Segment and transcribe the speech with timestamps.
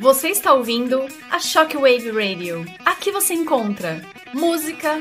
[0.00, 2.64] Você está ouvindo a Shockwave Radio.
[2.84, 4.02] Aqui você encontra
[4.34, 5.00] música,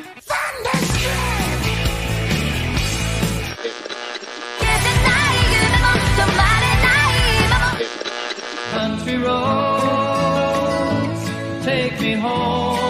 [8.71, 11.21] Country roads,
[11.65, 12.81] take me home.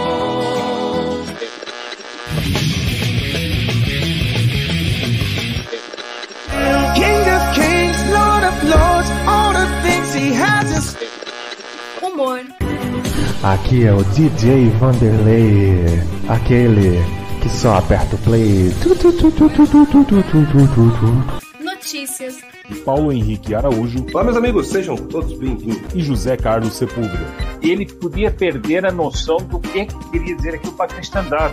[6.95, 11.20] King of kings, Lord of lords, all the things he has is
[12.11, 12.41] humor.
[13.43, 15.85] Aqui é o DJ Vanderlei,
[16.27, 16.99] aquele
[17.41, 18.69] que só aperta o play.
[21.59, 22.37] Notícias.
[22.85, 24.05] Paulo Henrique Araújo.
[24.13, 25.93] Olá, meus amigos, sejam todos bem-vindos.
[25.93, 27.25] E José Carlos Sepúlveda.
[27.61, 31.51] Ele podia perder a noção do que, que queria dizer aqui o a.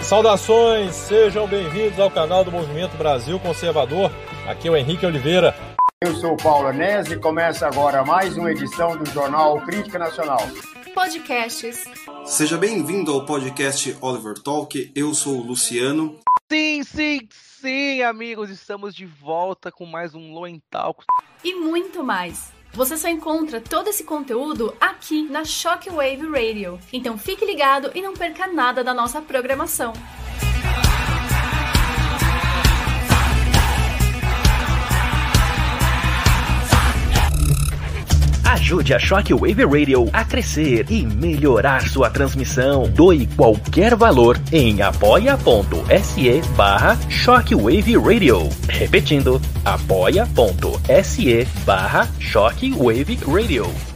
[0.00, 4.10] Saudações, sejam bem-vindos ao canal do Movimento Brasil Conservador.
[4.46, 5.54] Aqui é o Henrique Oliveira
[6.04, 10.40] eu sou o Paulo Anese e começa agora mais uma edição do Jornal Crítica Nacional.
[10.92, 11.84] podcasts,
[12.24, 14.90] Seja bem-vindo ao podcast Oliver Talk.
[14.96, 16.18] Eu sou o Luciano.
[16.50, 21.04] Sim, sim, sim, amigos, estamos de volta com mais um Low Talk.
[21.44, 22.50] e muito mais.
[22.72, 26.80] Você só encontra todo esse conteúdo aqui na Shockwave Radio.
[26.92, 29.92] Então fique ligado e não perca nada da nossa programação.
[38.52, 42.82] Ajude a Shockwave Radio a crescer e melhorar sua transmissão.
[42.82, 48.50] Doe qualquer valor em apoia.se barra Shockwave Radio.
[48.68, 53.91] Repetindo, apoia.se barra Shockwave Radio.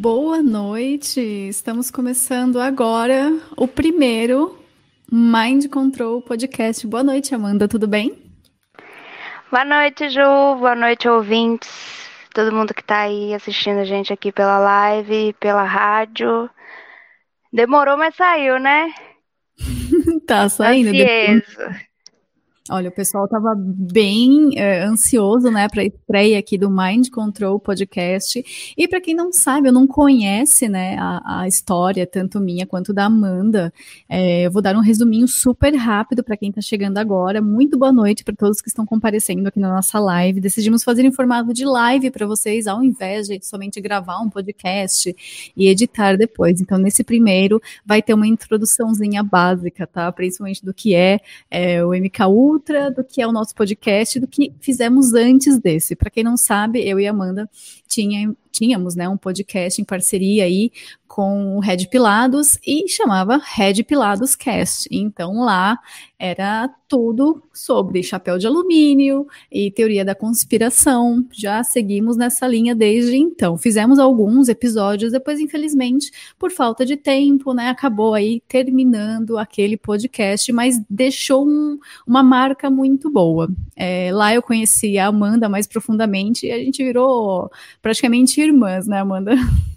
[0.00, 1.20] Boa noite!
[1.20, 4.58] Estamos começando agora o primeiro
[5.12, 6.86] Mind Control Podcast.
[6.86, 8.16] Boa noite, Amanda, tudo bem?
[9.50, 10.20] Boa noite, Ju.
[10.58, 12.08] Boa noite, ouvintes.
[12.32, 16.48] Todo mundo que tá aí assistindo a gente aqui pela live, pela rádio.
[17.52, 18.90] Demorou, mas saiu, né?
[20.26, 20.92] Tá saindo.
[20.92, 21.89] depois- Ansioso.
[22.72, 27.58] Olha, o pessoal estava bem eh, ansioso, né, para a estreia aqui do Mind Control
[27.58, 28.74] Podcast.
[28.76, 32.92] E para quem não sabe, ou não conhece, né, a, a história, tanto minha quanto
[32.92, 33.72] da Amanda,
[34.08, 37.42] eh, eu vou dar um resuminho super rápido para quem está chegando agora.
[37.42, 40.40] Muito boa noite para todos que estão comparecendo aqui na nossa live.
[40.40, 45.12] Decidimos fazer em formato de live para vocês, ao invés de somente gravar um podcast
[45.56, 46.60] e editar depois.
[46.60, 50.12] Então, nesse primeiro, vai ter uma introduçãozinha básica, tá?
[50.12, 51.18] Principalmente do que é
[51.50, 52.59] é, o MK
[52.90, 55.96] Do que é o nosso podcast, do que fizemos antes desse.
[55.96, 57.48] Para quem não sabe, eu e Amanda
[57.88, 60.70] tinha, tínhamos né, um podcast em parceria aí
[61.10, 64.88] com o Red Pilados e chamava Red Pilados Cast.
[64.92, 65.76] Então lá
[66.16, 71.26] era tudo sobre chapéu de alumínio e teoria da conspiração.
[71.32, 73.58] Já seguimos nessa linha desde então.
[73.58, 80.52] Fizemos alguns episódios, depois, infelizmente, por falta de tempo, né, acabou aí terminando aquele podcast,
[80.52, 81.76] mas deixou um-
[82.06, 83.48] uma marca muito boa.
[83.74, 87.50] É, lá eu conheci a Amanda mais profundamente e a gente virou
[87.82, 89.32] praticamente irmãs, né, Amanda?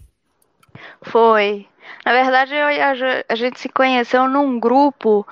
[1.06, 1.68] Foi.
[2.06, 2.91] Na verdade, eu a,
[3.30, 5.25] a gente se conheceu num grupo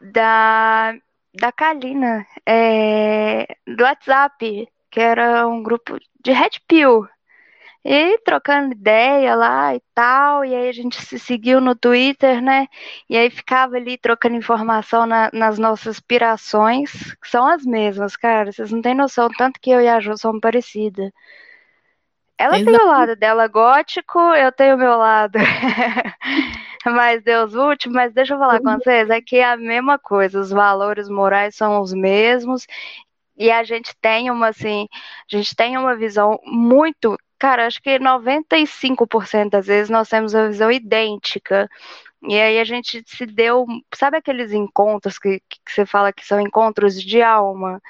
[0.00, 0.94] da,
[1.34, 7.06] da Kalina, é, do WhatsApp, que era um grupo de Red Pill.
[7.84, 12.68] E trocando ideia lá e tal, e aí a gente se seguiu no Twitter, né?
[13.10, 18.52] E aí ficava ali trocando informação na- nas nossas pirações, que são as mesmas, cara.
[18.52, 21.10] Vocês não têm noção, tanto que eu e a Ju somos parecidas.
[22.42, 25.38] Ela tem o lado dela gótico, eu tenho o meu lado
[26.84, 30.40] mais Deus último, mas deixa eu falar com vocês, é que é a mesma coisa,
[30.40, 32.66] os valores morais são os mesmos,
[33.36, 34.88] e a gente tem uma, assim,
[35.32, 40.48] a gente tem uma visão muito, cara, acho que 95% das vezes nós temos uma
[40.48, 41.68] visão idêntica,
[42.24, 46.40] e aí a gente se deu, sabe aqueles encontros que, que você fala que são
[46.40, 47.80] encontros de alma?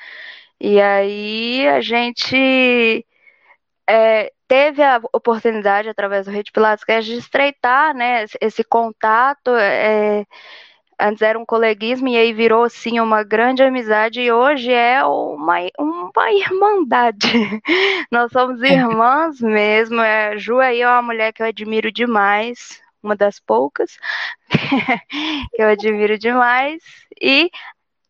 [0.61, 3.07] E aí a gente
[3.89, 6.53] é, teve a oportunidade, através do Rede
[6.87, 9.49] é de estreitar, né, esse- contato.
[9.57, 10.27] é,
[11.01, 15.57] antes era um coleguismo e aí virou assim uma grande amizade e hoje é uma,
[15.79, 17.27] uma irmandade.
[18.13, 18.75] Nós somos é.
[18.75, 20.03] irmãs mesmo.
[20.03, 23.97] A Ju aí é uma mulher que eu admiro demais, uma das poucas
[24.51, 24.59] que
[25.59, 26.83] eu admiro demais.
[27.19, 27.51] E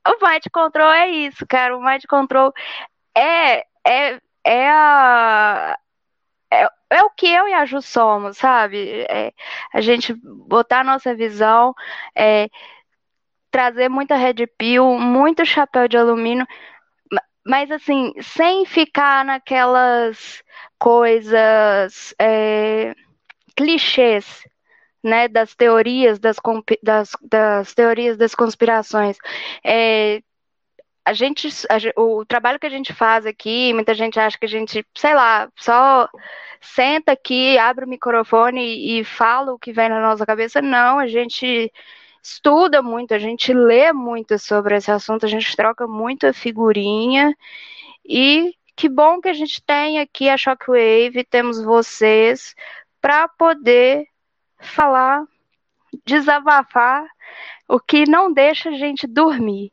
[0.08, 1.76] o Mind Control é isso, cara.
[1.76, 2.52] O Mind Control
[3.16, 5.78] é, é, é a,
[6.92, 9.06] é, o que eu e a Ju somos, sabe?
[9.08, 9.32] É,
[9.72, 11.74] a gente botar a nossa visão,
[12.16, 12.48] é,
[13.50, 16.46] trazer muita red pill, muito chapéu de alumínio,
[17.44, 20.42] mas assim, sem ficar naquelas
[20.78, 22.94] coisas é,
[23.56, 24.42] clichês,
[25.02, 26.36] né, das teorias das,
[26.82, 29.16] das, das teorias das conspirações.
[29.64, 30.22] É,
[31.04, 34.48] a gente, a, o trabalho que a gente faz aqui, muita gente acha que a
[34.48, 36.08] gente, sei lá, só
[36.60, 40.62] senta aqui, abre o microfone e, e fala o que vem na nossa cabeça.
[40.62, 41.72] Não, a gente
[42.22, 47.34] estuda muito, a gente lê muito sobre esse assunto, a gente troca muita figurinha
[48.04, 52.54] e que bom que a gente tem aqui a Shockwave, temos vocês
[53.00, 54.06] para poder
[54.60, 55.24] falar,
[56.06, 57.04] desabafar
[57.68, 59.72] o que não deixa a gente dormir,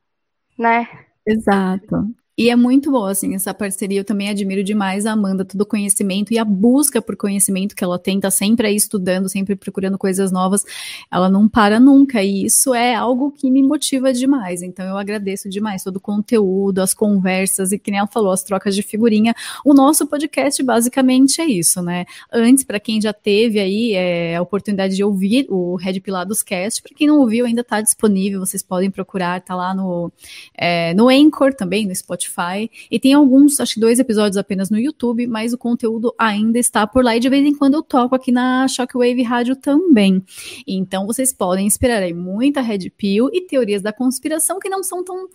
[0.57, 0.87] né?
[1.33, 1.97] Exato.
[2.39, 3.99] E é muito boa, assim, essa parceria.
[3.99, 7.83] Eu também admiro demais a Amanda, todo o conhecimento e a busca por conhecimento que
[7.83, 10.63] ela tem, tá sempre aí estudando, sempre procurando coisas novas.
[11.11, 14.61] Ela não para nunca, e isso é algo que me motiva demais.
[14.61, 18.41] Então eu agradeço demais todo o conteúdo, as conversas, e que nem ela falou, as
[18.41, 19.35] trocas de figurinha.
[19.65, 22.05] O nosso podcast basicamente é isso, né?
[22.31, 26.81] Antes, para quem já teve aí é, a oportunidade de ouvir o Red Pilados Cast,
[26.83, 30.09] para quem não ouviu, ainda tá disponível, vocês podem procurar, tá lá no,
[30.57, 32.69] é, no Anchor também, no Spotify Spotify.
[32.89, 36.85] E tem alguns, acho que dois episódios apenas no YouTube, mas o conteúdo ainda está
[36.85, 37.15] por lá.
[37.15, 40.23] E de vez em quando eu toco aqui na Shockwave Rádio também.
[40.67, 45.03] Então vocês podem esperar aí muita Red Pill e teorias da conspiração que não são
[45.03, 45.27] tão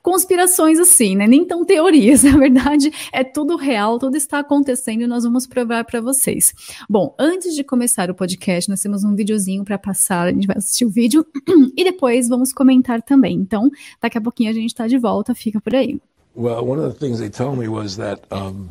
[0.00, 1.26] conspirações assim, né?
[1.26, 5.84] Nem tão teorias, na verdade, é tudo real, tudo está acontecendo e nós vamos provar
[5.84, 6.54] para vocês.
[6.88, 10.56] Bom, antes de começar o podcast, nós temos um videozinho para passar, a gente vai
[10.56, 11.26] assistir o vídeo
[11.76, 13.36] e depois vamos comentar também.
[13.36, 13.70] Então,
[14.00, 16.00] daqui a pouquinho a gente está de volta, fica por aí.
[16.38, 18.70] Well, one of the things they told me was that um,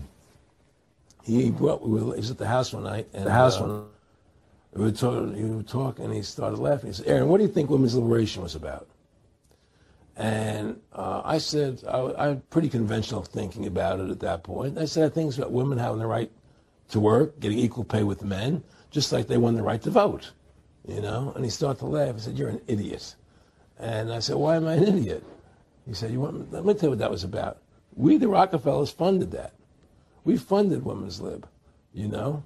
[1.26, 3.86] he, well, he was at the house one night, and the house uh, one,
[4.74, 6.92] we were, talking, we were talking, and he started laughing.
[6.92, 8.88] He said, "Aaron, what do you think women's liberation was about?"
[10.16, 14.78] And uh, I said, I, I had pretty conventional thinking about it at that point.
[14.78, 16.32] I said, I think it's about women having the right
[16.92, 20.32] to work, getting equal pay with men, just like they won the right to vote,
[20.88, 21.34] you know?
[21.36, 22.16] And he started to laugh.
[22.16, 23.14] He said, you're an idiot.
[23.78, 25.24] And I said, why am I an idiot?
[25.88, 27.60] He said, you want, let me tell you what that was about.
[27.96, 29.54] We, the Rockefellers, funded that.
[30.24, 31.48] We funded Women's Lib,
[31.94, 32.44] you know?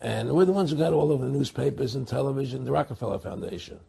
[0.00, 3.80] And we're the ones who got all over the newspapers and television, the Rockefeller Foundation.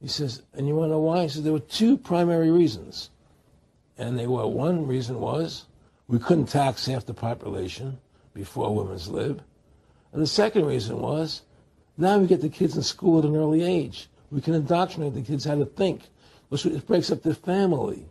[0.00, 1.22] He says, and you want to know why?
[1.22, 3.10] He says, there were two primary reasons.
[3.98, 5.66] And they were, one reason was
[6.06, 7.98] we couldn't tax half the population
[8.32, 9.42] before women's lib.
[10.12, 11.42] And the second reason was
[11.98, 14.08] now we get the kids in school at an early age.
[14.30, 16.02] We can indoctrinate the kids how to think.
[16.52, 18.06] It breaks up the family.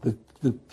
[0.00, 0.16] The,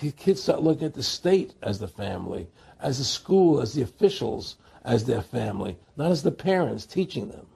[0.01, 2.47] the kids start looking at the state as the family,
[2.81, 7.47] as the school, as the officials, as their family, not as the parents teaching them.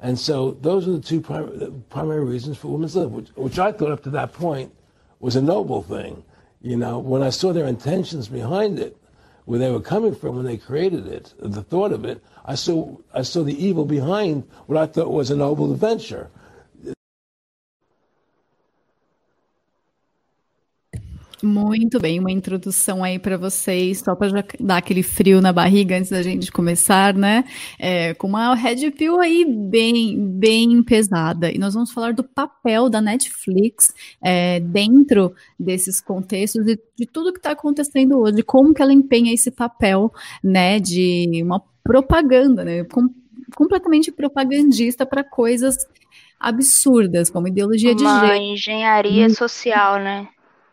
[0.00, 3.70] And so those are the two prim- primary reasons for women's lib, which, which I
[3.70, 4.74] thought up to that point
[5.20, 6.24] was a noble thing.
[6.60, 8.96] You know, when I saw their intentions behind it,
[9.44, 12.96] where they were coming from when they created it, the thought of it, I saw,
[13.14, 16.30] I saw the evil behind what I thought was a noble adventure.
[21.42, 26.10] Muito bem, uma introdução aí para vocês, só para dar aquele frio na barriga antes
[26.10, 27.44] da gente começar, né?
[27.78, 31.50] É, com uma Red Pill aí bem, bem pesada.
[31.50, 37.32] E nós vamos falar do papel da Netflix é, dentro desses contextos e de tudo
[37.32, 42.84] que está acontecendo hoje, como que ela empenha esse papel, né, de uma propaganda, né?
[42.84, 43.08] Com,
[43.56, 45.76] completamente propagandista para coisas
[46.38, 48.42] absurdas, como ideologia uma de gênero.
[48.42, 50.28] Engenharia social, né?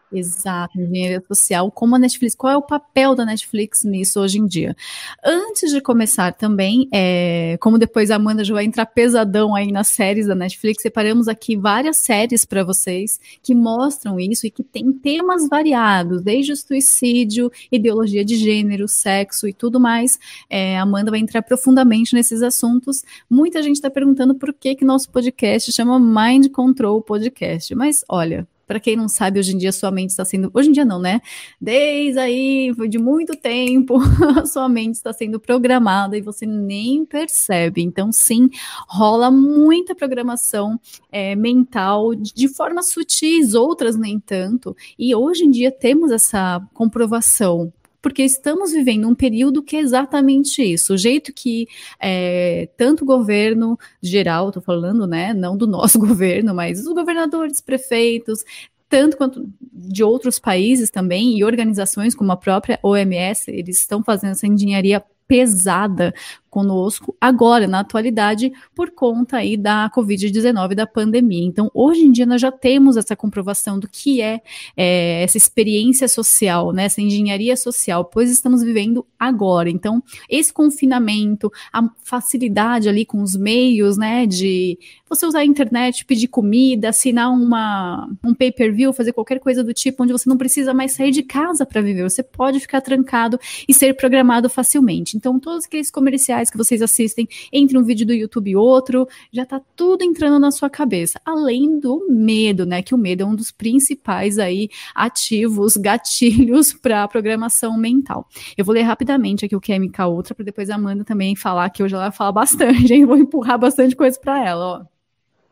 [0.09, 4.47] Exato, engenharia social, como a Netflix, qual é o papel da Netflix nisso hoje em
[4.47, 4.73] dia?
[5.21, 9.89] Antes de começar também, é, como depois a Amanda já vai entrar pesadão aí nas
[9.89, 14.93] séries da Netflix, separamos aqui várias séries para vocês que mostram isso e que tem
[14.93, 20.17] temas variados, desde suicídio, ideologia de gênero, sexo e tudo mais.
[20.49, 23.03] É, a Amanda vai entrar profundamente nesses assuntos.
[23.29, 28.47] Muita gente está perguntando por que que nosso podcast chama Mind Control Podcast, mas olha,
[28.67, 30.51] Para quem não sabe, hoje em dia sua mente está sendo.
[30.53, 31.21] Hoje em dia não, né?
[31.59, 33.97] Desde aí, de muito tempo,
[34.45, 37.81] sua mente está sendo programada e você nem percebe.
[37.81, 38.49] Então, sim,
[38.89, 40.77] rola muita programação
[41.09, 44.75] é, mental de formas sutis, outras nem tanto.
[44.99, 47.71] E hoje em dia temos essa comprovação
[48.07, 50.93] porque estamos vivendo um período que é exatamente isso.
[50.93, 51.67] O jeito que
[51.99, 57.59] é, tanto o governo geral, estou falando, né, não do nosso governo, mas os governadores,
[57.59, 58.45] prefeitos,
[58.87, 64.31] tanto quanto de outros países também, e organizações como a própria OMS, eles estão fazendo
[64.31, 66.13] essa engenharia pesada
[66.57, 71.43] conosco agora, na atualidade, por conta aí da Covid-19, da pandemia.
[71.45, 74.41] Então, hoje em dia, nós já temos essa comprovação do que é,
[74.75, 79.69] é, essa experiência social, né, essa engenharia social, pois estamos vivendo agora.
[79.69, 86.05] Então, esse confinamento, a facilidade ali com os meios, né, de você usar a internet,
[86.05, 90.73] pedir comida, assinar uma, um pay-per-view, fazer qualquer coisa do tipo, onde você não precisa
[90.73, 95.15] mais sair de casa para viver, você pode ficar trancado e ser programado facilmente.
[95.15, 99.45] Então, todos aqueles comerciais que vocês assistem entre um vídeo do YouTube e outro, já
[99.45, 101.19] tá tudo entrando na sua cabeça.
[101.25, 102.81] Além do medo, né?
[102.81, 108.27] Que o medo é um dos principais aí ativos, gatilhos para programação mental.
[108.57, 109.77] Eu vou ler rapidamente aqui o que é
[110.07, 113.05] Ultra para depois a Amanda também falar que hoje ela vai falar bastante, hein?
[113.05, 114.97] Vou empurrar bastante coisa para ela, ó.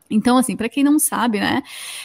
[0.10, 1.64] Então, assim, para quem não sabe, né,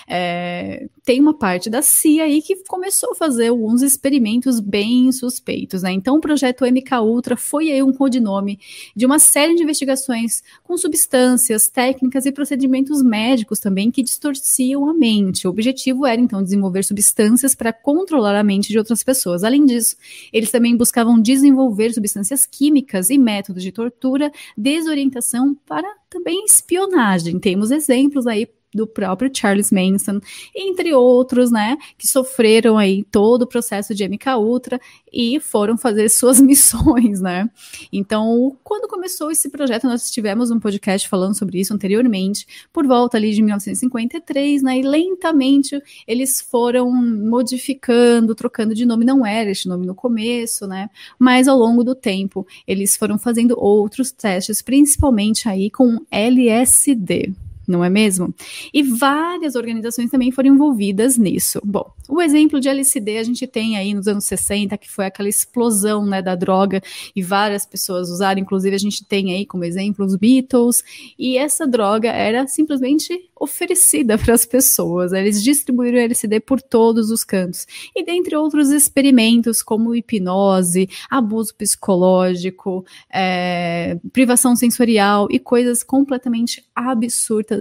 [0.09, 5.83] é, tem uma parte da CIA aí que começou a fazer alguns experimentos bem suspeitos,
[5.83, 5.90] né?
[5.90, 8.61] Então, o projeto MK Ultra foi aí um codinome
[8.95, 14.95] de uma série de investigações com substâncias, técnicas e procedimentos médicos também que distorciam a
[14.95, 15.49] mente.
[15.49, 19.43] O objetivo era, então, desenvolver substâncias para controlar a mente de outras pessoas.
[19.43, 19.97] Além disso,
[20.33, 27.40] eles também buscavam desenvolver substâncias químicas e métodos de tortura, desorientação para também espionagem.
[27.40, 30.21] Temos exemplos aí do próprio Charles Manson,
[30.55, 34.81] entre outros, né, que sofreram aí todo o processo de MK Ultra
[35.12, 37.50] e foram fazer suas missões, né?
[37.93, 43.17] Então, quando começou esse projeto, nós tivemos um podcast falando sobre isso anteriormente, por volta
[43.17, 44.79] ali de 1953, né?
[44.79, 50.89] E lentamente eles foram modificando, trocando de nome, não era este nome no começo, né?
[51.19, 57.35] Mas ao longo do tempo, eles foram fazendo outros testes, principalmente aí com LSD
[57.71, 58.35] não é mesmo?
[58.73, 61.61] E várias organizações também foram envolvidas nisso.
[61.65, 65.29] Bom, o exemplo de LSD a gente tem aí nos anos 60, que foi aquela
[65.29, 66.83] explosão né, da droga
[67.15, 70.83] e várias pessoas usaram, inclusive a gente tem aí como exemplo os Beatles,
[71.19, 75.12] e essa droga era simplesmente oferecida para as pessoas.
[75.12, 77.67] Eles distribuíram LSD por todos os cantos.
[77.97, 86.65] E dentre outros experimentos, como hipnose, abuso psicológico, é, privação sensorial e coisas completamente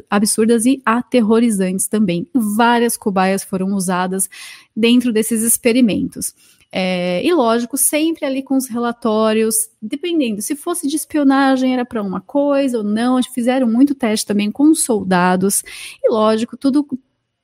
[0.09, 2.27] absurda, absurdas e aterrorizantes também.
[2.33, 4.29] Várias cobaias foram usadas
[4.75, 6.33] dentro desses experimentos.
[6.71, 12.01] É, e lógico, sempre ali com os relatórios, dependendo, se fosse de espionagem era para
[12.01, 15.63] uma coisa ou não, fizeram muito teste também com soldados,
[16.03, 16.87] e lógico, tudo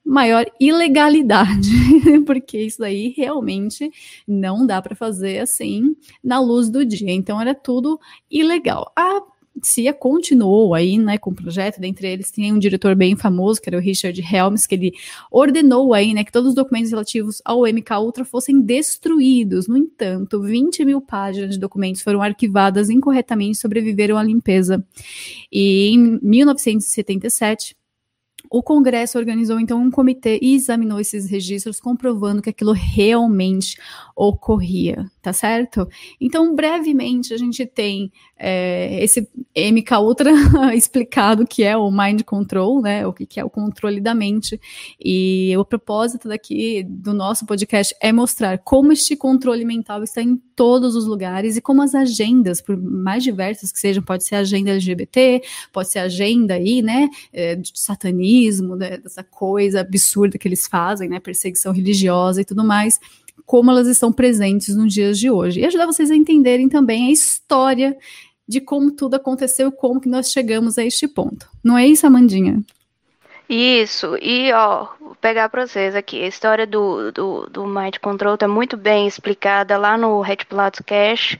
[0.05, 1.67] maior ilegalidade,
[2.27, 3.91] porque isso aí realmente
[4.27, 7.11] não dá para fazer assim na luz do dia.
[7.11, 8.91] Então era tudo ilegal.
[8.95, 9.21] A
[9.61, 13.69] CIA continuou aí, né, com o projeto, dentre eles tinha um diretor bem famoso, que
[13.69, 14.93] era o Richard Helms, que ele
[15.31, 19.67] ordenou aí, né, que todos os documentos relativos ao MK Ultra fossem destruídos.
[19.67, 24.85] No entanto, 20 mil páginas de documentos foram arquivadas incorretamente e sobreviveram à limpeza.
[25.51, 27.75] E em 1977,
[28.49, 33.77] o Congresso organizou então um comitê e examinou esses registros, comprovando que aquilo realmente
[34.15, 35.89] ocorria, tá certo?
[36.21, 39.27] Então, brevemente, a gente tem é, esse
[39.57, 40.31] MK Ultra
[40.75, 43.07] explicado que é o mind control, né?
[43.07, 44.61] O que é o controle da mente.
[45.03, 50.37] E o propósito daqui do nosso podcast é mostrar como este controle mental está em
[50.55, 54.69] todos os lugares e como as agendas, por mais diversas que sejam, pode ser agenda
[54.69, 55.41] LGBT,
[55.73, 57.09] pode ser agenda aí, né?
[57.33, 61.19] É, de satanismo, né, dessa coisa absurda que eles fazem, né?
[61.19, 62.99] Perseguição religiosa e tudo mais
[63.45, 65.59] como elas estão presentes nos dias de hoje.
[65.59, 67.97] E ajudar vocês a entenderem também a história
[68.47, 71.47] de como tudo aconteceu, como que nós chegamos a este ponto.
[71.63, 72.63] Não é isso, Amandinha?
[73.47, 76.23] Isso, e ó, vou pegar para vocês aqui.
[76.23, 80.81] A história do, do, do Mind Control tá muito bem explicada lá no Red Pilatos
[80.85, 81.37] Cash.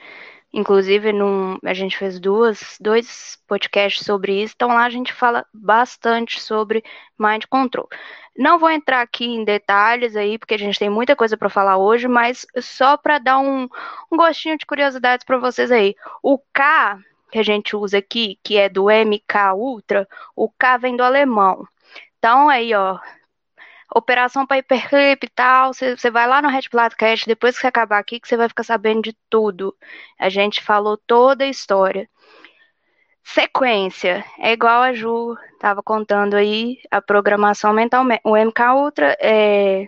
[0.56, 4.54] Inclusive, num, a gente fez duas, dois podcasts sobre isso.
[4.56, 6.82] Então lá a gente fala bastante sobre
[7.20, 7.90] Mind Control.
[8.38, 11.78] Não vou entrar aqui em detalhes aí, porque a gente tem muita coisa para falar
[11.78, 13.68] hoje, mas só para dar um,
[14.10, 15.94] um gostinho de curiosidades para vocês aí.
[16.24, 20.96] O K que a gente usa aqui, que é do MK Ultra, o K vem
[20.96, 21.68] do alemão.
[22.18, 22.98] Então aí, ó,
[23.94, 28.20] Operação Paperclip e tal, você, vai lá no Red Platcast, depois que você acabar aqui,
[28.20, 29.76] que você vai ficar sabendo de tudo.
[30.20, 32.10] A gente falou toda a história.
[33.24, 39.88] Sequência, é igual a Ju estava contando aí, a programação mental, o MK Ultra é,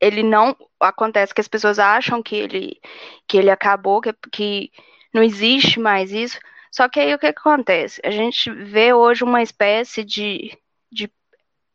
[0.00, 2.80] ele não acontece que as pessoas acham que ele
[3.26, 4.70] que ele acabou, que, que
[5.12, 6.38] não existe mais isso.
[6.70, 8.00] Só que aí o que, que acontece?
[8.04, 10.58] A gente vê hoje uma espécie de,
[10.92, 11.10] de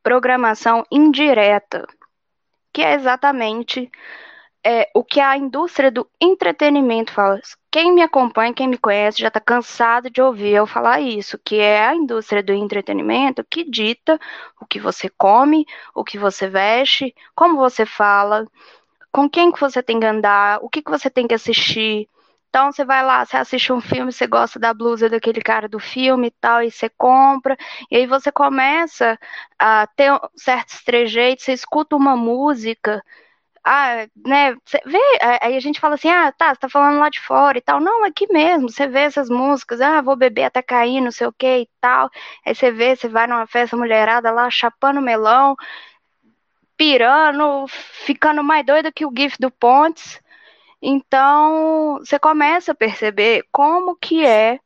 [0.04, 1.88] programação indireta,
[2.74, 3.92] que é exatamente
[4.64, 7.40] é, o que a indústria do entretenimento fala.
[7.72, 11.60] Quem me acompanha, quem me conhece, já está cansado de ouvir eu falar isso, que
[11.60, 14.20] é a indústria do entretenimento que dita
[14.60, 18.46] o que você come, o que você veste, como você fala,
[19.12, 22.08] com quem que você tem que andar, o que, que você tem que assistir.
[22.50, 25.80] Então você vai lá, você assiste um filme, você gosta da blusa daquele cara do
[25.80, 27.56] filme e tal, e você compra,
[27.92, 29.20] e aí você começa
[29.58, 33.04] a ter certos trejeitos, você escuta uma música
[33.64, 34.98] ah, né, você vê,
[35.42, 37.80] aí a gente fala assim, ah, tá, você tá falando lá de fora e tal.
[37.80, 41.34] Não, aqui mesmo, você vê essas músicas, ah, vou beber até cair, não sei o
[41.34, 42.10] que e tal.
[42.46, 45.56] Aí você vê, você vai numa festa mulherada lá, chapando melão,
[46.78, 50.20] pirando, ficando mais doida que o GIF do Pontes.
[50.82, 54.60] Então, você começa a perceber como que é,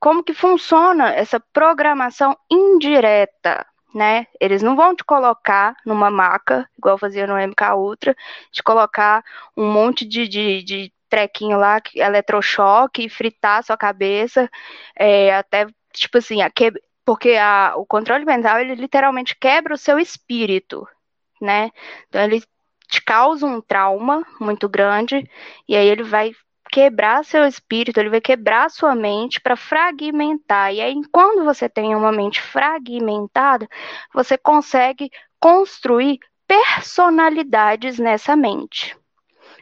[0.00, 4.26] como que funciona essa programação indireta né?
[4.40, 8.16] Eles não vão te colocar numa maca, igual fazia no MK Ultra,
[8.50, 9.24] te colocar
[9.56, 14.50] um monte de, de, de trequinho lá, eletrochoque, fritar sua cabeça,
[14.96, 16.72] é, até, tipo assim, a que...
[17.04, 20.86] porque a, o controle mental, ele literalmente quebra o seu espírito,
[21.40, 21.70] né?
[22.08, 22.42] Então, ele
[22.92, 25.26] te causa um trauma muito grande,
[25.66, 26.32] e aí ele vai
[26.70, 30.74] quebrar seu espírito, ele vai quebrar sua mente para fragmentar.
[30.74, 33.66] E aí, quando você tem uma mente fragmentada,
[34.12, 38.94] você consegue construir personalidades nessa mente.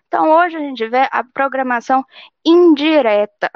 [0.09, 2.05] Então, hoje a gente vê a programação
[2.45, 3.49] indireta.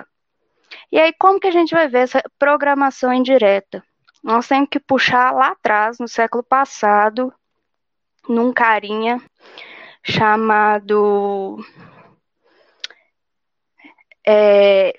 [0.90, 3.83] E aí, como que a gente vai ver essa programação indireta?
[4.23, 7.33] Nós temos que puxar lá atrás, no século passado,
[8.28, 9.21] num carinha
[10.02, 11.59] chamado
[14.27, 14.94] é,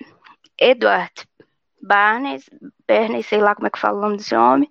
[0.59, 1.13] Edward
[1.81, 2.49] Barnes,
[2.87, 4.69] Barnes, sei lá como é que fala o nome desse homem.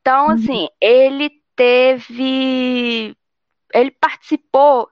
[0.00, 0.32] Então, uhum.
[0.32, 3.16] assim, ele teve.
[3.72, 4.90] Ele participou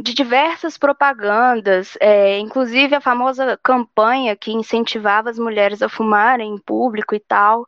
[0.00, 6.58] de diversas propagandas, é, inclusive a famosa campanha que incentivava as mulheres a fumarem em
[6.58, 7.66] público e tal.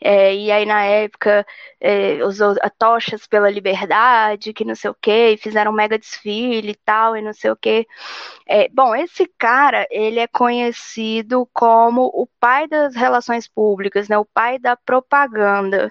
[0.00, 1.46] É, e aí, na época,
[1.80, 6.76] é, usou tochas pela liberdade, que não sei o quê, fizeram um mega desfile e
[6.84, 7.86] tal, e não sei o quê.
[8.46, 14.24] É, bom, esse cara, ele é conhecido como o pai das relações públicas, né, o
[14.24, 15.90] pai da propaganda.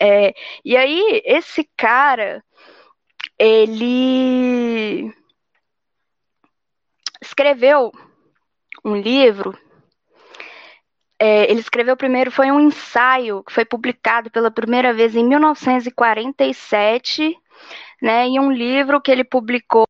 [0.00, 2.42] É, e aí, esse cara
[3.38, 5.14] ele
[7.20, 7.92] escreveu
[8.84, 9.56] um livro.
[11.18, 17.34] É, ele escreveu primeiro, foi um ensaio que foi publicado pela primeira vez em 1947,
[18.02, 19.84] né, e um livro que ele publicou.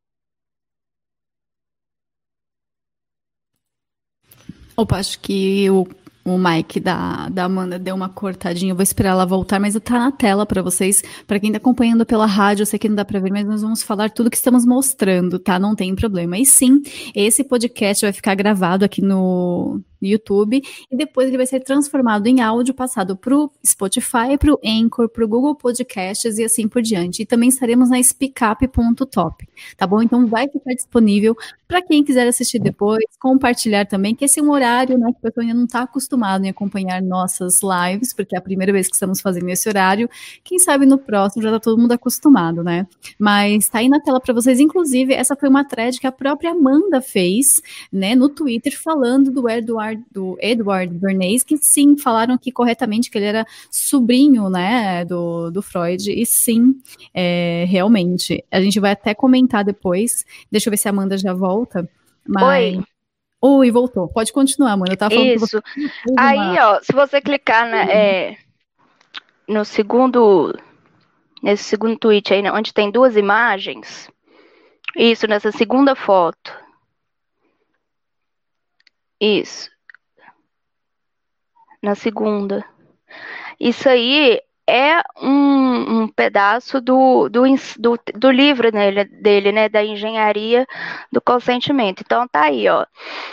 [4.77, 5.87] Opa, acho que o
[6.25, 8.73] o Mike da, da Amanda deu uma cortadinha.
[8.73, 11.03] Eu vou esperar ela voltar, mas tá na tela para vocês.
[11.27, 13.61] Para quem tá acompanhando pela rádio, eu sei que não dá para ver, mas nós
[13.61, 15.59] vamos falar tudo que estamos mostrando, tá?
[15.59, 16.39] Não tem problema.
[16.39, 16.83] E sim,
[17.15, 22.41] esse podcast vai ficar gravado aqui no, YouTube, e depois ele vai ser transformado em
[22.41, 26.83] áudio, passado para o Spotify, para o Anchor, para o Google Podcasts e assim por
[26.83, 27.23] diante.
[27.23, 30.03] E também estaremos na speakup.top, tá bom?
[30.03, 34.51] Então vai ficar disponível para quem quiser assistir depois, compartilhar também, que esse é um
[34.51, 38.39] horário né, que o pessoal ainda não está acostumado em acompanhar nossas lives, porque é
[38.39, 40.09] a primeira vez que estamos fazendo esse horário.
[40.43, 42.87] Quem sabe no próximo já está todo mundo acostumado, né?
[43.19, 44.61] Mas está aí na tela para vocês.
[44.61, 47.61] Inclusive, essa foi uma thread que a própria Amanda fez,
[47.93, 53.11] né, no Twitter, falando do Eduardo Edward, do Edward Bernays, que sim, falaram que corretamente
[53.11, 56.75] que ele era sobrinho, né, do, do Freud, e sim,
[57.13, 58.45] é, realmente.
[58.51, 61.89] A gente vai até comentar depois, deixa eu ver se a Amanda já volta,
[62.27, 62.77] mas...
[62.77, 62.85] Oi.
[63.47, 64.09] Oi, voltou.
[64.09, 64.95] Pode continuar, Amanda.
[64.95, 65.63] Eu tava falando Isso.
[66.17, 68.39] Aí, ó, se você clicar na, é,
[69.47, 70.59] no segundo,
[71.43, 74.09] nesse segundo tweet aí, né, onde tem duas imagens,
[74.97, 76.57] isso, nessa segunda foto.
[79.21, 79.74] Isso
[81.85, 82.65] na segunda.
[83.61, 87.43] Isso aí é um, um pedaço do, do,
[87.79, 90.67] do, do livro dele, dele, né, da engenharia
[91.13, 92.03] do consentimento.
[92.05, 92.87] Então tá aí, ó.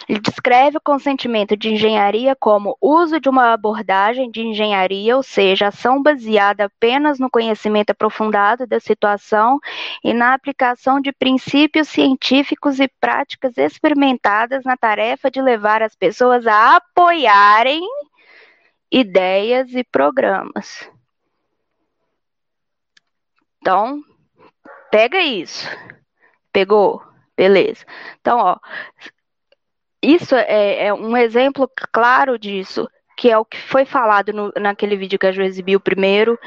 [0.10, 5.68] Ele descreve o consentimento de engenharia como uso de uma abordagem de engenharia, ou seja,
[5.68, 9.58] ação baseada apenas no conhecimento aprofundado da situação
[10.04, 16.46] e na aplicação de princípios científicos e práticas experimentadas na tarefa de levar as pessoas
[16.46, 17.82] a apoiarem
[18.92, 20.90] ideias e programas.
[23.60, 24.02] Então,
[24.92, 25.68] pega isso.
[26.52, 27.02] Pegou?
[27.38, 27.86] Beleza.
[28.20, 28.58] Então, ó,
[30.02, 34.98] isso é, é, um exemplo claro disso, que é o que foi falado no, naquele
[34.98, 36.40] vídeo que a Ju exibiu primeiro,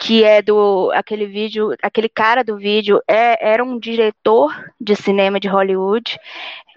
[0.00, 5.38] que é do aquele vídeo, aquele cara do vídeo é, era um diretor de cinema
[5.38, 6.18] de Hollywood,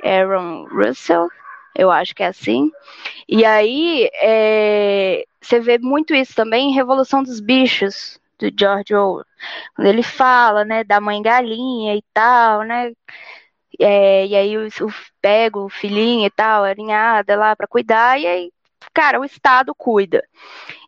[0.03, 1.30] Aaron Russell,
[1.77, 2.71] eu acho que é assim.
[3.27, 9.25] E aí é, você vê muito isso também em Revolução dos Bichos, do George Orwell,
[9.75, 12.91] quando ele fala, né, da mãe galinha e tal, né,
[13.79, 18.19] é, e aí o, o, pega o filhinho e tal, a arinhada lá para cuidar,
[18.19, 18.51] e aí,
[18.93, 20.23] cara, o Estado cuida.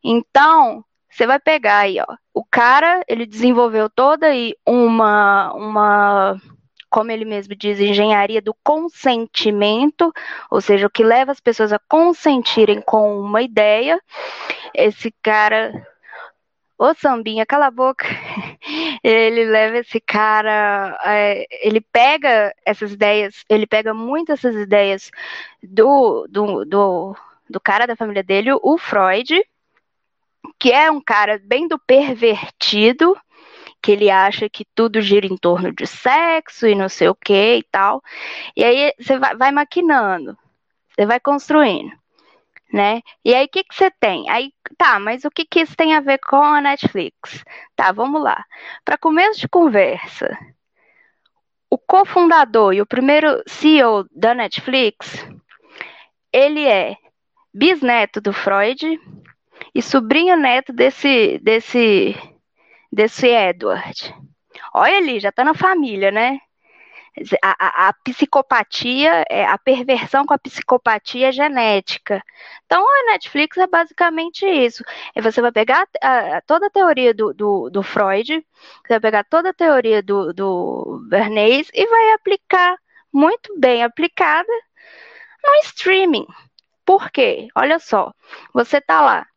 [0.03, 6.41] Então, você vai pegar aí, ó, o cara, ele desenvolveu toda aí uma, uma
[6.89, 10.11] como ele mesmo diz, engenharia do consentimento,
[10.49, 13.99] ou seja, o que leva as pessoas a consentirem com uma ideia.
[14.73, 15.71] Esse cara
[16.81, 18.05] Ô Sambinha, cala a boca.
[19.03, 25.11] Ele leva esse cara, é, ele pega essas ideias, ele pega muito essas ideias
[25.61, 27.15] do, do, do,
[27.49, 29.41] do cara da família dele, o Freud,
[30.57, 33.17] que é um cara bem do pervertido,
[33.81, 37.57] que ele acha que tudo gira em torno de sexo e não sei o que
[37.57, 38.01] e tal.
[38.55, 40.37] E aí você vai, vai maquinando,
[40.89, 41.99] você vai construindo
[42.71, 43.01] né?
[43.25, 44.29] E aí, o que, que você tem?
[44.29, 47.43] Aí, tá, mas o que, que isso tem a ver com a Netflix?
[47.75, 48.45] Tá, vamos lá.
[48.85, 50.37] Para começo de conversa,
[51.69, 55.27] o cofundador e o primeiro CEO da Netflix,
[56.31, 56.95] ele é
[57.53, 58.99] bisneto do Freud
[59.73, 62.15] e sobrinho neto desse, desse,
[62.91, 64.13] desse Edward.
[64.73, 66.39] Olha ali, já tá na família, né?
[67.41, 72.23] A, a, a, psicopatia, é, a perversão com a psicopatia genética.
[72.65, 74.83] Então, a Netflix é basicamente isso.
[75.15, 78.45] E você vai pegar a, toda a teoria do, do, do, Freud,
[78.81, 82.77] você vai pegar toda a teoria do, do Bernays e vai aplicar,
[83.11, 84.51] muito bem aplicada,
[85.43, 86.27] no streaming.
[86.85, 87.49] Por quê?
[87.55, 88.13] Olha só,
[88.53, 89.27] você está lá,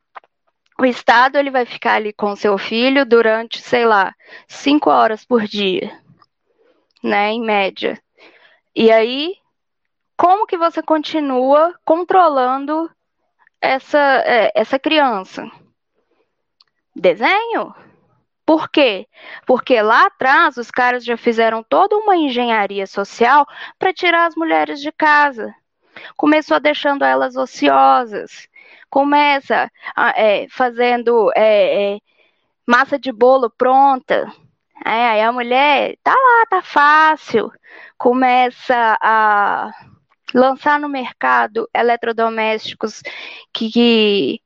[0.79, 4.15] o Estado ele vai ficar ali com seu filho durante, sei lá,
[4.49, 6.03] cinco horas por dia
[7.03, 8.01] né, em média.
[8.75, 9.35] E aí,
[10.17, 12.91] como que você continua controlando
[13.61, 15.51] essa, é, essa criança?
[16.95, 17.75] Desenho?
[18.47, 19.07] Por quê?
[19.47, 23.47] Porque lá atrás os caras já fizeram toda uma engenharia social
[23.79, 25.55] para tirar as mulheres de casa.
[26.17, 28.49] Começou deixando elas ociosas.
[28.91, 29.71] Começa
[30.17, 31.99] é, fazendo é, é,
[32.67, 34.31] massa de bolo pronta,
[34.85, 37.53] é, aí a mulher tá lá, tá fácil,
[37.97, 39.71] começa a
[40.35, 43.03] lançar no mercado eletrodomésticos
[43.53, 44.41] que, que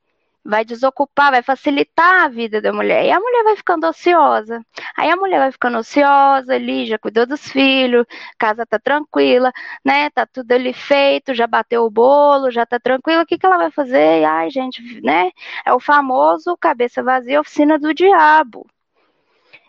[0.47, 3.05] vai desocupar, vai facilitar a vida da mulher.
[3.05, 4.65] E a mulher vai ficando ociosa.
[4.95, 8.05] Aí a mulher vai ficando ociosa ali, já cuidou dos filhos,
[8.37, 9.51] casa tá tranquila,
[9.83, 10.09] né?
[10.09, 13.23] Tá tudo ali feito, já bateu o bolo, já tá tranquila.
[13.23, 14.23] O que, que ela vai fazer?
[14.23, 15.31] Ai, gente, né?
[15.65, 18.65] É o famoso cabeça vazia, oficina do diabo.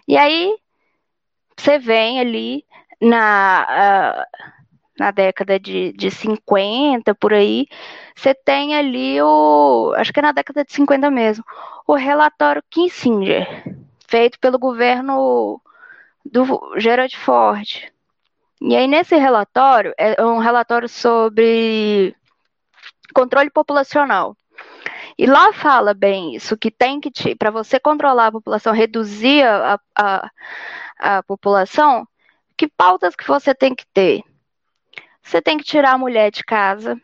[0.07, 0.57] E aí
[1.57, 2.65] você vem ali
[3.01, 4.58] na, uh,
[4.99, 7.67] na década de, de 50, por aí,
[8.15, 9.95] você tem ali o.
[9.97, 11.45] Acho que é na década de 50 mesmo,
[11.87, 13.65] o relatório Kissinger,
[14.09, 15.61] feito pelo governo
[16.25, 17.91] do Gerald Ford.
[18.61, 22.15] E aí, nesse relatório, é um relatório sobre
[23.15, 24.37] controle populacional.
[25.17, 29.81] E lá fala bem isso, que tem que, para você controlar a população, reduzir a,
[29.97, 30.31] a,
[30.99, 32.07] a população,
[32.57, 34.23] que pautas que você tem que ter?
[35.29, 37.01] Você tem que tirar a mulher de casa,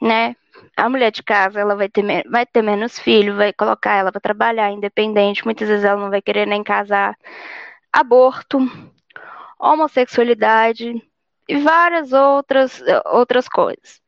[0.00, 0.36] né?
[0.76, 4.20] A mulher de casa, ela vai ter, vai ter menos filho, vai colocar ela para
[4.20, 7.16] trabalhar independente, muitas vezes ela não vai querer nem casar.
[7.92, 8.58] Aborto,
[9.58, 11.02] homossexualidade
[11.48, 14.00] e várias outras, outras coisas.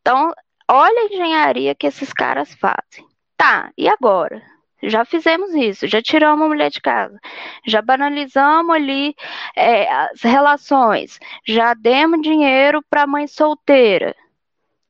[0.00, 0.32] Então,
[0.70, 3.06] Olha a engenharia que esses caras fazem.
[3.38, 4.42] Tá, e agora?
[4.82, 7.18] Já fizemos isso, já tiramos a mulher de casa,
[7.66, 9.14] já banalizamos ali
[9.56, 14.14] é, as relações, já demos dinheiro para mãe solteira.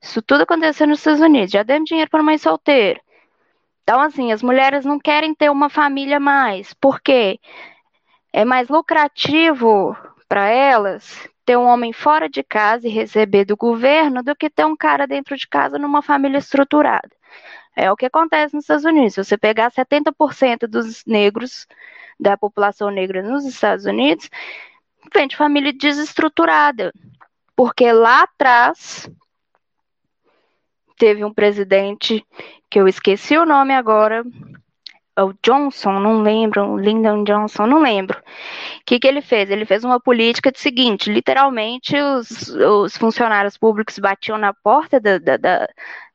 [0.01, 3.01] Isso tudo aconteceu nos Estados Unidos, já demos dinheiro para mãe solteira.
[3.83, 6.73] Então, assim, as mulheres não querem ter uma família mais.
[6.75, 7.39] Por quê?
[8.31, 9.97] É mais lucrativo
[10.27, 14.63] para elas ter um homem fora de casa e receber do governo do que ter
[14.63, 17.09] um cara dentro de casa numa família estruturada.
[17.81, 19.13] É o que acontece nos Estados Unidos.
[19.13, 21.65] Se você pegar 70% dos negros,
[22.19, 24.29] da população negra nos Estados Unidos,
[25.13, 26.91] vem de família desestruturada.
[27.55, 29.09] Porque lá atrás
[30.97, 32.21] teve um presidente
[32.69, 34.25] que eu esqueci o nome agora,
[35.15, 38.19] é o Johnson, não lembro, Lyndon Johnson, não lembro.
[38.19, 38.23] O
[38.85, 39.49] que, que ele fez?
[39.49, 45.17] Ele fez uma política de seguinte: literalmente, os, os funcionários públicos batiam na porta da,
[45.17, 45.67] da,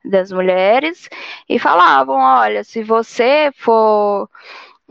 [0.04, 1.08] das mulheres
[1.48, 4.28] e falavam: olha, se você for.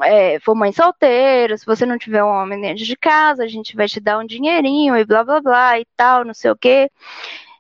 [0.02, 3.76] É, for mãe solteira, se você não tiver um homem dentro de casa, a gente
[3.76, 6.90] vai te dar um dinheirinho e blá blá blá e tal, não sei o quê.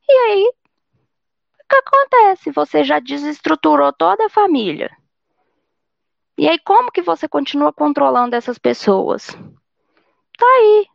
[0.10, 0.52] E aí,
[1.62, 2.52] o que acontece?
[2.52, 4.90] Você já desestruturou toda a família.
[6.38, 9.28] E aí, como que você continua controlando essas pessoas?
[10.38, 10.88] Tá aí.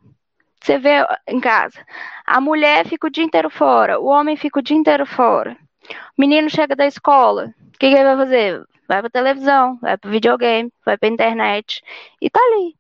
[0.61, 1.85] Você vê em casa.
[2.27, 5.57] A mulher fica o dia inteiro fora, o homem fica o dia inteiro fora.
[5.91, 7.55] O menino chega da escola.
[7.69, 8.65] O que, que ele vai fazer?
[8.89, 11.83] Vai pra televisão, vai pro videogame, vai pra internet.
[12.21, 12.75] E tá ali.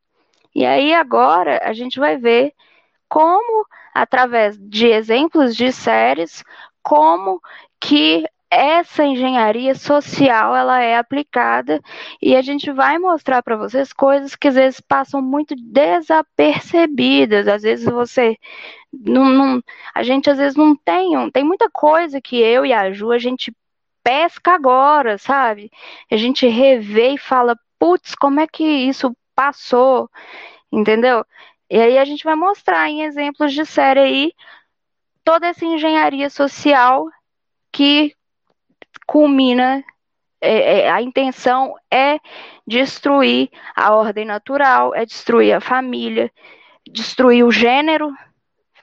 [0.54, 2.52] E aí, agora, a gente vai ver
[3.08, 6.42] como, através de exemplos de séries,
[6.82, 7.40] como
[7.80, 11.80] que essa engenharia social ela é aplicada
[12.20, 17.46] e a gente vai mostrar para vocês coisas que às vezes passam muito desapercebidas.
[17.48, 18.36] Às vezes você
[18.92, 19.62] não, não,
[19.94, 23.18] a gente às vezes não tem, tem muita coisa que eu e a Ju a
[23.18, 23.52] gente
[24.02, 25.70] pesca agora, sabe?
[26.10, 30.10] A gente revê e fala, putz, como é que isso passou?
[30.72, 31.24] Entendeu?
[31.70, 34.32] E aí a gente vai mostrar em exemplos de série aí
[35.24, 37.06] toda essa engenharia social
[37.72, 38.14] que
[39.08, 39.82] culmina,
[40.38, 42.20] é, é, a intenção é
[42.66, 46.30] destruir a ordem natural, é destruir a família,
[46.86, 48.12] destruir o gênero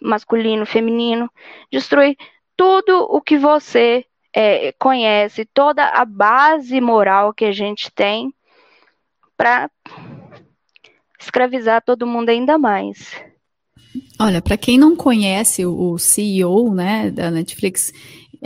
[0.01, 1.31] masculino, feminino,
[1.71, 2.17] destruir
[2.57, 8.33] tudo o que você é, conhece, toda a base moral que a gente tem
[9.37, 9.69] para
[11.19, 13.15] escravizar todo mundo ainda mais.
[14.19, 17.91] Olha, para quem não conhece o CEO, né, da Netflix,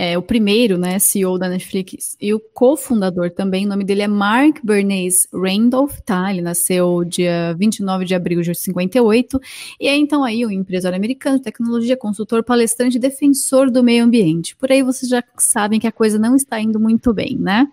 [0.01, 4.07] é o primeiro, né, CEO da Netflix e o cofundador também, o nome dele é
[4.07, 6.31] Mark Bernays Randolph, tá?
[6.31, 9.41] Ele nasceu dia 29 de abril de 58
[9.77, 14.55] e é então aí um empresário americano de tecnologia, consultor, palestrante, defensor do meio ambiente.
[14.55, 17.67] Por aí vocês já sabem que a coisa não está indo muito bem, né?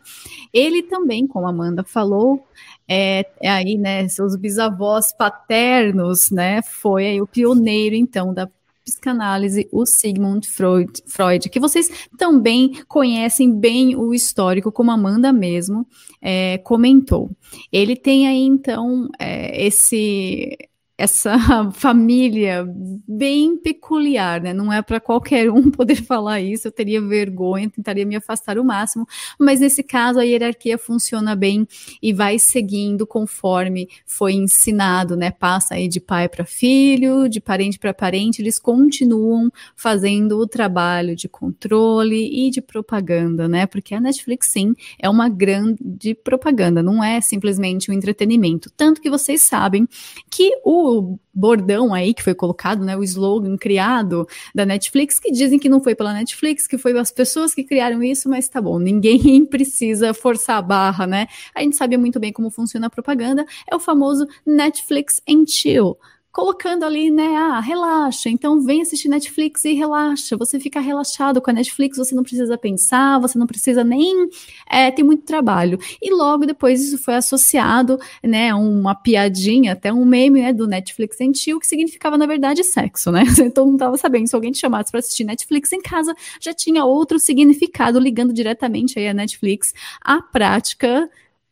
[0.53, 2.45] Ele também, como a Amanda falou,
[2.89, 8.49] é, é, aí, né, seus bisavós paternos, né, foi aí o pioneiro, então, da
[8.87, 15.85] psicanálise, o Sigmund Freud, Freud, que vocês também conhecem bem o histórico, como Amanda mesmo
[16.23, 17.29] é, comentou.
[17.73, 20.57] Ele tem aí, então, é, esse
[20.99, 21.37] essa
[21.73, 22.67] família
[23.07, 24.55] bem peculiar, né?
[24.55, 28.65] Não é para qualquer um poder falar isso, eu teria vergonha, tentaria me afastar o
[28.65, 29.07] máximo,
[29.39, 31.67] mas nesse caso a hierarquia funciona bem
[32.01, 35.31] e vai seguindo conforme foi ensinado, né?
[35.31, 41.15] Passa aí de pai para filho, de parente para parente, eles continuam fazendo o trabalho
[41.15, 43.67] de controle e de propaganda, né?
[43.67, 49.11] Porque a Netflix sim é uma grande propaganda, não é simplesmente um entretenimento, tanto que
[49.11, 49.87] vocês sabem
[50.31, 55.31] que o o bordão aí que foi colocado, né, o slogan criado da Netflix, que
[55.31, 58.61] dizem que não foi pela Netflix, que foi as pessoas que criaram isso, mas tá
[58.61, 61.27] bom, ninguém precisa forçar a barra, né?
[61.55, 65.97] A gente sabe muito bem como funciona a propaganda, é o famoso Netflix and Chill
[66.37, 67.35] colocando ali, né?
[67.35, 68.29] Ah, relaxa.
[68.29, 70.37] Então vem assistir Netflix e relaxa.
[70.37, 74.29] Você fica relaxado com a Netflix, você não precisa pensar, você não precisa nem
[74.71, 75.79] é, ter muito trabalho.
[76.01, 81.19] E logo depois isso foi associado, né, uma piadinha, até um meme, né, do Netflix
[81.23, 83.25] em que significava, na verdade, sexo, né?
[83.41, 84.27] Então não estava sabendo.
[84.27, 88.99] Se alguém te chamasse para assistir Netflix em casa, já tinha outro significado, ligando diretamente
[88.99, 89.73] aí a Netflix
[90.03, 91.09] à prática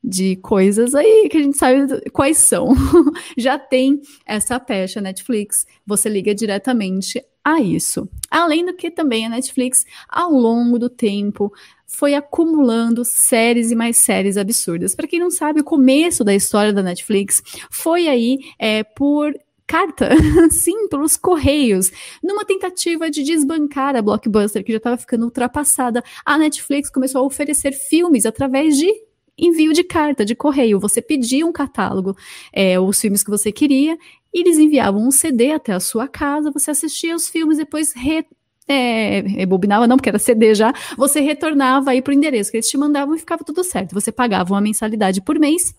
[0.07, 2.75] de coisas aí que a gente sabe quais são.
[3.39, 8.07] Já tem essa pecha Netflix, você liga diretamente a isso.
[8.31, 11.51] Além do que também a Netflix, ao longo do tempo,
[11.87, 14.95] foi acumulando séries e mais séries absurdas.
[14.95, 19.33] Para quem não sabe, o começo da história da Netflix foi aí é, por
[19.67, 20.11] carta,
[20.51, 21.91] sim, pelos correios,
[22.23, 26.03] numa tentativa de desbancar a Blockbuster, que já estava ficando ultrapassada.
[26.27, 28.93] A Netflix começou a oferecer filmes através de
[29.39, 30.81] envio de carta, de correio.
[30.81, 32.17] Você pedia um catálogo,
[32.53, 33.99] é, os filmes que você queria,
[34.33, 38.25] e eles enviavam um CD até a sua casa, você assistia os filmes, depois re
[38.67, 42.79] é, rebobinava não, porque era CD já, você retornava aí pro endereço que eles te
[42.79, 43.93] mandavam e ficava tudo certo.
[43.93, 45.75] Você pagava uma mensalidade por mês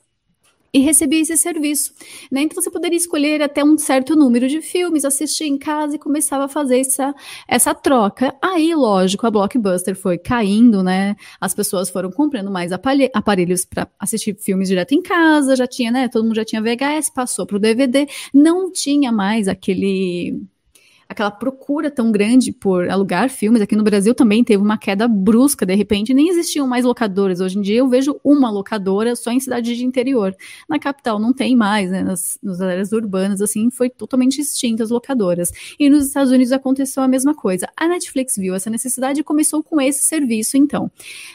[0.75, 1.93] e recebia esse serviço.
[2.29, 2.41] Né?
[2.41, 6.43] Então você poderia escolher até um certo número de filmes, assistir em casa e começava
[6.43, 7.15] a fazer essa,
[7.47, 8.35] essa troca.
[8.41, 11.15] Aí, lógico, a Blockbuster foi caindo, né?
[11.39, 16.09] As pessoas foram comprando mais aparelhos para assistir filmes direto em casa, já tinha, né?
[16.09, 20.41] Todo mundo já tinha VHS, passou para o DVD, não tinha mais aquele
[21.07, 23.61] aquela procura tão grande por alugar filmes.
[23.61, 27.39] Aqui no Brasil também teve uma queda brusca, de repente, nem existiam mais locadoras.
[27.39, 30.35] Hoje em dia eu vejo uma locadora só em cidade de interior.
[30.67, 32.03] Na capital não tem mais, né?
[32.03, 35.51] Nas, nas áreas urbanas, assim, foi totalmente extinta as locadoras.
[35.79, 37.67] E nos Estados Unidos aconteceu a mesma coisa.
[37.77, 40.91] A Netflix viu essa necessidade e começou com esse serviço, então.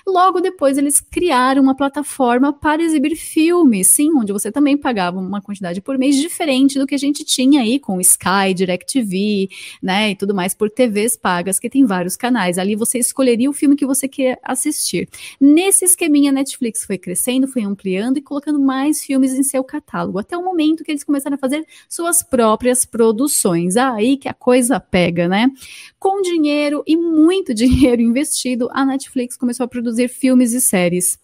[0.06, 5.40] Logo depois, eles criaram uma plataforma para exibir filmes, sim, onde você também pagava uma
[5.40, 9.48] quantidade por mês diferente do que a gente tinha aí com Sky, DirecTV,
[9.82, 12.58] né, e tudo mais por TVs pagas, que tem vários canais.
[12.58, 15.08] Ali você escolheria o filme que você quer assistir.
[15.40, 20.36] Nesse esqueminha, Netflix foi crescendo, foi ampliando e colocando mais filmes em seu catálogo, até
[20.36, 23.76] o momento que eles começaram a fazer suas próprias produções.
[23.76, 25.50] Aí que a coisa pega, né?
[25.98, 31.18] Com dinheiro e muito dinheiro investido, a Netflix começou a produzir filmes e séries.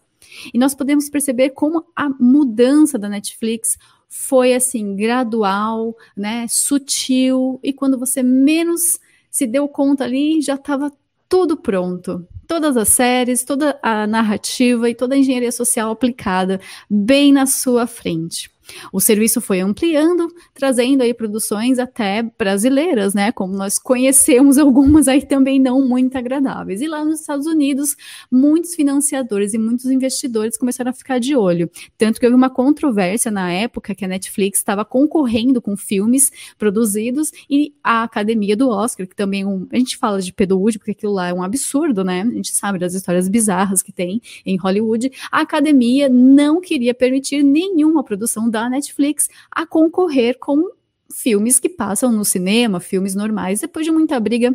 [0.52, 7.72] E nós podemos perceber como a mudança da Netflix foi assim gradual, né, sutil e
[7.72, 8.98] quando você menos
[9.30, 10.90] se deu conta ali já estava
[11.28, 12.26] tudo pronto.
[12.46, 17.86] Todas as séries, toda a narrativa e toda a engenharia social aplicada bem na sua
[17.86, 18.50] frente.
[18.92, 23.32] O serviço foi ampliando, trazendo aí produções até brasileiras, né?
[23.32, 26.80] Como nós conhecemos algumas aí também não muito agradáveis.
[26.80, 27.96] E lá nos Estados Unidos,
[28.30, 31.70] muitos financiadores e muitos investidores começaram a ficar de olho.
[31.96, 37.30] Tanto que houve uma controvérsia na época que a Netflix estava concorrendo com filmes produzidos
[37.48, 40.92] e a Academia do Oscar, que também é um, a gente fala de pedoúde, porque
[40.92, 42.22] aquilo lá é um absurdo, né?
[42.22, 45.10] A gente sabe das histórias bizarras que tem em Hollywood.
[45.30, 50.70] A Academia não queria permitir nenhuma produção da Netflix a concorrer com
[51.12, 53.60] filmes que passam no cinema, filmes normais.
[53.60, 54.54] Depois de muita briga,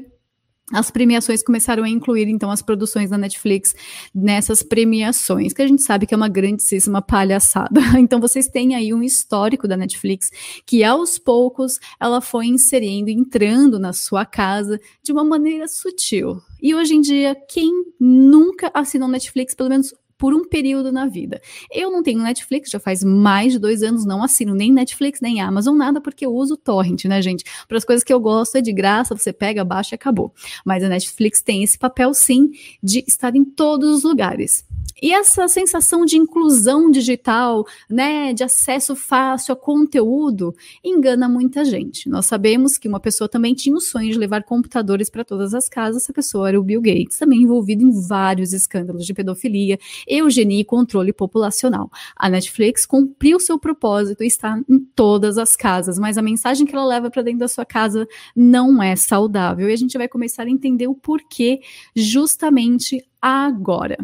[0.72, 3.76] as premiações começaram a incluir, então, as produções da Netflix
[4.16, 7.82] nessas premiações, que a gente sabe que é uma grandíssima palhaçada.
[8.02, 10.32] Então, vocês têm aí um histórico da Netflix
[10.66, 16.42] que, aos poucos, ela foi inserindo, entrando na sua casa de uma maneira sutil.
[16.62, 21.42] E hoje em dia, quem nunca assinou Netflix, pelo menos por um período na vida.
[21.74, 25.42] Eu não tenho Netflix, já faz mais de dois anos, não assino nem Netflix, nem
[25.42, 27.44] Amazon, nada, porque eu uso torrent, né, gente?
[27.68, 30.32] Para as coisas que eu gosto é de graça, você pega, baixa e acabou.
[30.64, 32.52] Mas a Netflix tem esse papel, sim,
[32.84, 34.64] de estar em todos os lugares.
[35.02, 42.08] E essa sensação de inclusão digital, né, de acesso fácil a conteúdo, engana muita gente.
[42.08, 45.68] Nós sabemos que uma pessoa também tinha o sonho de levar computadores para todas as
[45.68, 50.62] casas, essa pessoa era o Bill Gates, também envolvido em vários escândalos de pedofilia, eugenia
[50.62, 51.90] e controle populacional.
[52.16, 56.76] A Netflix cumpriu seu propósito e está em todas as casas, mas a mensagem que
[56.76, 59.68] ela leva para dentro da sua casa não é saudável.
[59.68, 61.60] E a gente vai começar a entender o porquê
[61.96, 63.98] justamente agora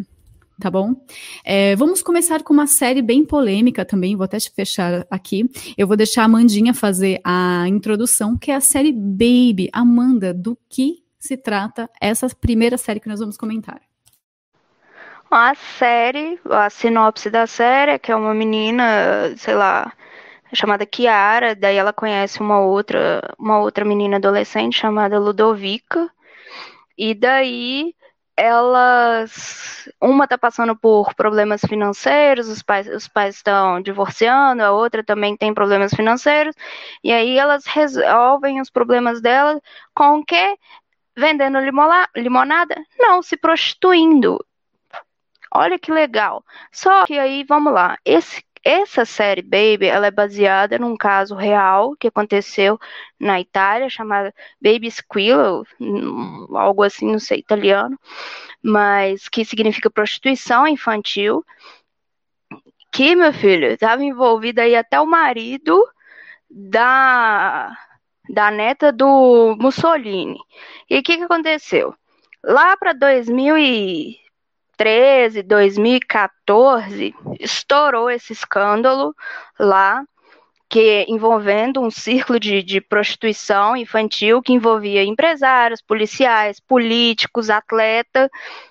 [0.60, 0.94] tá bom?
[1.44, 5.48] É, vamos começar com uma série bem polêmica também, vou até fechar aqui.
[5.76, 9.68] Eu vou deixar a Amandinha fazer a introdução, que é a série Baby.
[9.72, 13.80] Amanda, do que se trata essa primeira série que nós vamos comentar?
[15.30, 19.92] A série, a sinopse da série é que é uma menina, sei lá,
[20.54, 26.10] chamada Kiara, daí ela conhece uma outra, uma outra menina adolescente chamada Ludovica,
[26.96, 27.94] e daí
[28.38, 35.02] elas uma tá passando por problemas financeiros, os pais os pais estão divorciando, a outra
[35.02, 36.54] também tem problemas financeiros,
[37.02, 39.60] e aí elas resolvem os problemas dela
[39.92, 40.56] com o quê?
[41.16, 41.58] Vendendo
[42.14, 42.76] limonada?
[42.96, 44.38] Não, se prostituindo.
[45.52, 46.44] Olha que legal.
[46.70, 47.98] Só que aí, vamos lá.
[48.04, 52.78] Esse, essa série Baby, ela é baseada num caso real que aconteceu
[53.18, 57.98] na Itália, chamada Baby Squillo, hum, algo assim, não sei, italiano,
[58.62, 61.44] mas que significa prostituição infantil.
[62.90, 65.86] Que, meu filho, estava envolvido aí até o marido
[66.50, 67.76] da,
[68.28, 70.38] da neta do Mussolini.
[70.88, 71.94] E o que, que aconteceu?
[72.42, 74.18] Lá para 2000 e
[74.78, 79.14] 2013, 2014, estourou esse escândalo
[79.58, 80.04] lá,
[80.68, 88.30] que envolvendo um círculo de, de prostituição infantil que envolvia empresários, policiais, políticos, atleta,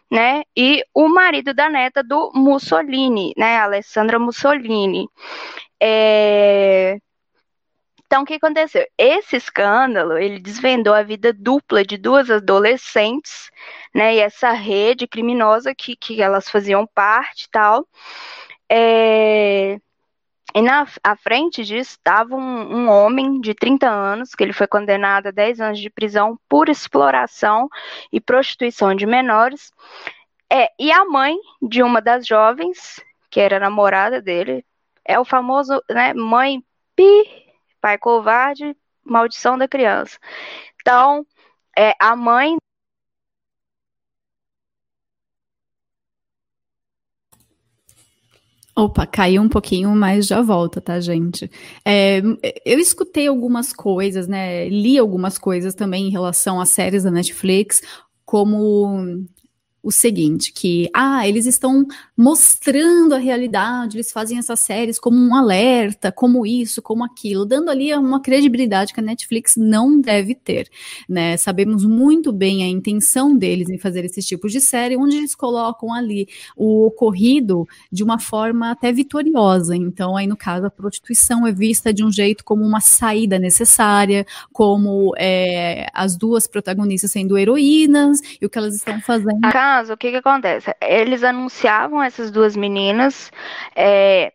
[0.10, 0.44] né?
[0.56, 3.58] E o marido da neta do Mussolini, né?
[3.58, 5.10] Alessandra Mussolini.
[5.82, 7.00] É...
[8.08, 8.88] Então, o que aconteceu?
[8.98, 13.52] Esse escândalo, ele desvendou a vida dupla de duas adolescentes,
[13.94, 17.86] né, e essa rede criminosa que, que elas faziam parte e tal.
[18.70, 19.80] É...
[20.56, 24.68] E na à frente disso estava um, um, homem de 30 anos, que ele foi
[24.68, 27.70] condenado a 10 anos de prisão por exploração
[28.12, 29.72] e prostituição de menores.
[30.50, 34.66] É, e a mãe de uma das jovens, que era namorada dele,
[35.06, 36.64] é o famoso, né, mãe
[36.96, 37.47] pi,
[37.88, 40.20] pai covarde, maldição da criança.
[40.82, 41.26] Então,
[41.78, 42.58] é, a mãe
[48.76, 51.50] Opa, caiu um pouquinho, mas já volta, tá, gente?
[51.84, 52.22] É,
[52.64, 54.70] eu escutei algumas coisas, né?
[54.70, 57.82] Li algumas coisas também em relação às séries da Netflix,
[58.24, 59.26] como
[59.82, 65.36] o seguinte, que ah, eles estão mostrando a realidade, eles fazem essas séries como um
[65.36, 70.68] alerta, como isso, como aquilo, dando ali uma credibilidade que a Netflix não deve ter,
[71.08, 71.38] né?
[71.38, 75.94] Sabemos muito bem a intenção deles em fazer esse tipo de série, onde eles colocam
[75.94, 79.76] ali o ocorrido de uma forma até vitoriosa.
[79.76, 84.26] Então, aí no caso, a prostituição é vista de um jeito como uma saída necessária,
[84.52, 89.98] como é, as duas protagonistas sendo heroínas e o que elas estão fazendo caso, o
[89.98, 90.74] que que acontece?
[90.82, 93.32] Eles anunciavam essas duas meninas,
[93.76, 94.32] é,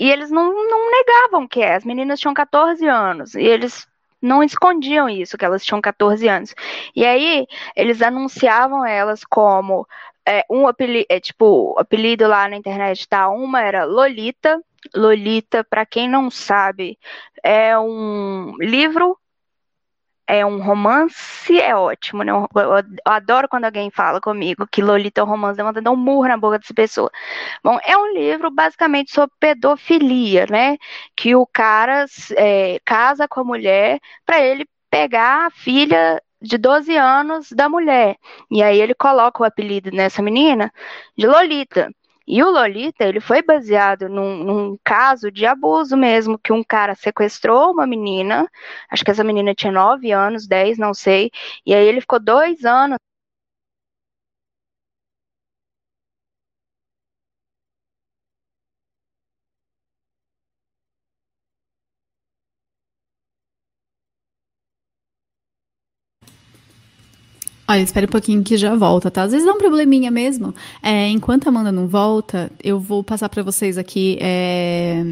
[0.00, 1.74] e eles não, não negavam que é.
[1.74, 3.86] As meninas tinham 14 anos, e eles
[4.20, 6.54] não escondiam isso, que elas tinham 14 anos.
[6.96, 7.46] E aí,
[7.76, 9.86] eles anunciavam elas como
[10.26, 13.28] é, um apelido, é, tipo, apelido lá na internet, tá?
[13.28, 14.60] Uma era Lolita.
[14.94, 16.98] Lolita, para quem não sabe,
[17.42, 19.16] é um livro
[20.26, 22.32] é um romance, é ótimo, né?
[22.32, 22.46] Eu,
[23.04, 26.36] adoro quando alguém fala comigo que Lolita é um romance, eu dar um murro na
[26.36, 27.10] boca dessa pessoa.
[27.64, 30.76] Bom, é um livro basicamente sobre pedofilia, né?
[31.16, 32.06] Que o cara
[32.36, 38.16] é, casa com a mulher para ele pegar a filha de 12 anos da mulher.
[38.50, 40.72] E aí ele coloca o apelido nessa menina
[41.16, 41.90] de Lolita.
[42.34, 46.94] E o Lolita, ele foi baseado num, num, caso de abuso mesmo, que um cara
[46.94, 48.48] sequestrou uma menina,
[48.90, 51.30] acho que essa menina tinha 9 anos, 10, não sei,
[51.66, 52.96] e aí ele ficou dois anos
[67.72, 69.22] Olha, espere um pouquinho que já volta, tá?
[69.22, 70.54] Às vezes dá um probleminha mesmo.
[70.82, 75.02] É, enquanto a Amanda não volta, eu vou passar para vocês aqui é,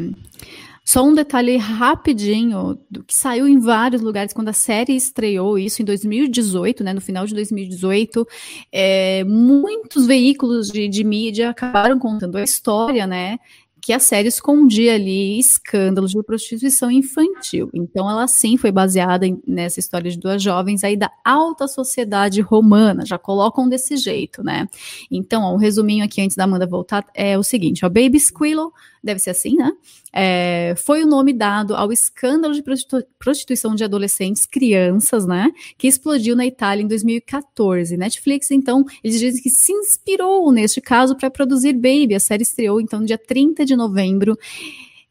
[0.85, 5.81] só um detalhe rapidinho do que saiu em vários lugares quando a série estreou, isso
[5.81, 6.93] em 2018, né?
[6.93, 8.27] No final de 2018,
[8.71, 13.39] é, muitos veículos de, de mídia acabaram contando a história, né?
[13.81, 17.69] Que a série escondia ali escândalos de prostituição infantil.
[17.73, 22.41] Então, ela sim foi baseada em, nessa história de duas jovens aí da alta sociedade
[22.41, 24.67] romana, já colocam desse jeito, né?
[25.09, 28.71] Então, ó, um resuminho aqui antes da Amanda voltar é o seguinte: ó, Baby Squillow,
[29.03, 29.71] deve ser assim, né?
[30.13, 35.51] É, foi o nome dado ao escândalo de prostitu prostituição de adolescentes, crianças, né?
[35.77, 37.95] Que explodiu na Itália em 2014.
[37.95, 42.15] Netflix, então, eles dizem que se inspirou neste caso para produzir Baby.
[42.15, 44.37] A série estreou, então, no dia 30 de novembro.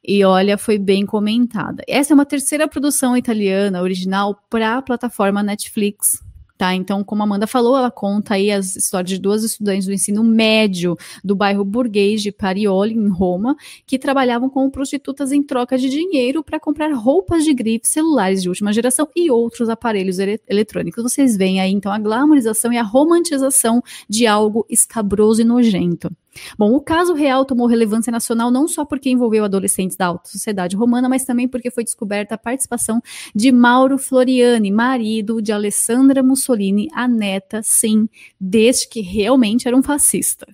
[0.02, 1.82] E olha, foi bem comentada.
[1.86, 6.18] Essa é uma terceira produção italiana original para a plataforma Netflix.
[6.60, 6.74] Tá?
[6.74, 10.22] Então, como a Amanda falou, ela conta aí as histórias de duas estudantes do ensino
[10.22, 10.94] médio
[11.24, 13.56] do bairro burguês de Parioli, em Roma,
[13.86, 18.50] que trabalhavam como prostitutas em troca de dinheiro para comprar roupas de grife, celulares de
[18.50, 21.02] última geração e outros aparelhos ele eletrônicos.
[21.02, 26.10] Vocês veem aí, então, a glamorização e a romantização de algo escabroso e nojento.
[26.56, 30.76] Bom, o caso real tomou relevância nacional não só porque envolveu adolescentes da alta sociedade
[30.76, 33.02] romana, mas também porque foi descoberta a participação
[33.34, 38.08] de Mauro Floriani, marido de Alessandra Mussolini, a neta, sim,
[38.40, 40.46] deste que realmente era um fascista.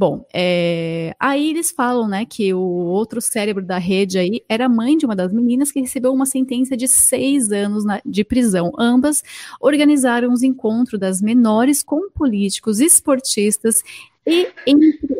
[0.00, 4.96] Bom, é, aí eles falam, né, que o outro cérebro da rede aí era mãe
[4.96, 8.72] de uma das meninas que recebeu uma sentença de seis anos na, de prisão.
[8.78, 9.22] Ambas
[9.60, 13.82] organizaram os encontros das menores com políticos, esportistas
[14.30, 14.48] e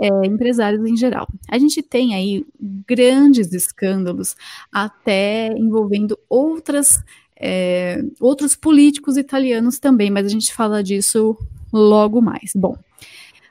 [0.00, 1.28] é, empresários em geral.
[1.48, 2.46] A gente tem aí
[2.86, 4.36] grandes escândalos,
[4.72, 7.02] até envolvendo outras,
[7.36, 11.36] é, outros políticos italianos também, mas a gente fala disso
[11.72, 12.52] logo mais.
[12.54, 12.76] Bom,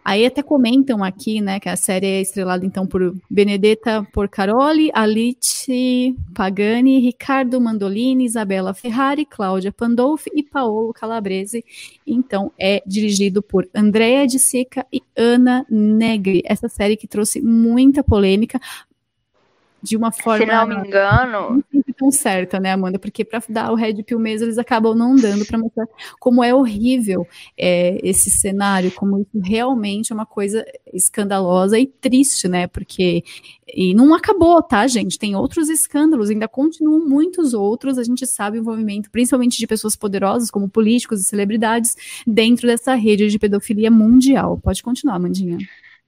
[0.03, 6.15] Aí até comentam aqui, né, que a série é estrelada então por Benedetta Porcaroli, Alice
[6.33, 11.63] Pagani, Ricardo Mandolini, Isabella Ferrari, Cláudia Pandolfi e Paolo Calabrese.
[12.07, 16.41] Então é dirigido por Andrea de Sica e Ana Negri.
[16.45, 18.59] Essa série que trouxe muita polêmica,
[19.81, 20.45] de uma forma.
[20.45, 21.63] Se não me engano.
[21.73, 22.97] Não tão certa, né, Amanda?
[22.97, 25.85] Porque para dar o Red Pill mesmo, eles acabam não dando para mostrar
[26.17, 27.27] como é horrível
[27.57, 32.65] é, esse cenário, como isso realmente é uma coisa escandalosa e triste, né?
[32.67, 33.23] Porque.
[33.71, 35.19] E não acabou, tá, gente?
[35.19, 37.99] Tem outros escândalos, ainda continuam muitos outros.
[37.99, 42.95] A gente sabe o envolvimento, principalmente de pessoas poderosas, como políticos e celebridades, dentro dessa
[42.95, 44.57] rede de pedofilia mundial.
[44.57, 45.59] Pode continuar, Mandinha.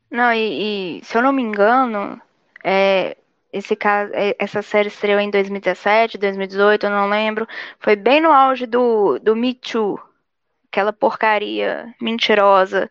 [0.09, 2.19] Não, e, e se eu não me engano,
[2.63, 3.15] é,
[3.51, 7.47] esse caso, é, essa série estreou em 2017, 2018, eu não lembro.
[7.79, 9.99] Foi bem no auge do, do Me Too,
[10.71, 12.89] aquela porcaria mentirosa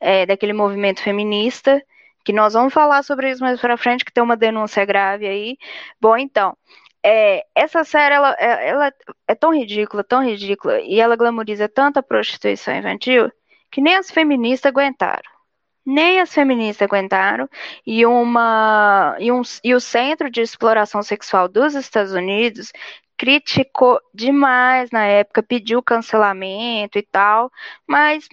[0.00, 1.82] é, daquele movimento feminista,
[2.24, 5.58] que nós vamos falar sobre isso mais pra frente, que tem uma denúncia grave aí.
[6.00, 6.56] Bom, então,
[7.02, 8.92] é, essa série, ela, é, ela
[9.28, 13.30] é tão ridícula, tão ridícula, e ela glamoriza tanta prostituição infantil,
[13.70, 15.39] que nem as feministas aguentaram
[15.84, 17.48] nem as feministas aguentaram,
[17.86, 22.72] e, uma, e, um, e o Centro de Exploração Sexual dos Estados Unidos
[23.16, 27.50] criticou demais na época, pediu cancelamento e tal,
[27.86, 28.28] mas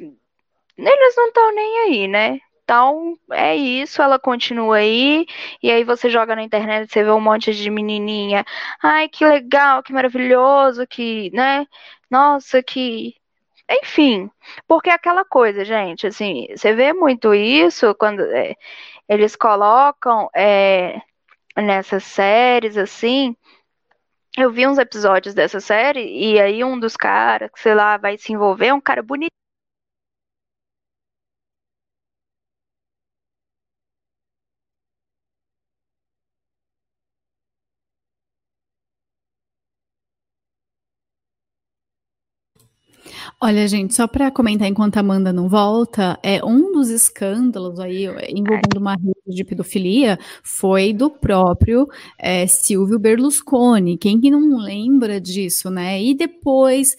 [0.77, 2.39] eles não estão nem aí, né?
[2.63, 5.25] Então, é isso, ela continua aí,
[5.63, 8.45] e aí você joga na internet, você vê um monte de menininha,
[8.83, 11.65] ai, que legal, que maravilhoso, que, né?
[12.09, 13.15] Nossa, que
[13.69, 14.29] enfim,
[14.67, 18.55] porque é aquela coisa, gente, assim, você vê muito isso quando é,
[19.09, 21.01] eles colocam é,
[21.55, 23.35] nessas séries, assim.
[24.37, 28.31] Eu vi uns episódios dessa série, e aí um dos caras, sei lá, vai se
[28.33, 29.31] envolver, é um cara bonito
[43.39, 48.05] Olha, gente, só para comentar enquanto a Amanda não volta, é um dos escândalos aí
[48.29, 53.95] envolvendo uma rede de pedofilia foi do próprio é, Silvio Berlusconi.
[53.95, 56.01] Quem que não lembra disso, né?
[56.01, 56.97] E depois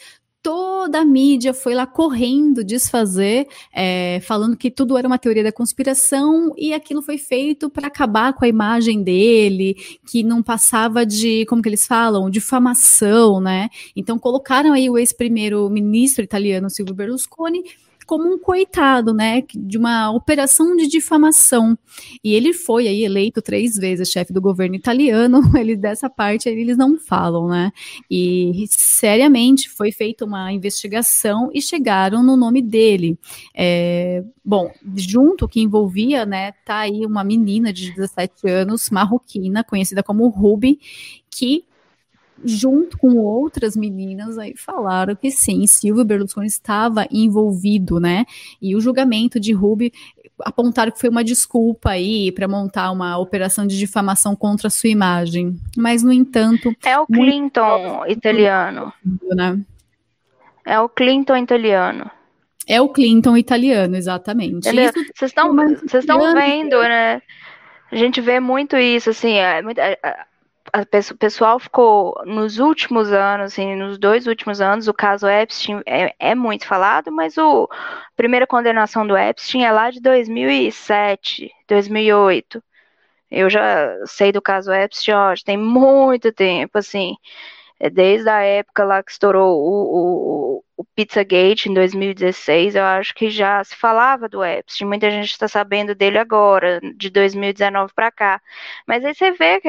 [0.48, 5.52] toda a mídia foi lá correndo desfazer, é, falando que tudo era uma teoria da
[5.52, 9.76] conspiração e aquilo foi feito para acabar com a imagem dele,
[10.10, 13.68] que não passava de, como que eles falam, difamação, né?
[13.94, 17.62] Então colocaram aí o ex-primeiro-ministro italiano Silvio Berlusconi
[18.08, 21.76] como um coitado, né, de uma operação de difamação.
[22.24, 26.78] E ele foi aí eleito três vezes chefe do governo italiano, ele dessa parte eles
[26.78, 27.70] não falam, né?
[28.10, 33.18] E seriamente foi feita uma investigação e chegaram no nome dele.
[33.54, 40.02] É, bom, junto que envolvia, né, tá aí uma menina de 17 anos, marroquina, conhecida
[40.02, 40.80] como Ruby,
[41.30, 41.67] que
[42.44, 48.24] junto com outras meninas, aí falaram que sim, Silvio Berlusconi estava envolvido, né?
[48.60, 49.92] E o julgamento de Ruby
[50.44, 54.90] apontaram que foi uma desculpa aí para montar uma operação de difamação contra a sua
[54.90, 55.58] imagem.
[55.76, 56.74] Mas, no entanto.
[56.84, 58.12] É o Clinton muito...
[58.12, 58.92] italiano.
[59.34, 59.60] Né?
[60.64, 62.10] É o Clinton italiano.
[62.66, 64.68] É o Clinton italiano, exatamente.
[64.70, 67.22] Vocês estão vendo, né?
[67.90, 70.18] A gente vê muito isso, assim, é, é
[71.12, 76.14] o pessoal ficou nos últimos anos, assim, nos dois últimos anos, o caso Epstein é,
[76.18, 82.62] é, muito falado, mas o a primeira condenação do Epstein é lá de 2007, 2008.
[83.30, 87.16] Eu já sei do caso Epstein, ó, tem muito tempo, assim,
[87.80, 93.14] é desde a época lá que estourou o, o, o Pizzagate em 2016, eu acho
[93.14, 94.88] que já se falava do Epstein.
[94.88, 98.42] Muita gente está sabendo dele agora, de 2019 para cá.
[98.86, 99.68] Mas aí você vê que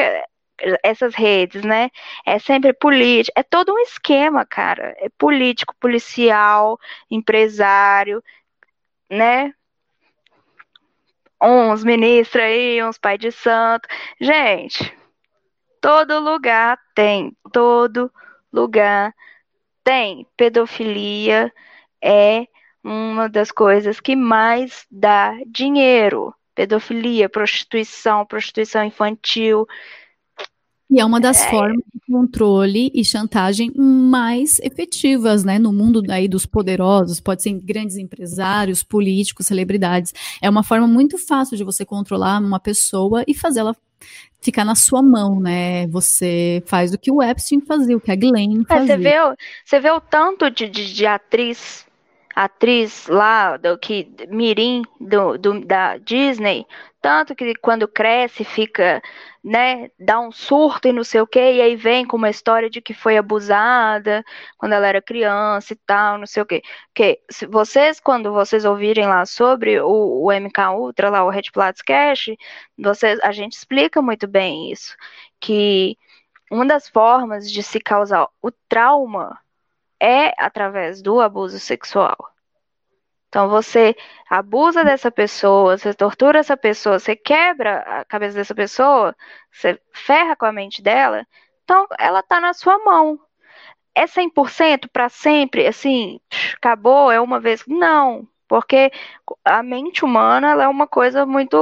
[0.83, 1.89] essas redes, né?
[2.25, 4.95] É sempre político, é todo um esquema, cara.
[4.97, 6.79] É político, policial,
[7.09, 8.23] empresário,
[9.09, 9.53] né?
[11.41, 13.87] Uns ministros aí, uns pai de santo.
[14.19, 14.93] Gente,
[15.81, 18.11] todo lugar tem, todo
[18.51, 19.13] lugar
[19.83, 20.27] tem.
[20.35, 21.51] Pedofilia
[22.01, 22.45] é
[22.83, 26.33] uma das coisas que mais dá dinheiro.
[26.55, 29.65] Pedofilia, prostituição, prostituição infantil,
[30.89, 31.49] e é uma das é.
[31.49, 37.53] formas de controle e chantagem mais efetivas, né, no mundo aí dos poderosos, pode ser
[37.53, 40.13] grandes empresários, políticos, celebridades.
[40.41, 43.75] É uma forma muito fácil de você controlar uma pessoa e fazê-la
[44.41, 45.85] ficar na sua mão, né?
[45.87, 48.93] Você faz o que o Epstein fazia, o que a Glenn fazia.
[48.93, 49.15] É, você, vê,
[49.65, 51.85] você vê o tanto de, de, de atriz
[52.35, 56.65] atriz lá do que Mirim do, do, da Disney,
[57.01, 59.01] tanto que quando cresce fica,
[59.43, 62.69] né, dá um surto e não sei o que, e aí vem com uma história
[62.69, 64.23] de que foi abusada
[64.57, 66.61] quando ela era criança e tal, não sei o que.
[66.93, 71.51] Que se vocês quando vocês ouvirem lá sobre o, o MK Ultra lá o Red
[71.53, 72.31] Platts Cash,
[72.77, 74.95] vocês a gente explica muito bem isso,
[75.39, 75.97] que
[76.51, 79.39] uma das formas de se causar o trauma
[80.01, 82.17] é através do abuso sexual.
[83.29, 83.95] Então você
[84.29, 89.15] abusa dessa pessoa, você tortura essa pessoa, você quebra a cabeça dessa pessoa,
[89.51, 91.25] você ferra com a mente dela,
[91.63, 93.19] então ela tá na sua mão.
[93.95, 96.19] É 100% para sempre, assim,
[96.55, 97.63] acabou, é uma vez?
[97.67, 98.91] Não, porque
[99.45, 101.57] a mente humana é uma coisa muito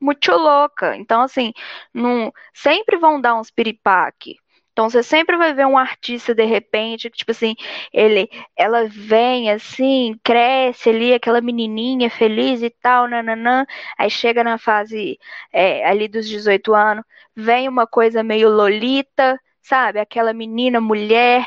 [0.00, 0.96] muito louca.
[0.96, 1.52] Então assim,
[1.94, 4.36] não, sempre vão dar uns piripaque.
[4.76, 7.54] Então você sempre vai ver um artista de repente, tipo assim,
[7.90, 13.64] ele, ela vem assim, cresce ali, aquela menininha feliz e tal, nananã,
[13.96, 15.18] aí chega na fase
[15.50, 17.02] é, ali dos 18 anos,
[17.34, 19.98] vem uma coisa meio lolita, sabe?
[19.98, 21.46] Aquela menina, mulher,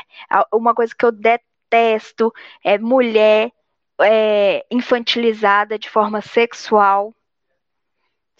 [0.52, 2.32] uma coisa que eu detesto
[2.64, 3.52] é mulher
[4.00, 7.14] é, infantilizada de forma sexual,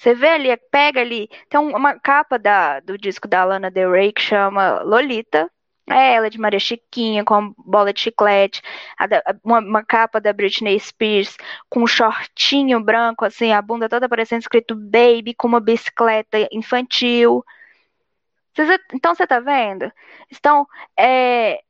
[0.01, 4.11] você vê ali, pega ali, tem uma capa da, do disco da Lana Del Rey
[4.15, 5.51] que chama Lolita.
[5.91, 8.63] É ela de Maria Chiquinha, com bola de chiclete,
[9.45, 11.37] uma, uma, capa da Britney Spears
[11.69, 17.45] com um shortinho branco, assim, a bunda toda parecendo escrito baby, com uma bicicleta infantil.
[18.95, 19.93] então você tá vendo?
[20.33, 20.67] Então,
[20.99, 21.61] é,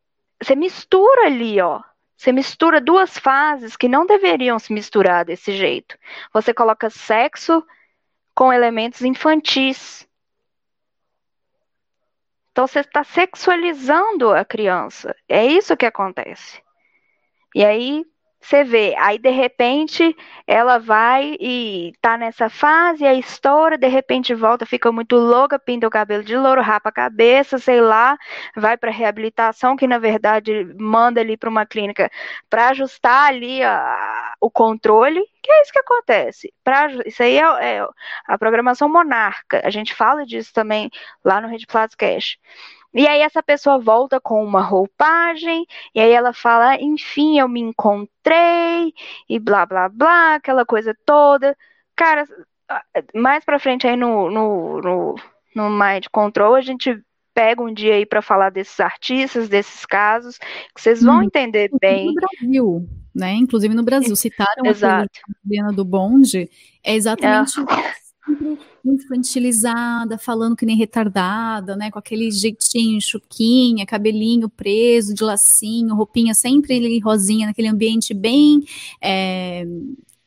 [0.40, 1.82] você mistura ali, ó.
[2.16, 5.98] Você mistura duas fases que não deveriam se misturar desse jeito.
[6.32, 7.64] Você coloca sexo
[8.40, 10.08] com elementos infantis.
[12.50, 15.14] Então você está sexualizando a criança.
[15.28, 16.58] É isso que acontece.
[17.54, 18.02] E aí
[18.40, 20.16] você vê, aí de repente
[20.46, 25.86] ela vai e tá nessa fase, a história de repente volta, fica muito louca, pinta
[25.86, 28.16] o cabelo de louro, rapa a cabeça, sei lá,
[28.56, 32.10] vai para reabilitação, que na verdade manda ali para uma clínica
[32.48, 36.52] para ajustar ali a, o controle, que é isso que acontece.
[36.62, 37.88] Pra, isso aí é, é
[38.26, 39.60] a programação monarca.
[39.64, 40.90] A gente fala disso também
[41.24, 42.38] lá no Red Plus Cash.
[42.92, 45.64] E aí essa pessoa volta com uma roupagem,
[45.94, 48.92] e aí ela fala, enfim, eu me encontrei,
[49.28, 51.56] e blá blá blá, aquela coisa toda.
[51.94, 52.26] Cara,
[53.14, 55.14] mais pra frente aí no, no, no,
[55.54, 57.00] no Mind Control, a gente
[57.34, 61.70] pega um dia aí para falar desses artistas, desses casos, que vocês vão hum, entender
[61.80, 62.06] bem.
[62.06, 63.34] No Brasil, né?
[63.34, 65.06] Inclusive no Brasil, citaram a
[65.42, 66.48] Juliana do Bonde,
[66.82, 71.90] é exatamente é infantilizada, falando que nem retardada, né?
[71.90, 78.62] Com aquele jeitinho, chuquinha, cabelinho preso de lacinho, roupinha sempre rosinha, naquele ambiente bem
[79.00, 79.66] é,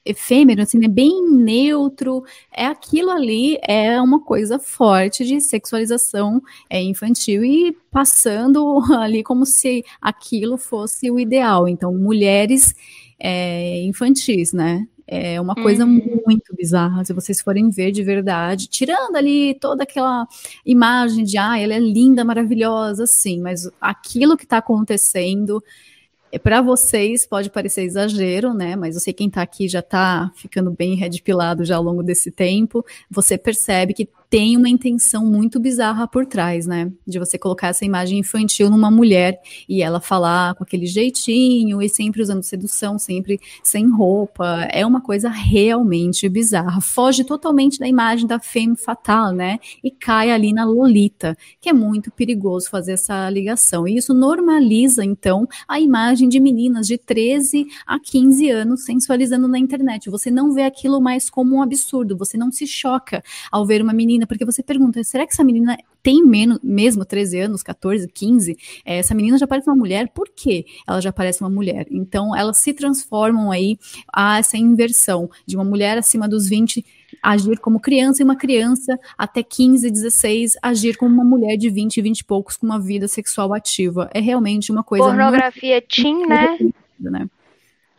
[0.06, 0.88] efêmero, assim, né?
[0.88, 2.24] Bem neutro.
[2.52, 9.46] É aquilo ali, é uma coisa forte de sexualização é, infantil e passando ali como
[9.46, 11.68] se aquilo fosse o ideal.
[11.68, 12.76] Então, mulheres
[13.20, 14.88] é, infantis, né?
[15.06, 16.22] É uma coisa uhum.
[16.26, 20.26] muito bizarra, se vocês forem ver de verdade, tirando ali toda aquela
[20.66, 25.93] imagem de, ah, ela é linda, maravilhosa, sim, mas aquilo que está acontecendo, é,
[26.40, 28.76] para vocês pode parecer exagero, né?
[28.76, 32.32] Mas eu sei quem está aqui já está ficando bem redpilado já ao longo desse
[32.32, 32.86] tempo.
[33.10, 36.92] Você percebe que tem uma intenção muito bizarra por trás, né?
[37.06, 41.88] De você colocar essa imagem infantil numa mulher e ela falar com aquele jeitinho e
[41.88, 44.68] sempre usando sedução, sempre sem roupa.
[44.72, 46.82] É uma coisa realmente bizarra.
[46.82, 49.60] Foge totalmente da imagem da femme fatale, né?
[49.84, 53.88] E cai ali na Lolita, que é muito perigoso fazer essa ligação.
[53.88, 59.60] E isso normaliza, então, a imagem de meninas de 13 a 15 anos sensualizando na
[59.60, 60.10] internet.
[60.10, 63.94] Você não vê aquilo mais como um absurdo, você não se choca ao ver uma
[63.94, 68.08] menina menina, porque você pergunta, será que essa menina tem menos, mesmo 13 anos, 14,
[68.08, 68.58] 15?
[68.86, 71.86] É, essa menina já parece uma mulher, por quê ela já parece uma mulher?
[71.92, 73.78] Então, elas se transformam aí
[74.12, 76.84] a essa inversão de uma mulher acima dos 20
[77.22, 82.02] agir como criança e uma criança até 15, 16 agir como uma mulher de 20,
[82.02, 84.10] 20 e poucos com uma vida sexual ativa.
[84.14, 85.88] É realmente uma coisa Pornografia muito...
[85.88, 86.58] teen, né?
[87.00, 87.28] né?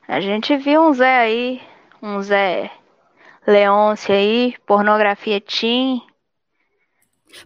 [0.07, 1.61] A gente viu um Zé aí,
[2.03, 2.71] um Zé
[3.47, 6.03] Leôncio aí, pornografia teen,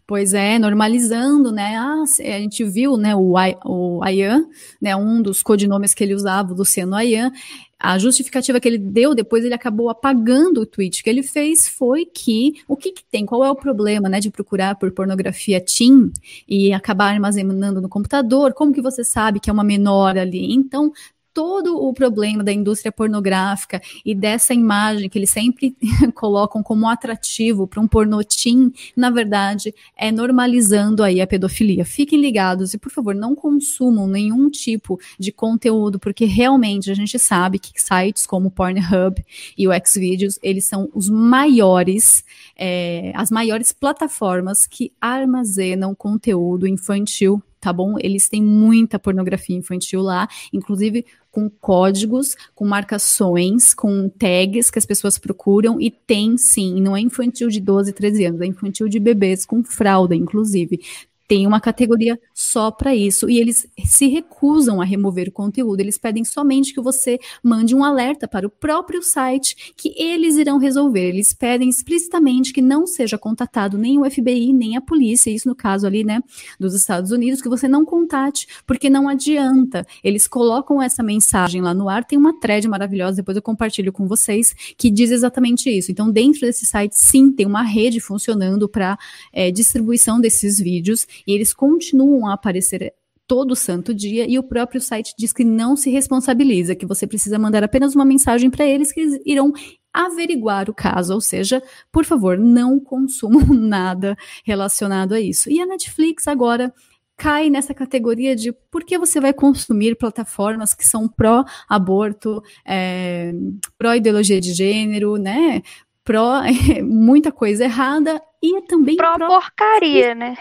[0.06, 1.76] Pois é, normalizando, né?
[1.76, 3.34] Ah, a gente viu, né, o,
[3.64, 4.46] o Ayan,
[4.80, 7.30] né, um dos codinomes que ele usava, o Luciano Ayan,
[7.78, 12.04] a justificativa que ele deu, depois ele acabou apagando o tweet que ele fez, foi
[12.04, 16.10] que o que, que, tem, qual é o problema, né, de procurar por pornografia teen
[16.48, 20.52] e acabar armazenando no computador, como que você sabe que é uma menor ali?
[20.52, 20.92] Então,
[21.32, 25.76] todo o problema da indústria pornográfica e dessa imagem que eles sempre
[26.14, 31.84] colocam como atrativo para um pornotim, na verdade, é normalizando aí a pedofilia.
[31.84, 37.18] Fiquem ligados e, por favor, não consumam nenhum tipo de conteúdo, porque realmente a gente
[37.18, 39.24] sabe que sites como o Pornhub
[39.56, 42.24] e o Xvideos, eles são os maiores,
[42.56, 47.96] é, as maiores plataformas que armazenam conteúdo infantil tá bom?
[47.98, 54.86] Eles têm muita pornografia infantil lá, inclusive com códigos, com marcações, com tags que as
[54.86, 58.98] pessoas procuram e tem sim, não é infantil de 12, 13 anos, é infantil de
[58.98, 60.80] bebês com fralda, inclusive
[61.28, 65.80] tem uma categoria só para isso e eles se recusam a remover o conteúdo.
[65.80, 70.56] Eles pedem somente que você mande um alerta para o próprio site que eles irão
[70.56, 71.10] resolver.
[71.10, 75.54] Eles pedem explicitamente que não seja contatado nem o FBI nem a polícia, isso no
[75.54, 76.22] caso ali, né,
[76.58, 79.86] dos Estados Unidos, que você não contate, porque não adianta.
[80.02, 84.08] Eles colocam essa mensagem lá no ar, tem uma thread maravilhosa, depois eu compartilho com
[84.08, 85.92] vocês, que diz exatamente isso.
[85.92, 88.98] Então, dentro desse site, sim, tem uma rede funcionando para
[89.30, 92.92] é, distribuição desses vídeos e eles continuam a aparecer
[93.26, 97.38] todo santo dia e o próprio site diz que não se responsabiliza, que você precisa
[97.38, 99.52] mandar apenas uma mensagem para eles que eles irão
[99.92, 101.62] averiguar o caso, ou seja,
[101.92, 105.50] por favor, não consumam nada relacionado a isso.
[105.50, 106.72] E a Netflix agora
[107.16, 113.32] cai nessa categoria de por que você vai consumir plataformas que são pró-aborto, é,
[113.76, 115.62] pró-ideologia de gênero, né?
[116.04, 116.40] Pró
[116.84, 120.36] muita coisa errada e também pró-porcaria, pró né?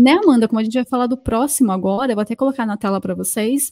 [0.00, 0.48] Né, Amanda?
[0.48, 3.14] Como a gente vai falar do próximo agora, eu vou até colocar na tela para
[3.14, 3.70] vocês.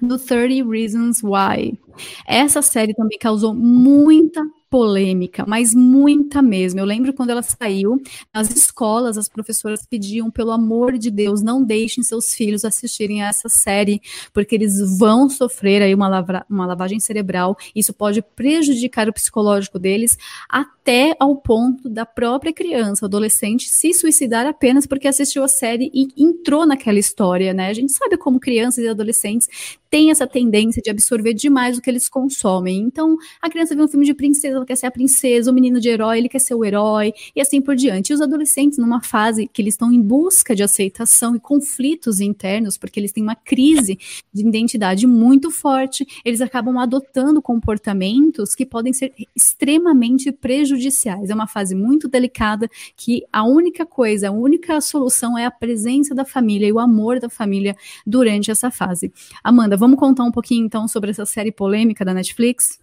[0.00, 1.78] No 30 Reasons Why.
[2.26, 6.78] Essa série também causou muita polêmica, mas muita mesmo.
[6.78, 8.00] Eu lembro quando ela saiu,
[8.32, 13.28] nas escolas as professoras pediam, pelo amor de Deus, não deixem seus filhos assistirem a
[13.28, 14.00] essa série,
[14.32, 17.56] porque eles vão sofrer aí uma, lavra, uma lavagem cerebral.
[17.74, 20.16] Isso pode prejudicar o psicológico deles,
[20.48, 26.08] até ao ponto da própria criança, adolescente, se suicidar apenas porque assistiu a série e
[26.16, 27.68] entrou naquela história, né?
[27.68, 29.48] A gente sabe como crianças e adolescentes
[29.90, 32.78] têm essa tendência de absorver demais o que eles consomem.
[32.78, 35.80] Então, a criança vê um filme de princesa ela quer ser a princesa, o menino
[35.80, 38.10] de herói, ele quer ser o herói, e assim por diante.
[38.10, 42.76] E os adolescentes, numa fase que eles estão em busca de aceitação e conflitos internos,
[42.76, 43.98] porque eles têm uma crise
[44.32, 51.30] de identidade muito forte, eles acabam adotando comportamentos que podem ser extremamente prejudiciais.
[51.30, 56.14] É uma fase muito delicada que a única coisa, a única solução é a presença
[56.14, 59.12] da família e o amor da família durante essa fase.
[59.42, 62.78] Amanda, vamos contar um pouquinho então sobre essa série polêmica da Netflix?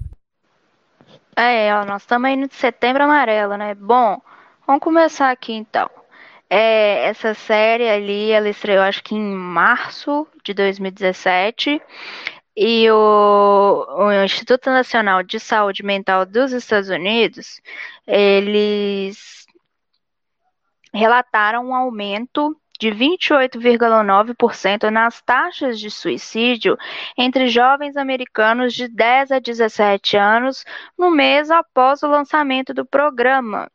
[1.39, 3.75] É, ó, nós estamos indo de setembro amarelo, né?
[3.75, 4.19] Bom,
[4.65, 5.87] vamos começar aqui então.
[6.49, 11.79] É, essa série ali, ela estreou acho que em março de 2017
[12.55, 17.61] e o, o, Instituto Nacional de Saúde Mental dos Estados Unidos,
[18.07, 19.45] eles
[20.91, 26.77] relataram um aumento de 28,9% nas taxas de suicídio
[27.17, 30.65] entre jovens americanos de 10 a 17 anos
[30.97, 33.69] no mês após o lançamento do programa.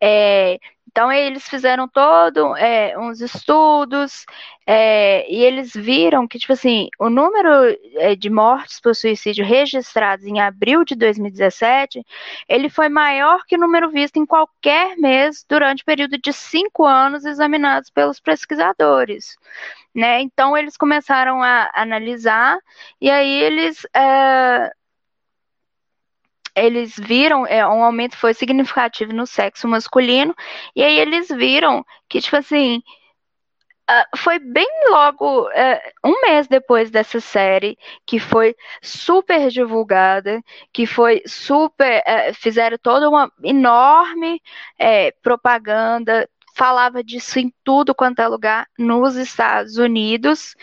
[0.00, 0.58] É,
[0.96, 4.24] então eles fizeram todo é, uns estudos
[4.66, 10.24] é, e eles viram que tipo assim o número é, de mortes por suicídio registrados
[10.24, 12.02] em abril de 2017
[12.48, 16.86] ele foi maior que o número visto em qualquer mês durante o período de cinco
[16.86, 19.36] anos examinados pelos pesquisadores.
[19.94, 20.22] Né?
[20.22, 22.56] Então eles começaram a analisar
[22.98, 24.72] e aí eles é,
[26.56, 30.34] eles viram é, um aumento foi significativo no sexo masculino
[30.74, 32.82] e aí eles viram que tipo assim
[33.90, 37.76] uh, foi bem logo uh, um mês depois dessa série
[38.06, 40.42] que foi super divulgada
[40.72, 44.40] que foi super uh, fizeram toda uma enorme
[44.78, 50.56] é, propaganda falava disso em tudo quanto é lugar nos Estados Unidos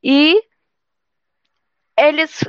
[0.00, 0.40] e
[1.98, 2.40] eles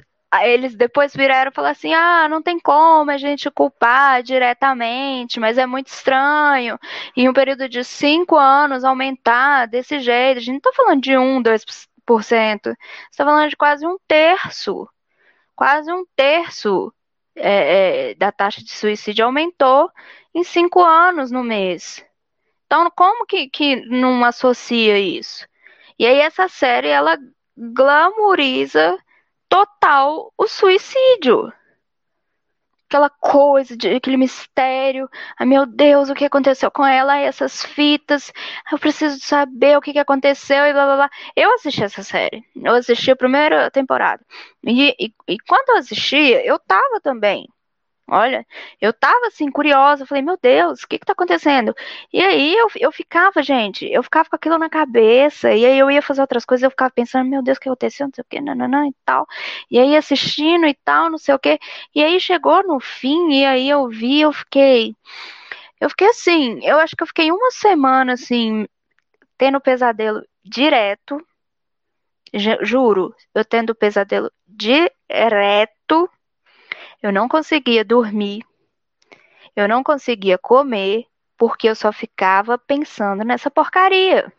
[0.44, 5.58] eles depois viraram e falaram assim: ah, não tem como a gente culpar diretamente, mas
[5.58, 6.80] é muito estranho.
[7.16, 11.18] Em um período de cinco anos aumentar desse jeito, a gente não está falando de
[11.18, 12.76] 1, 2%,
[13.12, 14.88] está falando de quase um terço.
[15.56, 16.94] Quase um terço
[17.36, 19.92] é, é, da taxa de suicídio aumentou
[20.34, 22.04] em cinco anos no mês.
[22.66, 25.46] Então, como que, que não associa isso?
[26.00, 27.18] E aí, essa série, ela
[27.58, 28.98] glamoriza
[29.52, 31.52] total o suicídio.
[32.88, 35.10] aquela coisa, de, aquele mistério.
[35.40, 37.18] Ai, meu Deus, o que aconteceu com ela?
[37.18, 38.32] Essas fitas,
[38.72, 41.10] eu preciso saber o que, que aconteceu e blá blá blá.
[41.36, 44.26] Eu assisti essa série, eu assisti a primeira temporada.
[44.66, 47.48] E, e, e quando eu assistia, eu tava também
[48.08, 48.46] Olha,
[48.82, 51.74] eu tava assim, curiosa, falei, meu Deus, o que que tá acontecendo?
[52.12, 55.90] E aí eu, eu ficava, gente, eu ficava com aquilo na cabeça, e aí eu
[55.90, 58.26] ia fazer outras coisas, eu ficava pensando, meu Deus, o que aconteceu, não sei o
[58.30, 59.26] que, nananã e tal.
[59.70, 61.58] E aí assistindo e tal, não sei o que.
[61.96, 64.96] E aí chegou no fim, e aí eu vi, eu fiquei.
[65.80, 68.68] Eu fiquei assim, eu acho que eu fiquei uma semana assim,
[69.38, 71.26] tendo pesadelo direto.
[72.62, 76.10] Juro, eu tendo pesadelo direto
[77.02, 78.46] eu não conseguia dormir,
[79.56, 81.06] eu não conseguia comer,
[81.38, 84.32] porque eu só ficava pensando nessa porcaria.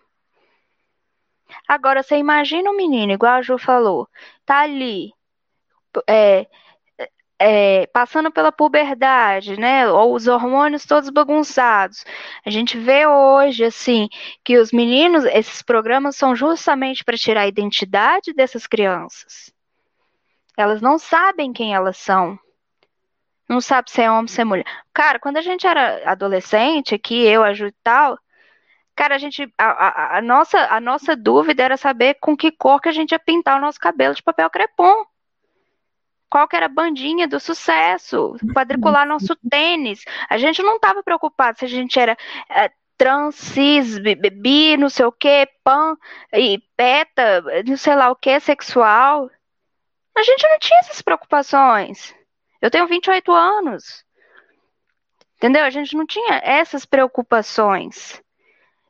[1.69, 4.09] Agora, você imagina um menino, igual a Ju falou,
[4.47, 5.13] tá ali,
[6.09, 6.47] é,
[7.39, 9.91] é, passando pela puberdade, né?
[9.91, 12.05] Ou os hormônios todos bagunçados.
[12.47, 14.09] A gente vê hoje, assim,
[14.45, 19.53] que os meninos, esses programas são justamente para tirar a identidade dessas crianças.
[20.57, 22.39] Elas não sabem quem elas são
[23.53, 24.65] não sabe se é homem, se é mulher.
[24.95, 28.19] Cara, quando a gente era adolescente, aqui, eu, a Ju e tal,
[28.97, 32.81] cara, a gente, a, a, a, nossa, a nossa dúvida era saber com que cor
[32.81, 35.05] que a gente ia pintar o nosso cabelo de papel crepom.
[36.31, 40.03] Qual que era a bandinha do sucesso, quadricular nosso tênis.
[40.31, 42.17] A gente não estava preocupado se a gente era
[42.49, 45.95] é, trans, cis, bi, não sei o que, pan,
[46.33, 49.31] e peta, não sei lá o que, sexual.
[50.17, 52.15] A gente não tinha essas preocupações.
[52.63, 54.05] Eu tenho 28 anos.
[55.37, 55.65] Entendeu?
[55.65, 58.23] A gente não tinha essas preocupações.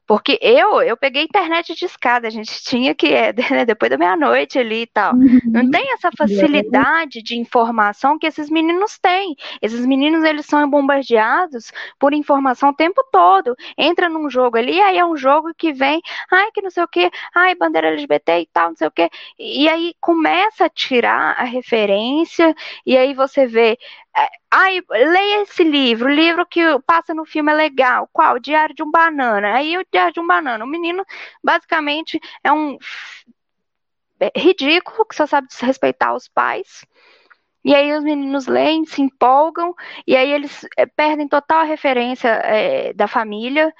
[0.06, 3.96] Porque eu, eu peguei internet de escada, a gente tinha que, é, né, depois da
[3.96, 5.14] meia-noite ali e tal.
[5.14, 5.40] Uhum.
[5.46, 9.36] Não tem essa facilidade de informação que esses meninos têm.
[9.60, 13.54] Esses meninos, eles são bombardeados por informação o tempo todo.
[13.76, 16.00] Entra num jogo ali, aí é um jogo que vem,
[16.30, 19.08] ai, que não sei o que, ai, bandeira LGBT e tal, não sei o que.
[19.38, 23.78] E aí começa a tirar a referência, e aí você vê
[24.52, 28.08] ai, leia esse livro, o livro que passa no filme é legal.
[28.12, 28.38] Qual?
[28.38, 29.54] Diário de um Banana.
[29.54, 30.62] Aí o Diário de um Banana.
[30.64, 31.04] O menino,
[31.42, 32.76] basicamente, é um
[34.20, 36.84] é ridículo que só sabe desrespeitar os pais.
[37.64, 39.74] E aí os meninos leem, se empolgam,
[40.06, 43.72] e aí eles é, perdem total a referência é, da família.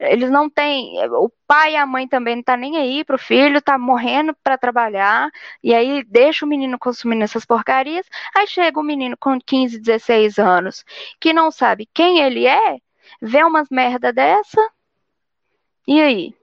[0.00, 0.94] Eles não têm.
[1.10, 4.56] O pai e a mãe também não tá nem aí pro filho, tá morrendo para
[4.56, 5.30] trabalhar,
[5.62, 8.06] e aí deixa o menino consumindo essas porcarias.
[8.34, 10.84] Aí chega o menino com 15, 16 anos,
[11.20, 12.78] que não sabe quem ele é,
[13.20, 14.60] vê umas merda dessa.
[15.86, 16.39] E aí?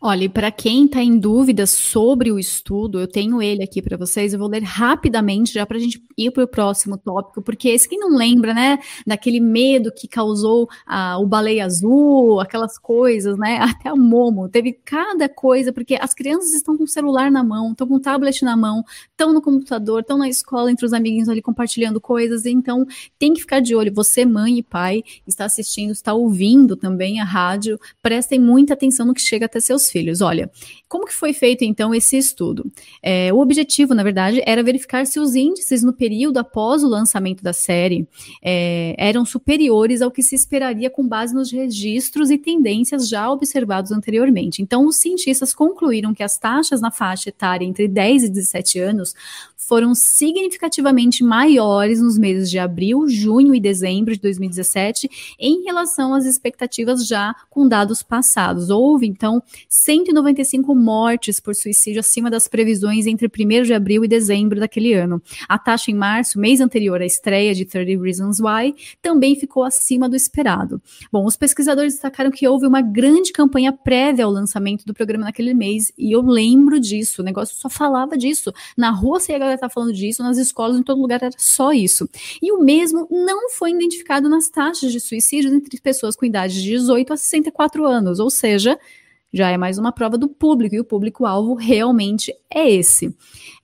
[0.00, 3.96] Olha, e para quem está em dúvida sobre o estudo, eu tenho ele aqui para
[3.96, 4.32] vocês.
[4.32, 7.88] Eu vou ler rapidamente já para a gente ir para o próximo tópico, porque esse
[7.88, 13.58] quem não lembra, né, daquele medo que causou ah, o baleia azul, aquelas coisas, né,
[13.60, 17.72] até o Momo, teve cada coisa, porque as crianças estão com o celular na mão,
[17.72, 21.28] estão com o tablet na mão, estão no computador, estão na escola entre os amiguinhos
[21.28, 22.86] ali compartilhando coisas, então
[23.18, 23.92] tem que ficar de olho.
[23.94, 29.14] Você, mãe e pai, está assistindo, está ouvindo também a rádio, prestem muita atenção no
[29.14, 30.20] que chega até seus filhos.
[30.20, 30.50] Olha,
[30.88, 32.70] como que foi feito então esse estudo?
[33.02, 37.42] É, o objetivo, na verdade, era verificar se os índices no período após o lançamento
[37.42, 38.08] da série
[38.42, 43.92] é, eram superiores ao que se esperaria com base nos registros e tendências já observados
[43.92, 44.62] anteriormente.
[44.62, 49.14] Então, os cientistas concluíram que as taxas na faixa etária entre 10 e 17 anos
[49.68, 56.24] foram significativamente maiores nos meses de abril, junho e dezembro de 2017 em relação às
[56.24, 58.70] expectativas já com dados passados.
[58.70, 59.42] Houve, então,
[59.78, 65.22] 195 mortes por suicídio acima das previsões entre 1 de abril e dezembro daquele ano.
[65.48, 70.08] A taxa em março, mês anterior à estreia de 30 Reasons Why, também ficou acima
[70.08, 70.82] do esperado.
[71.12, 75.54] Bom, os pesquisadores destacaram que houve uma grande campanha prévia ao lançamento do programa naquele
[75.54, 78.52] mês, e eu lembro disso, o negócio só falava disso.
[78.76, 82.08] Na rua você ia estar falando disso, nas escolas, em todo lugar era só isso.
[82.42, 86.68] E o mesmo não foi identificado nas taxas de suicídio entre pessoas com idade de
[86.68, 88.76] 18 a 64 anos, ou seja,
[89.32, 93.14] já é mais uma prova do público, e o público-alvo realmente é esse.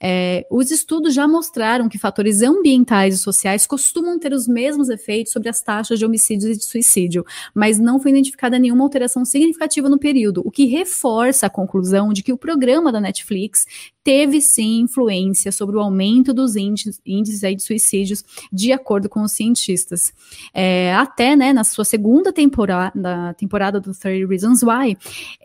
[0.01, 5.33] É, os estudos já mostraram que fatores ambientais e sociais costumam ter os mesmos efeitos
[5.33, 9.89] sobre as taxas de homicídios e de suicídio, mas não foi identificada nenhuma alteração significativa
[9.89, 13.65] no período, o que reforça a conclusão de que o programa da Netflix
[14.05, 19.23] teve sim influência sobre o aumento dos índices, índices aí de suicídios, de acordo com
[19.23, 20.13] os cientistas.
[20.53, 24.99] É, até, né, na sua segunda temporada, temporada do 30 Reasons Why,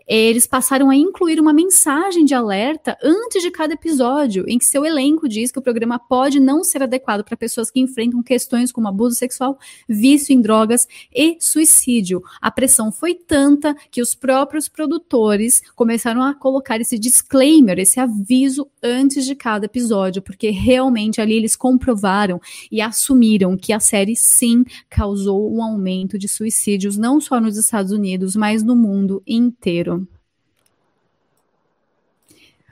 [0.06, 4.84] eles passaram a incluir uma mensagem de alerta antes de cada episódio, em que seu
[4.84, 8.88] elenco diz que o programa pode não ser adequado para pessoas que enfrentam questões como
[8.88, 9.58] abuso sexual,
[9.88, 12.22] vício em drogas e suicídio.
[12.42, 18.49] A pressão foi tanta que os próprios produtores começaram a colocar esse disclaimer, esse aviso
[18.82, 22.40] antes de cada episódio, porque realmente ali eles comprovaram
[22.70, 27.92] e assumiram que a série sim causou um aumento de suicídios, não só nos Estados
[27.92, 30.06] Unidos, mas no mundo inteiro.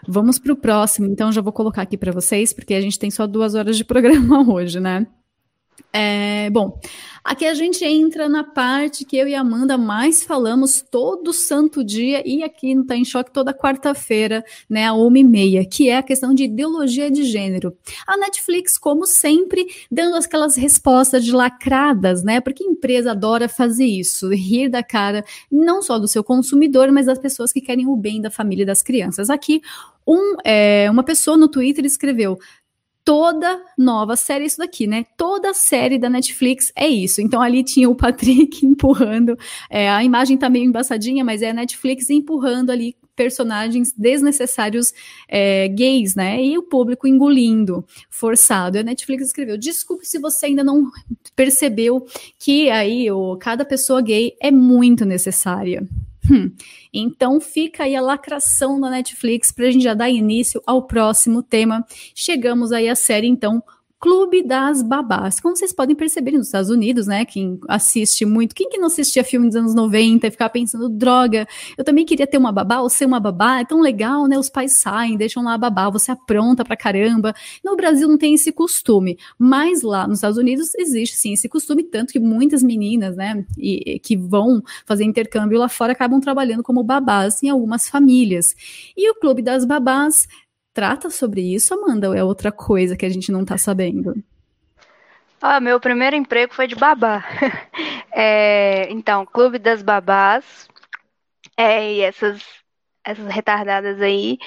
[0.07, 3.11] Vamos para o próximo, então já vou colocar aqui para vocês, porque a gente tem
[3.11, 5.07] só duas horas de programa hoje, né?
[5.93, 6.79] É, bom,
[7.25, 11.83] aqui a gente entra na parte que eu e a Amanda mais falamos todo santo
[11.83, 15.89] dia e aqui no Tá em Choque toda quarta-feira, né, a uma e meia, que
[15.89, 17.77] é a questão de ideologia de gênero.
[18.07, 23.87] A Netflix, como sempre, dando aquelas respostas de lacradas, né, porque a empresa adora fazer
[23.87, 27.97] isso, rir da cara não só do seu consumidor, mas das pessoas que querem o
[27.97, 29.31] bem da família e das crianças.
[29.31, 29.63] Aqui,
[30.09, 32.39] um, é, uma pessoa no Twitter escreveu:
[33.09, 35.07] toda nova série, isso daqui, né?
[35.17, 37.23] Toda série da Netflix é isso.
[37.23, 39.35] Então ali tinha o Patrick empurrando,
[39.71, 44.93] é, a imagem tá meio embaçadinha, mas é a Netflix empurrando ali personagens desnecessários
[45.27, 46.45] é, gays, né?
[46.45, 48.77] E o público engolindo, forçado.
[48.77, 50.91] E a Netflix escreveu: desculpe se você ainda não
[51.35, 52.07] percebeu
[52.39, 55.83] que aí o, cada pessoa gay é muito necessária.
[56.31, 56.53] Hum.
[56.93, 61.43] Então fica aí a lacração da Netflix para a gente já dar início ao próximo
[61.43, 61.85] tema.
[62.15, 63.63] Chegamos aí à série, então,
[64.01, 65.41] Clube das Babás.
[65.41, 67.25] Como vocês podem perceber nos Estados Unidos, né?
[67.25, 71.49] Quem assiste muito, quem que não assistia filme dos anos 90 e ficava pensando, droga,
[71.77, 74.39] eu também queria ter uma babá ou ser uma babá, é tão legal, né?
[74.39, 77.35] Os pais saem, deixam lá a babá, você apronta pra caramba.
[77.65, 81.83] No Brasil não tem esse costume, mas lá nos Estados Unidos existe sim esse costume,
[81.83, 86.85] tanto que muitas meninas, né, e, que vão fazer intercâmbio lá fora acabam trabalhando como
[86.85, 88.55] babás em algumas famílias.
[88.97, 90.29] E o Clube das Babás
[90.79, 94.15] trata sobre isso, Amanda, ou é outra coisa que a gente não tá sabendo?
[95.43, 97.25] Ah, meu primeiro emprego foi de babá.
[98.15, 100.69] é, então, Clube das Babás.
[101.57, 102.41] É, e essas,
[103.05, 104.39] essas retardadas aí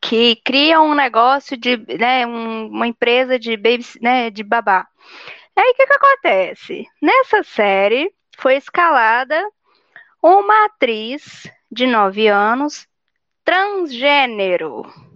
[0.00, 4.86] que criam um negócio de, né, um, uma empresa de baby, né, de babá.
[5.56, 6.86] Aí o que, que acontece?
[7.02, 9.44] Nessa série foi escalada
[10.22, 12.86] uma atriz de 9 anos
[13.44, 15.09] transgênero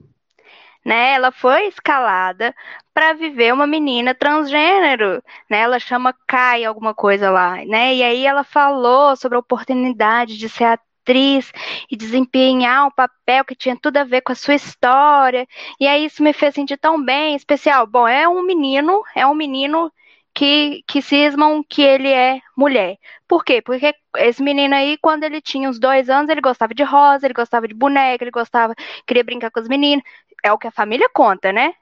[0.84, 1.14] né?
[1.14, 2.54] Ela foi escalada
[2.92, 5.60] para viver uma menina transgênero, né?
[5.60, 7.94] Ela chama Kai alguma coisa lá, né?
[7.94, 11.52] E aí ela falou sobre a oportunidade de ser atriz
[11.90, 15.46] e desempenhar um papel que tinha tudo a ver com a sua história.
[15.80, 17.86] E aí isso me fez sentir tão bem, especial.
[17.86, 19.92] Bom, é um menino, é um menino
[20.34, 22.98] que, que cismam que ele é mulher.
[23.28, 23.62] Por quê?
[23.62, 27.34] Porque esse menino aí, quando ele tinha uns dois anos, ele gostava de rosa, ele
[27.34, 28.74] gostava de boneca, ele gostava,
[29.06, 30.04] queria brincar com as meninas.
[30.42, 31.74] É o que a família conta, né?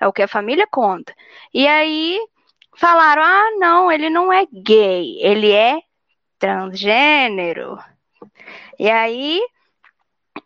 [0.00, 1.14] É o que a família conta.
[1.52, 2.18] E aí
[2.76, 5.80] falaram: ah, não, ele não é gay, ele é
[6.38, 7.78] transgênero.
[8.78, 9.40] E aí,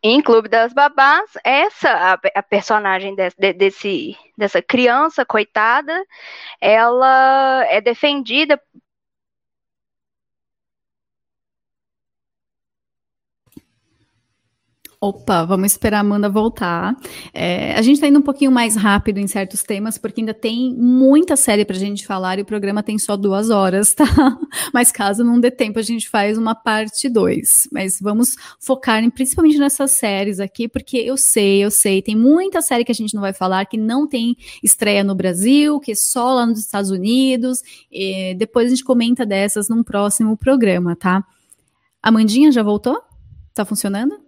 [0.03, 6.05] em Clube das Babás, essa, a, a personagem desse, desse, dessa criança coitada,
[6.61, 8.61] ela é defendida
[15.01, 16.97] Opa, vamos esperar a Amanda voltar.
[17.33, 20.75] É, a gente está indo um pouquinho mais rápido em certos temas, porque ainda tem
[20.75, 24.05] muita série para a gente falar e o programa tem só duas horas, tá?
[24.75, 27.69] Mas caso não dê tempo, a gente faz uma parte dois.
[27.71, 32.61] Mas vamos focar em, principalmente nessas séries aqui, porque eu sei, eu sei, tem muita
[32.61, 35.95] série que a gente não vai falar que não tem estreia no Brasil, que é
[35.95, 37.63] só lá nos Estados Unidos.
[38.37, 41.23] depois a gente comenta dessas num próximo programa, tá?
[42.03, 43.01] Amandinha já voltou?
[43.55, 44.28] Tá funcionando?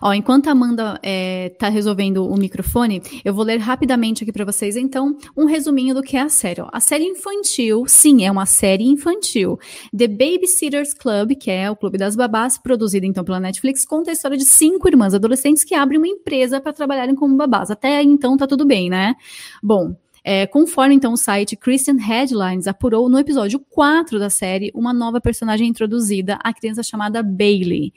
[0.00, 4.76] Ó, enquanto a Amanda é, resolvendo o microfone, eu vou ler rapidamente aqui para vocês,
[4.76, 6.60] então, um resuminho do que é a série.
[6.60, 6.68] Ó.
[6.72, 9.58] A série infantil, sim, é uma série infantil.
[9.96, 14.12] The Babysitters Club, que é o Clube das Babás, produzida então pela Netflix, conta a
[14.12, 17.70] história de cinco irmãs adolescentes que abrem uma empresa para trabalharem como babás.
[17.70, 19.14] Até então tá tudo bem, né?
[19.62, 19.94] Bom,
[20.26, 25.20] É, conforme então o site Christian Headlines apurou, no episódio 4 da série, uma nova
[25.20, 27.92] personagem introduzida, a criança chamada Bailey.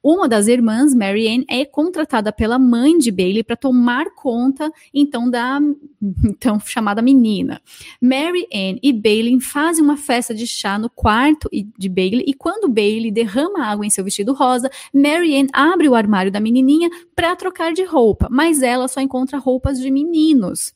[0.00, 5.28] Uma das irmãs, Mary Ann, é contratada pela mãe de Bailey para tomar conta, então,
[5.28, 5.60] da
[6.24, 7.60] então chamada menina.
[8.00, 12.68] Mary Ann e Bailey fazem uma festa de chá no quarto de Bailey e quando
[12.68, 17.34] Bailey derrama água em seu vestido rosa, Mary Ann abre o armário da menininha para
[17.34, 20.74] trocar de roupa, mas ela só encontra roupas de meninos.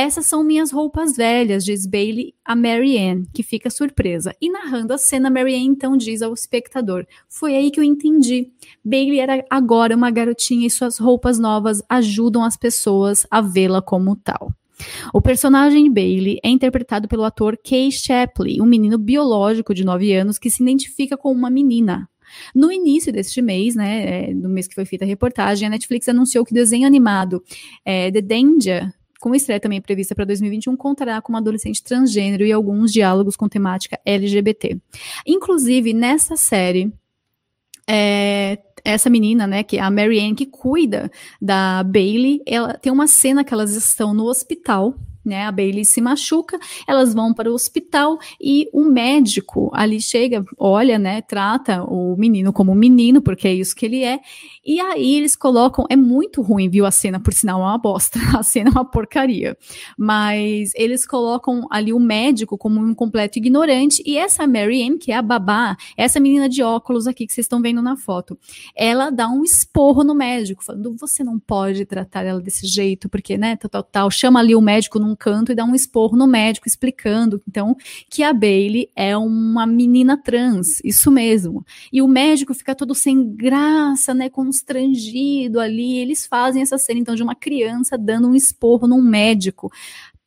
[0.00, 2.96] Essas são minhas roupas velhas, diz Bailey a Mary
[3.34, 4.32] que fica surpresa.
[4.40, 8.52] E narrando a cena, Mary então diz ao espectador: Foi aí que eu entendi.
[8.84, 14.14] Bailey era agora uma garotinha e suas roupas novas ajudam as pessoas a vê-la como
[14.14, 14.52] tal.
[15.12, 20.38] O personagem Bailey é interpretado pelo ator Kay Shapley, um menino biológico de 9 anos
[20.38, 22.08] que se identifica com uma menina.
[22.54, 26.08] No início deste mês, né, é, no mês que foi feita a reportagem, a Netflix
[26.08, 27.42] anunciou que o desenho animado
[27.84, 32.52] é, The Danger com estreia também prevista para 2021, contará com uma adolescente transgênero e
[32.52, 34.78] alguns diálogos com temática LGBT.
[35.26, 36.92] Inclusive, nessa série,
[37.88, 41.10] é, essa menina, né, que é a Marianne, que cuida
[41.40, 44.94] da Bailey, ela tem uma cena que elas estão no hospital,
[45.28, 45.44] né?
[45.44, 50.98] A Bailey se machuca, elas vão para o hospital e o médico ali chega, olha,
[50.98, 51.22] né?
[51.22, 54.18] Trata o menino como menino, porque é isso que ele é.
[54.64, 56.84] E aí eles colocam, é muito ruim, viu?
[56.84, 58.18] A cena, por sinal, é uma bosta.
[58.38, 59.56] A cena é uma porcaria.
[59.96, 64.02] Mas eles colocam ali o médico como um completo ignorante.
[64.04, 67.44] E essa Mary Ann, que é a babá, essa menina de óculos aqui que vocês
[67.44, 68.38] estão vendo na foto,
[68.76, 73.36] ela dá um esporro no médico, falando: você não pode tratar ela desse jeito, porque,
[73.36, 74.10] né, tal, tal, tal.
[74.10, 77.76] Chama ali o médico num canto e dá um esporro no médico, explicando, então,
[78.08, 81.64] que a Bailey é uma menina trans, isso mesmo.
[81.92, 85.98] E o médico fica todo sem graça, né, constrangido ali.
[85.98, 89.70] Eles fazem essa cena, então, de uma criança dando um esporro num médico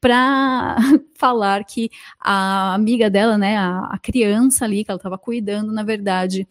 [0.02, 0.76] para
[1.16, 1.90] falar que
[2.20, 6.48] a amiga dela, né, a, a criança ali que ela estava cuidando, na verdade,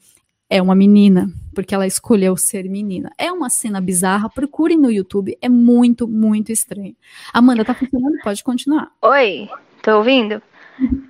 [0.51, 3.11] é uma menina, porque ela escolheu ser menina.
[3.16, 6.96] É uma cena bizarra, procurem no YouTube, é muito, muito estranho.
[7.32, 8.18] Amanda, tá funcionando?
[8.22, 8.90] Pode continuar.
[9.01, 9.48] Oi,
[9.80, 10.42] tá ouvindo?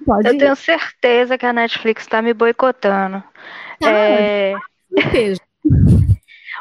[0.04, 0.38] Pode Eu ir.
[0.38, 3.24] tenho certeza que a Netflix tá me boicotando.
[3.80, 4.54] Tá, É.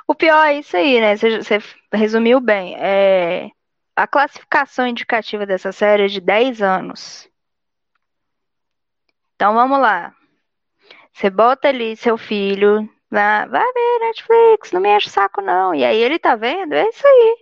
[0.07, 1.15] O pior é isso aí, né?
[1.15, 1.59] Você, você
[1.93, 2.75] resumiu bem.
[2.77, 3.49] É,
[3.95, 7.27] A classificação indicativa dessa série é de 10 anos.
[9.35, 10.13] Então vamos lá.
[11.19, 15.75] Você bota ali seu filho, na- vai ver Netflix, não me enche o saco não.
[15.75, 17.35] E aí ele tá vendo, é isso aí.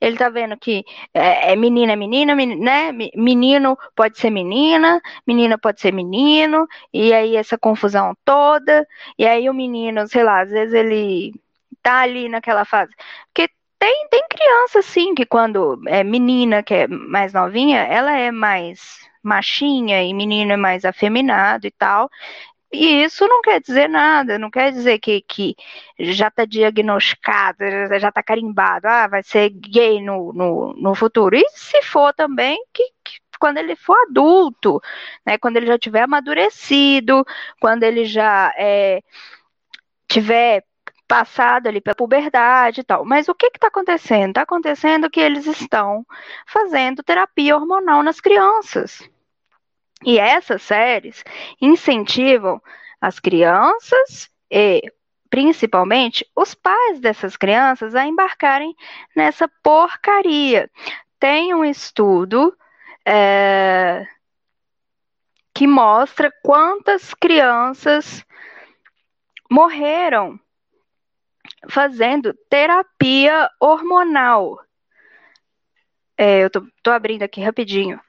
[0.00, 0.84] Ele tá vendo que
[1.14, 2.92] é, é menina é menina, meni- né?
[2.92, 8.86] Me- Menino pode ser menina, menina pode ser menino, e aí essa confusão toda.
[9.18, 11.32] E aí o menino, sei lá, às vezes ele
[11.82, 12.92] tá ali naquela fase.
[13.32, 18.30] Porque tem, tem criança, assim, que quando é menina, que é mais novinha, ela é
[18.30, 22.10] mais machinha e menino é mais afeminado e tal.
[22.72, 25.54] E isso não quer dizer nada, não quer dizer que, que
[25.98, 27.58] já está diagnosticado,
[28.00, 31.36] já- está carimbado, ah, vai ser gay no, no, no futuro.
[31.36, 34.80] E se for também, que, que quando ele for adulto,
[35.24, 37.24] né, quando ele já tiver amadurecido,
[37.60, 39.00] quando ele já é,
[40.08, 40.64] tiver
[41.08, 43.04] passado ali pela puberdade e tal.
[43.04, 44.30] Mas o que está acontecendo?
[44.30, 46.04] Está acontecendo que eles estão
[46.46, 49.08] fazendo terapia hormonal nas crianças.
[50.04, 51.24] E essas séries
[51.60, 52.60] incentivam
[53.00, 54.82] as crianças e
[55.30, 58.74] principalmente os pais dessas crianças a embarcarem
[59.14, 60.70] nessa porcaria.
[61.18, 62.56] Tem um estudo
[63.04, 64.06] é,
[65.54, 68.24] que mostra quantas crianças
[69.50, 70.38] morreram
[71.68, 74.60] fazendo terapia hormonal.
[76.18, 78.00] É, eu tô, tô abrindo aqui rapidinho.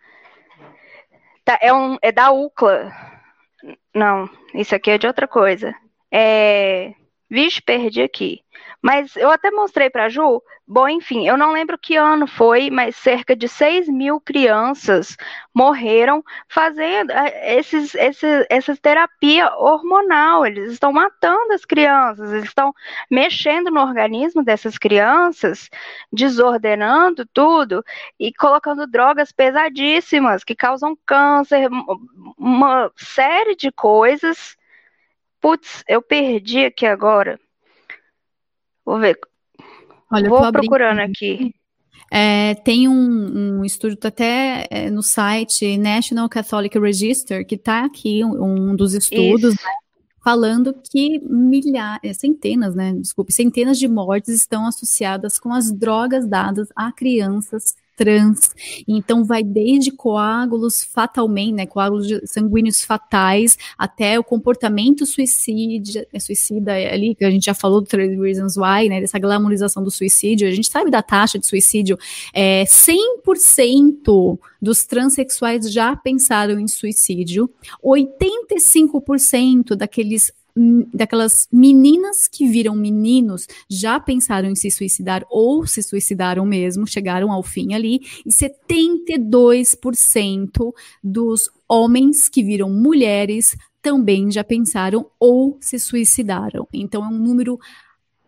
[1.48, 2.92] Tá, é, um, é da UCLA.
[3.96, 5.74] Não, isso aqui é de outra coisa.
[6.12, 6.94] É.
[7.30, 8.42] Vixe, perdi aqui.
[8.82, 10.42] Mas eu até mostrei para Ju.
[10.66, 15.16] Bom, enfim, eu não lembro que ano foi, mas cerca de 6 mil crianças
[15.54, 20.46] morreram fazendo eh, esses, esses, essas terapia hormonal.
[20.46, 22.74] Eles estão matando as crianças, eles estão
[23.10, 25.70] mexendo no organismo dessas crianças,
[26.12, 27.84] desordenando tudo
[28.20, 31.70] e colocando drogas pesadíssimas que causam câncer,
[32.38, 34.58] uma série de coisas.
[35.48, 37.40] Putz, eu perdi aqui agora.
[38.86, 39.18] Vou ver.
[40.12, 41.56] Olha, Vou abrindo procurando aqui.
[42.12, 47.86] É, tem um, um estudo tá até é, no site National Catholic Register, que está
[47.86, 49.72] aqui, um, um dos estudos, né,
[50.22, 56.68] falando que milhares, centenas, né, desculpe, centenas de mortes estão associadas com as drogas dadas
[56.76, 58.52] a crianças trans.
[58.88, 67.16] Então vai desde coágulos fatalmente, né, coágulos sanguíneos fatais, até o comportamento é suicida ali,
[67.16, 70.48] que a gente já falou do 13 Reasons Why, né, dessa glamorização do suicídio.
[70.48, 71.98] A gente sabe da taxa de suicídio,
[72.34, 77.50] é 100% dos transexuais já pensaram em suicídio,
[77.84, 80.32] 85% daqueles
[80.94, 87.30] daquelas meninas que viram meninos já pensaram em se suicidar ou se suicidaram mesmo, chegaram
[87.32, 90.74] ao fim ali, e 72%
[91.04, 96.68] dos homens que viram mulheres também já pensaram ou se suicidaram.
[96.74, 97.60] Então é um número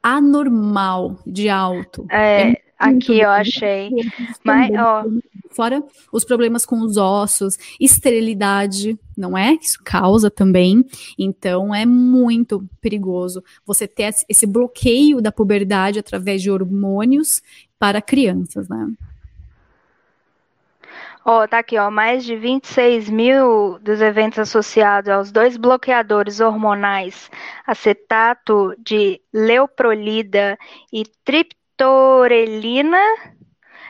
[0.01, 2.05] anormal de alto.
[2.09, 3.91] É, é aqui eu achei.
[4.43, 5.03] Mas, ó,
[5.51, 9.53] Fora os problemas com os ossos, esterilidade, não é?
[9.53, 10.85] Isso causa também.
[11.17, 17.41] Então é muito perigoso você ter esse bloqueio da puberdade através de hormônios
[17.79, 18.91] para crianças, né?
[21.25, 26.39] Ó, oh, tá aqui, ó, mais de 26 mil dos eventos associados aos dois bloqueadores
[26.39, 27.29] hormonais,
[27.67, 30.57] acetato de leuprolida
[30.91, 31.03] e
[31.79, 32.99] triptorelina,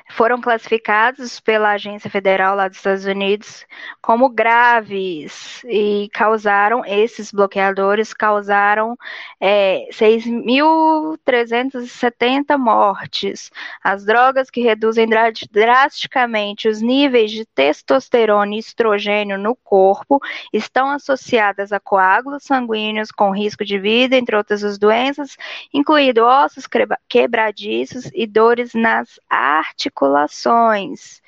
[0.10, 3.64] foram classificados pela Agência Federal lá dos Estados Unidos
[4.02, 8.98] como graves e causaram, esses bloqueadores causaram
[9.40, 13.52] é, 6.370 mortes.
[13.84, 15.08] As drogas que reduzem
[15.52, 20.20] drasticamente os níveis de testosterona e estrogênio no corpo
[20.52, 25.38] estão associadas a coágulos sanguíneos com risco de vida, entre outras doenças,
[25.72, 26.66] incluindo ossos
[27.08, 31.22] quebradiços e dores nas articulações articulações.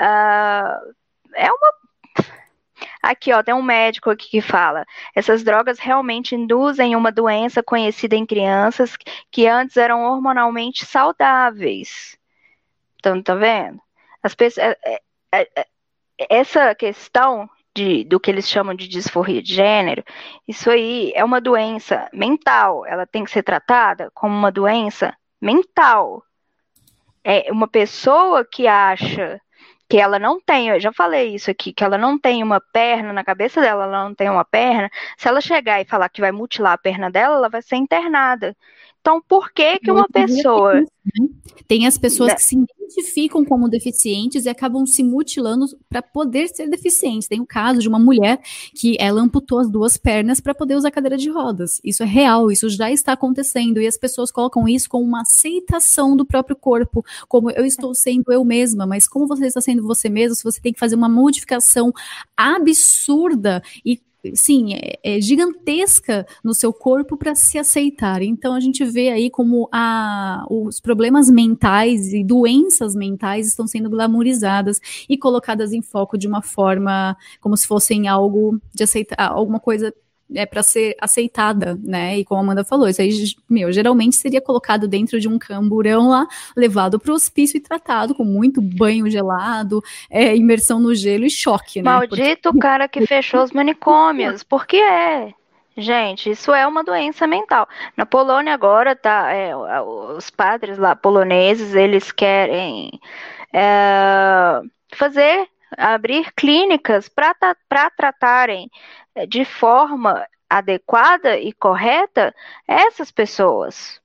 [0.00, 0.94] Uh,
[1.34, 1.82] é uma.
[3.02, 4.84] Aqui, ó, tem um médico aqui que fala:
[5.14, 8.96] essas drogas realmente induzem uma doença conhecida em crianças
[9.30, 12.16] que antes eram hormonalmente saudáveis.
[12.96, 13.80] Então, tá vendo?
[14.22, 15.00] As pessoas, é,
[15.32, 15.66] é, é,
[16.30, 20.04] essa questão de, do que eles chamam de disforia de gênero,
[20.46, 22.86] isso aí é uma doença mental.
[22.86, 26.22] Ela tem que ser tratada como uma doença mental
[27.24, 29.40] é uma pessoa que acha
[29.88, 33.12] que ela não tem, eu já falei isso aqui, que ela não tem uma perna
[33.12, 36.32] na cabeça dela, ela não tem uma perna, se ela chegar e falar que vai
[36.32, 38.56] mutilar a perna dela, ela vai ser internada.
[39.00, 40.82] Então, por que que uma pessoa...
[41.04, 41.28] Né?
[41.66, 42.34] Tem as pessoas né?
[42.36, 47.28] que se identificam como deficientes e acabam se mutilando para poder ser deficientes.
[47.28, 48.40] Tem o caso de uma mulher
[48.74, 51.80] que ela amputou as duas pernas para poder usar cadeira de rodas.
[51.82, 56.16] Isso é real, isso já está acontecendo e as pessoas colocam isso como uma aceitação
[56.16, 60.08] do próprio corpo, como eu estou sendo eu mesma, mas como você está sendo você
[60.08, 61.92] mesmo, se você tem que fazer uma modificação
[62.36, 64.00] absurda e
[64.34, 68.22] sim, é, é gigantesca no seu corpo para se aceitar.
[68.22, 73.88] Então a gente vê aí como a, os problemas mentais e doenças mentais estão sendo
[73.88, 74.78] glamorizadas
[75.08, 79.94] e colocadas em foco de uma forma como se fossem algo de aceitar, alguma coisa
[80.34, 82.18] é para ser aceitada, né?
[82.18, 83.10] E como a Amanda falou, isso aí,
[83.48, 88.14] meu, geralmente seria colocado dentro de um camburão lá, levado para o hospício e tratado
[88.14, 91.90] com muito banho gelado, é, imersão no gelo e choque, né?
[91.90, 92.58] Maldito Porque...
[92.58, 95.32] cara que fechou os manicômios, porque é.
[95.76, 97.66] Gente, isso é uma doença mental.
[97.96, 103.00] Na Polônia agora tá, é, os padres lá poloneses, eles querem
[103.52, 104.60] é,
[104.94, 107.34] fazer abrir clínicas para
[107.96, 108.70] tratarem
[109.28, 112.34] de forma adequada e correta
[112.68, 114.00] essas pessoas.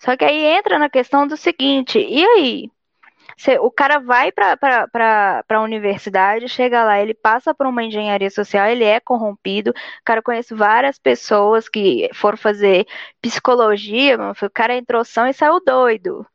[0.00, 2.70] Só que aí entra na questão do seguinte: e aí?
[3.60, 8.84] O cara vai para a universidade, chega lá, ele passa por uma engenharia social, ele
[8.84, 9.70] é corrompido.
[9.70, 9.74] O
[10.04, 12.86] cara conhece várias pessoas que foram fazer
[13.20, 16.26] psicologia, o cara entrou são e saiu doido,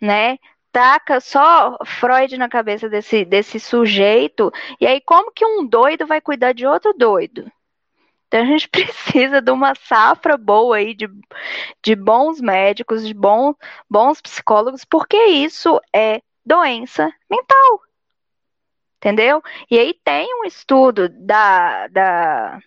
[0.00, 0.38] né?
[0.72, 6.20] taca só Freud na cabeça desse, desse sujeito, e aí como que um doido vai
[6.20, 7.50] cuidar de outro doido?
[8.28, 11.08] Então a gente precisa de uma safra boa aí de,
[11.82, 13.54] de bons médicos, de bom,
[13.90, 17.82] bons psicólogos, porque isso é doença mental.
[18.98, 19.42] Entendeu?
[19.70, 22.60] E aí tem um estudo da, da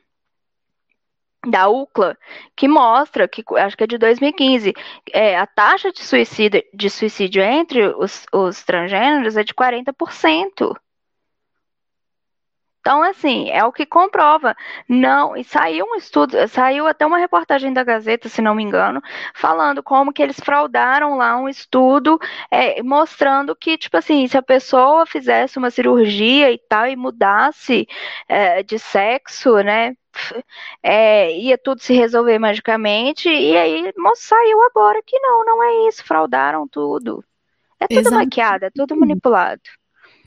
[1.45, 2.15] da UCLA,
[2.55, 4.73] que mostra que acho que é de 2015,
[5.11, 10.75] é, a taxa de suicídio, de suicídio entre os, os transgêneros é de 40%.
[12.81, 14.55] Então, assim, é o que comprova.
[14.89, 18.99] Não, e saiu um estudo, saiu até uma reportagem da Gazeta, se não me engano,
[19.35, 24.41] falando como que eles fraudaram lá um estudo, é, mostrando que, tipo assim, se a
[24.41, 27.87] pessoa fizesse uma cirurgia e tal, e mudasse
[28.27, 29.95] é, de sexo, né,
[30.81, 36.03] é, ia tudo se resolver magicamente, e aí saiu agora que não, não é isso,
[36.03, 37.23] fraudaram tudo.
[37.79, 38.15] É tudo Exato.
[38.15, 39.61] maquiado, é tudo manipulado.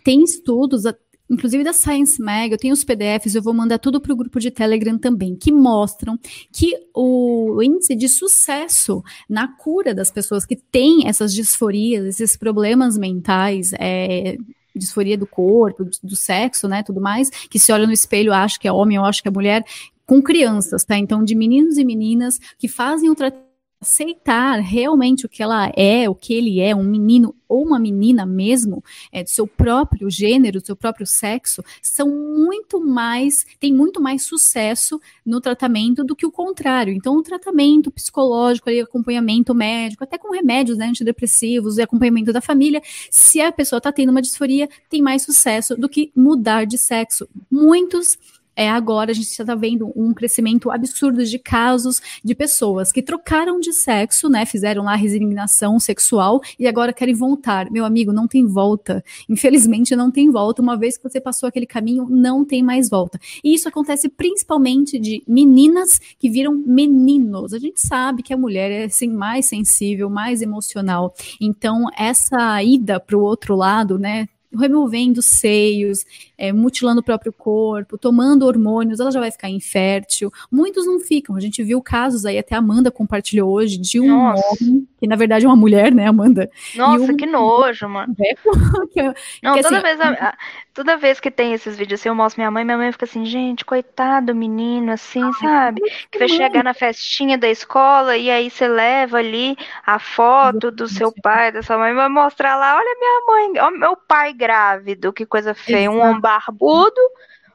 [0.04, 0.84] Tem estudos,
[1.28, 4.38] inclusive da Science Mag, eu tenho os PDFs, eu vou mandar tudo para o grupo
[4.38, 6.18] de Telegram também, que mostram
[6.52, 12.98] que o índice de sucesso na cura das pessoas que têm essas disforias, esses problemas
[12.98, 14.36] mentais, é,
[14.74, 18.68] disforia do corpo, do, sexo, né, tudo mais, que se olha no espelho, acha que
[18.68, 19.64] é homem ou acha que é mulher,
[20.06, 20.98] com crianças, tá?
[20.98, 23.43] Então, de meninos e meninas que fazem o tratamento
[23.84, 28.26] aceitar realmente o que ela é, o que ele é, um menino ou uma menina
[28.26, 28.82] mesmo,
[29.12, 34.24] é, do seu próprio gênero, do seu próprio sexo, são muito mais, tem muito mais
[34.24, 36.92] sucesso no tratamento do que o contrário.
[36.92, 42.40] Então, o tratamento psicológico, ali, acompanhamento médico, até com remédios né, antidepressivos e acompanhamento da
[42.40, 46.78] família, se a pessoa está tendo uma disforia, tem mais sucesso do que mudar de
[46.78, 47.28] sexo.
[47.50, 48.18] Muitos
[48.56, 53.58] é, agora a gente está vendo um crescimento absurdo de casos de pessoas que trocaram
[53.58, 54.46] de sexo, né?
[54.46, 57.70] Fizeram lá resignação sexual e agora querem voltar.
[57.70, 59.04] Meu amigo, não tem volta.
[59.28, 60.62] Infelizmente, não tem volta.
[60.62, 63.18] Uma vez que você passou aquele caminho, não tem mais volta.
[63.42, 67.52] E isso acontece principalmente de meninas que viram meninos.
[67.52, 71.14] A gente sabe que a mulher é assim, mais sensível, mais emocional.
[71.40, 74.28] Então, essa ida para o outro lado, né?
[74.56, 76.04] removendo seios,
[76.36, 80.32] é, mutilando o próprio corpo, tomando hormônios, ela já vai ficar infértil.
[80.50, 81.36] Muitos não ficam.
[81.36, 84.42] A gente viu casos aí, até a Amanda compartilhou hoje, de um Nossa.
[84.60, 86.50] homem, que na verdade é uma mulher, né, Amanda?
[86.74, 88.14] Nossa, um- que nojo, mano.
[88.96, 90.36] é- Não, que, toda, assim, vez, a-
[90.72, 93.24] toda vez que tem esses vídeos assim, eu mostro minha mãe, minha mãe fica assim,
[93.24, 95.82] gente, coitado do menino, assim, sabe?
[96.10, 99.56] Que vai chegar na festinha da escola e aí você leva ali
[99.86, 103.78] a foto do seu pai, da sua mãe, vai mostrar lá, olha minha mãe, olha
[103.78, 107.00] meu pai grávido, que coisa feia, um homem barbudo,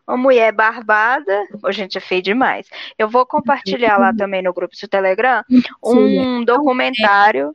[0.08, 2.68] uma mulher barbada, Ô, gente, é feio demais.
[2.98, 5.44] Eu vou compartilhar lá também no grupo do Telegram
[5.84, 7.54] um documentário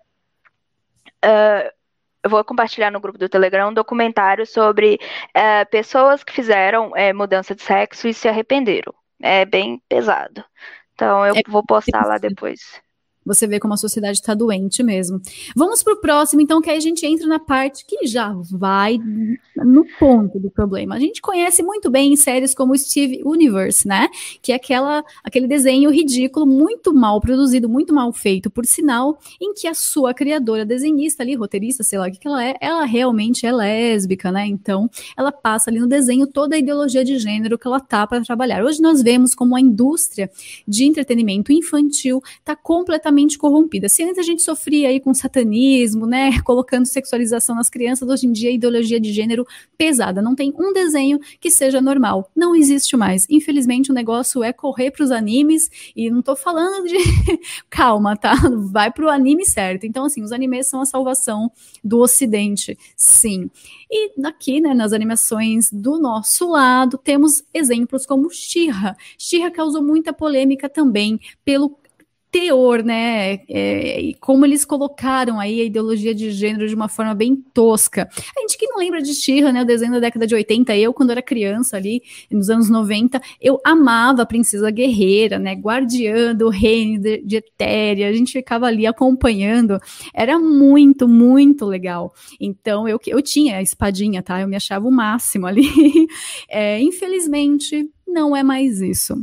[1.25, 1.73] ah,
[2.23, 4.99] eu vou compartilhar no grupo do Telegram um documentário sobre
[5.35, 8.95] eh, pessoas que fizeram eh, mudança de sexo e se arrependeram.
[9.23, 10.43] É bem pesado.
[10.95, 12.81] Então eu É vou postar lá depois.
[13.25, 15.21] Você vê como a sociedade está doente mesmo.
[15.57, 18.99] Vamos para o próximo, então, que aí a gente entra na parte que já vai
[19.57, 20.97] no ponto do problema.
[20.97, 24.09] A gente conhece muito bem séries como Steve Universe, né?
[24.43, 29.55] Que é aquela, aquele desenho ridículo, muito mal produzido, muito mal feito, por sinal, em
[29.55, 32.85] que a sua criadora, desenhista ali, roteirista, sei lá o que, que ela é, ela
[32.85, 34.47] realmente é lésbica, né?
[34.47, 38.23] Então, ela passa ali no desenho toda a ideologia de gênero que ela tá para
[38.23, 38.63] trabalhar.
[38.63, 40.31] Hoje nós vemos como a indústria
[40.67, 43.89] de entretenimento infantil está completamente corrompida.
[43.89, 48.33] Se antes a gente sofria aí com satanismo, né, colocando sexualização nas crianças, hoje em
[48.33, 49.47] dia ideologia de gênero
[49.77, 50.21] pesada.
[50.21, 52.31] Não tem um desenho que seja normal.
[52.35, 53.27] Não existe mais.
[53.31, 56.97] Infelizmente o negócio é correr para os animes e não tô falando de
[57.71, 58.35] calma, tá?
[58.71, 59.85] Vai pro anime certo.
[59.87, 61.51] Então assim, os animes são a salvação
[61.83, 62.77] do ocidente.
[62.97, 63.51] Sim.
[63.91, 68.97] E aqui, né, nas animações do nosso lado, temos exemplos como She-Ra.
[69.17, 71.79] She-Ra causou muita polêmica também pelo
[72.35, 73.35] teor, né?
[73.49, 78.09] É, e como eles colocaram aí a ideologia de gênero de uma forma bem tosca.
[78.37, 79.63] A gente que não lembra de She-Ra, né?
[79.63, 83.61] O desenho da década de 80, eu, quando era criança ali, nos anos 90, eu
[83.65, 85.53] amava a Princesa Guerreira, né?
[85.55, 88.09] Guardiã do reino de, de Etéria.
[88.09, 89.79] A gente ficava ali acompanhando.
[90.13, 92.13] Era muito, muito legal.
[92.41, 94.41] Então, eu, eu tinha a espadinha, tá?
[94.41, 95.63] Eu me achava o máximo ali.
[96.49, 99.15] É, infelizmente, não é mais isso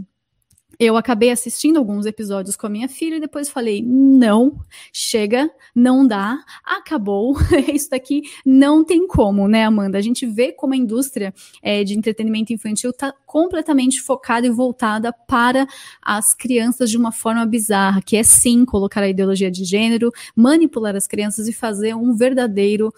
[0.81, 4.59] eu acabei assistindo alguns episódios com a minha filha e depois falei: não,
[4.91, 7.35] chega, não dá, acabou.
[7.71, 9.99] Isso daqui não tem como, né, Amanda?
[9.99, 11.31] A gente vê como a indústria
[11.61, 15.67] é, de entretenimento infantil está completamente focada e voltada para
[16.01, 20.95] as crianças de uma forma bizarra, que é sim colocar a ideologia de gênero, manipular
[20.95, 22.91] as crianças e fazer um verdadeiro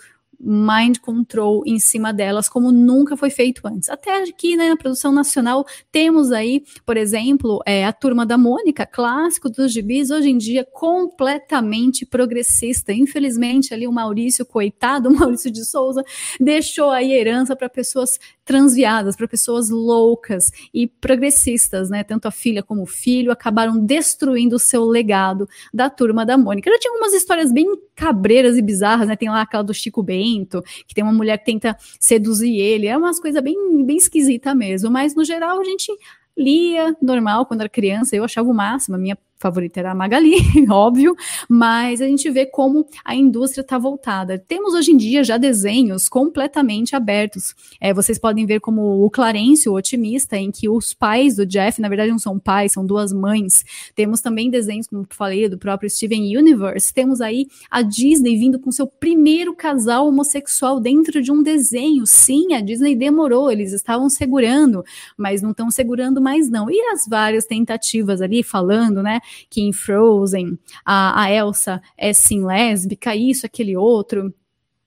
[0.44, 3.90] mind control em cima delas, como nunca foi feito antes.
[3.90, 8.86] Até aqui, né, na produção nacional, temos aí, por exemplo, é, a Turma da Mônica,
[8.86, 12.92] clássico dos gibis, hoje em dia completamente progressista.
[12.92, 16.04] Infelizmente, ali o Maurício, coitado, o Maurício de Souza,
[16.40, 22.04] deixou aí herança para pessoas transviadas, para pessoas loucas e progressistas, né?
[22.04, 26.70] Tanto a filha como o filho acabaram destruindo o seu legado da Turma da Mônica.
[26.70, 27.66] Já tinha algumas histórias bem
[27.96, 29.16] cabreiras e bizarras, né?
[29.16, 32.98] Tem lá aquela do Chico Bento, que tem uma mulher que tenta seduzir ele, é
[32.98, 35.92] umas coisas bem, bem esquisita mesmo, mas no geral a gente
[36.38, 40.36] lia normal quando era criança, eu achava o máximo, a minha favorita era a Magali,
[40.72, 41.16] óbvio,
[41.50, 44.40] mas a gente vê como a indústria está voltada.
[44.40, 47.54] Temos hoje em dia já desenhos completamente abertos.
[47.82, 51.82] É, vocês podem ver como o Clarence, o otimista, em que os pais do Jeff,
[51.82, 53.66] na verdade, não são pais, são duas mães.
[53.94, 56.94] Temos também desenhos, como eu falei, do próprio Steven Universe.
[56.94, 62.06] Temos aí a Disney vindo com seu primeiro casal homossexual dentro de um desenho.
[62.06, 64.86] Sim, a Disney demorou, eles estavam segurando,
[65.18, 66.70] mas não estão segurando mais não.
[66.72, 72.44] E as várias tentativas ali falando, né, que em Frozen a, a Elsa é sim
[72.46, 74.34] lésbica, isso, aquele outro.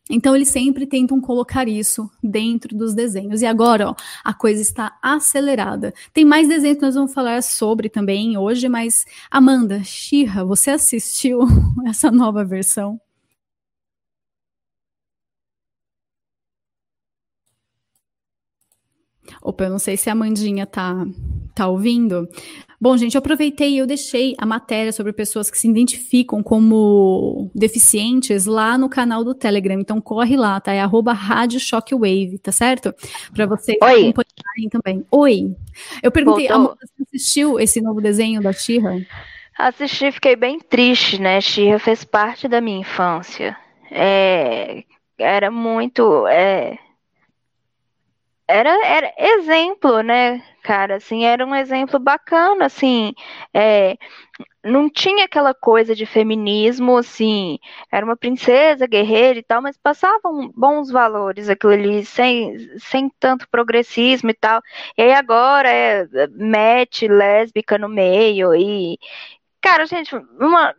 [0.09, 3.43] Então eles sempre tentam colocar isso dentro dos desenhos.
[3.43, 3.95] E agora, ó,
[4.25, 5.93] a coisa está acelerada.
[6.13, 11.41] Tem mais desenhos que nós vamos falar sobre também hoje, mas Amanda, Xirra, você assistiu
[11.87, 13.01] essa nova versão?
[19.43, 21.05] Opa, eu não sei se a Amandinha tá,
[21.55, 22.29] tá ouvindo.
[22.81, 27.51] Bom, gente, eu aproveitei e eu deixei a matéria sobre pessoas que se identificam como
[27.55, 29.81] deficientes lá no canal do Telegram.
[29.81, 30.73] Então corre lá, tá?
[30.73, 32.95] É arroba Rádio Shockwave, tá certo?
[33.35, 34.09] Para vocês Oi.
[34.09, 35.07] acompanharem também.
[35.11, 35.57] Oi.
[36.03, 36.77] Eu perguntei, Voltou.
[36.81, 38.95] Você assistiu esse novo desenho da Xirra?
[39.59, 41.41] Assisti, fiquei bem triste, né?
[41.41, 43.57] Xirra fez parte da minha infância.
[43.91, 44.85] É,
[45.19, 46.27] era muito.
[46.27, 46.79] é,
[48.49, 50.97] era, era exemplo, né, cara?
[50.97, 53.13] Assim, era um exemplo bacana, assim.
[53.55, 53.97] é,
[54.65, 57.59] não tinha aquela coisa de feminismo, assim.
[57.93, 63.49] Era uma princesa, guerreira e tal, mas passavam bons valores aquilo ali, sem, sem tanto
[63.51, 64.61] progressismo e tal.
[64.99, 68.99] E aí agora é mete lésbica no meio e.
[69.63, 70.75] Cara, gente, uma.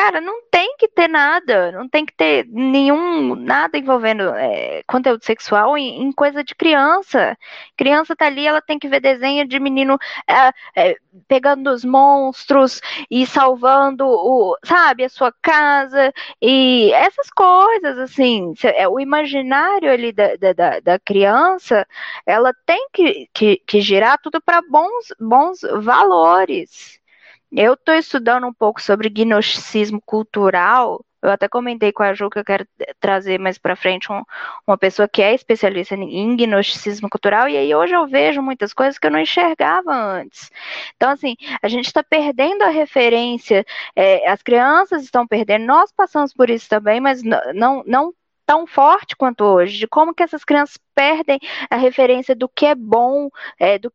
[0.00, 5.24] Cara, não tem que ter nada, não tem que ter nenhum, nada envolvendo é, conteúdo
[5.24, 7.36] sexual em, em coisa de criança.
[7.76, 9.98] Criança tá ali, ela tem que ver desenho de menino
[10.28, 10.52] é,
[10.90, 10.96] é,
[11.26, 12.80] pegando os monstros
[13.10, 20.12] e salvando o, sabe, a sua casa e essas coisas, assim, é, o imaginário ali
[20.12, 21.84] da, da, da- da criança,
[22.24, 26.97] ela tem que, que, que girar tudo para bons, bons valores.
[27.50, 31.04] Eu estou estudando um pouco sobre gnosticismo cultural.
[31.20, 32.64] Eu até comentei com a Ju que eu quero
[33.00, 34.22] trazer mais para frente um-
[34.66, 38.98] uma pessoa que é especialista em gnosticismo cultural, e aí hoje eu vejo muitas coisas
[38.98, 40.48] que eu não enxergava antes.
[40.94, 43.64] Então, assim, a gente está perdendo a referência,
[43.96, 48.14] é, as crianças estão perdendo, nós passamos por isso também, mas não, não
[48.46, 51.38] tão forte quanto hoje, de como que essas crianças perdem
[51.68, 53.92] a referência do que é bom, é, do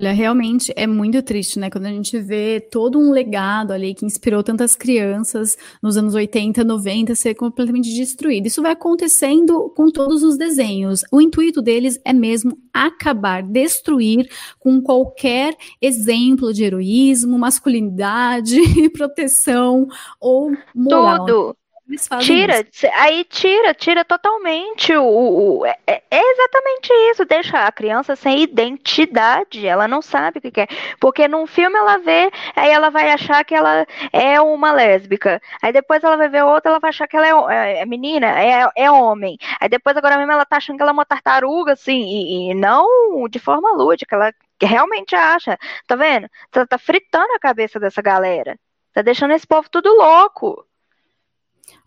[0.00, 1.68] Olha, realmente é muito triste, né?
[1.68, 6.64] Quando a gente vê todo um legado ali que inspirou tantas crianças nos anos 80,
[6.64, 8.46] 90 ser completamente destruído.
[8.46, 11.02] Isso vai acontecendo com todos os desenhos.
[11.12, 14.26] O intuito deles é mesmo acabar, destruir
[14.58, 18.56] com qualquer exemplo de heroísmo, masculinidade,
[18.96, 19.86] proteção
[20.18, 21.26] ou moral.
[21.26, 21.59] Tudo.
[22.18, 22.86] Tira, isso.
[22.94, 26.02] aí tira, tira totalmente o, o- é, é
[26.32, 30.68] exatamente isso, deixa a criança sem identidade, ela não sabe o que quer,
[31.00, 35.72] porque num filme ela vê, aí ela vai achar que ela é uma lésbica, aí
[35.72, 38.68] depois ela vai ver outra, ela vai achar que ela é, é- é menina, é,
[38.76, 42.00] é homem, aí depois agora mesmo ela tá achando que ela é uma tartaruga, assim,
[42.02, 42.86] e, e não
[43.30, 46.28] de forma lúdica, ela realmente acha, tá vendo?
[46.52, 48.58] Você tá fritando a cabeça dessa galera,
[48.92, 50.66] tá deixando esse povo tudo louco.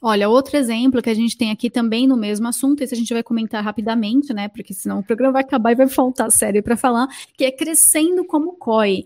[0.01, 3.13] Olha, outro exemplo que a gente tem aqui também no mesmo assunto, esse a gente
[3.13, 4.47] vai comentar rapidamente, né?
[4.47, 7.07] Porque senão o programa vai acabar e vai faltar série para falar,
[7.37, 9.05] que é crescendo como COI.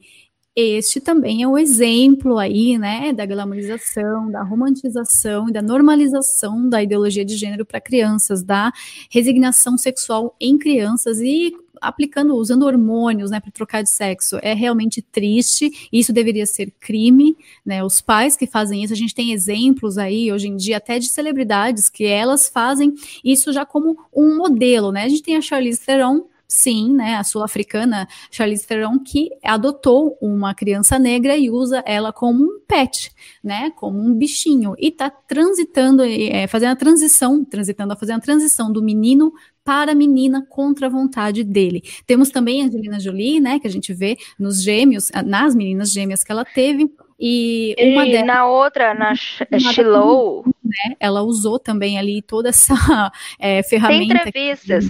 [0.60, 6.82] Este também é um exemplo aí, né, da glamorização, da romantização e da normalização da
[6.82, 8.72] ideologia de gênero para crianças, da
[9.12, 14.38] resignação sexual em crianças e aplicando, usando hormônios, né, para trocar de sexo.
[14.41, 15.72] É realmente triste.
[15.91, 17.36] Isso deveria ser crime,
[17.66, 17.84] né?
[17.84, 21.10] Os pais que fazem isso, a gente tem exemplos aí hoje em dia até de
[21.10, 22.94] celebridades que elas fazem
[23.24, 25.04] isso já como um modelo, né?
[25.04, 30.56] A gente tem a Charlize Theron Sim, né, a sul-africana Charlize Theron que adotou uma
[30.56, 33.12] criança negra e usa ela como um pet,
[33.44, 38.72] né, como um bichinho e tá transitando, é, fazendo a transição, transitando fazer a transição
[38.72, 39.34] do menino
[39.68, 41.84] para a menina contra a vontade dele.
[42.06, 46.23] Temos também a Angelina Jolie, né, que a gente vê nos gêmeos, nas meninas gêmeas
[46.23, 46.89] que ela teve
[47.19, 50.95] e uma E delas na outra, na Nada Shiloh, né?
[51.02, 52.73] Ela usou também ali toda essa
[53.38, 54.89] é, tem ferramenta entrevistas.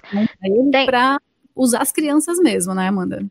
[0.86, 1.20] para
[1.56, 3.26] usar as crianças mesmo, né, Amanda?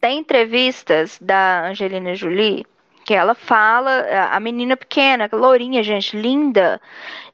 [0.00, 2.64] Tem entrevistas da Angelina Jolie
[3.04, 6.80] que ela fala, a menina pequena, lourinha, gente, linda,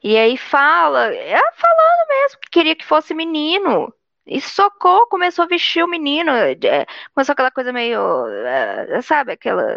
[0.03, 3.93] e aí fala, ela falando mesmo que queria que fosse menino.
[4.25, 9.75] E socou, começou a vestir o menino, é, começou aquela coisa meio, é, sabe, aquela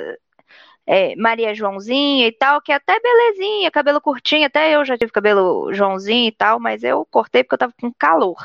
[0.87, 5.13] é, Maria Joãozinha e tal, que é até belezinha, cabelo curtinho, até eu já tive
[5.13, 8.37] cabelo Joãozinho e tal, mas eu cortei porque eu tava com calor.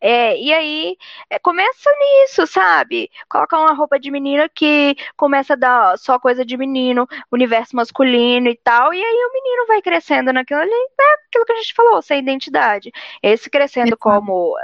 [0.00, 0.96] É, e aí
[1.28, 3.10] é, começa nisso, sabe?
[3.28, 8.48] Coloca uma roupa de menina que começa a dar só coisa de menino, universo masculino
[8.48, 11.74] e tal, e aí o menino vai crescendo naquilo ali, é aquilo que a gente
[11.74, 12.92] falou, sem identidade.
[13.22, 14.56] Esse crescendo como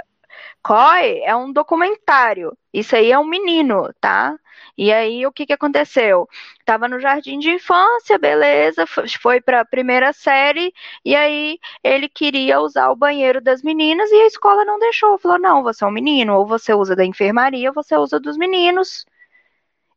[0.63, 2.57] COI é um documentário.
[2.73, 4.37] Isso aí é um menino, tá?
[4.77, 6.29] E aí, o que, que aconteceu?
[6.65, 8.85] Tava no jardim de infância, beleza,
[9.21, 10.73] foi para a primeira série,
[11.05, 15.19] e aí ele queria usar o banheiro das meninas e a escola não deixou.
[15.19, 18.37] Falou: não, você é um menino, ou você usa da enfermaria, ou você usa dos
[18.37, 19.07] meninos.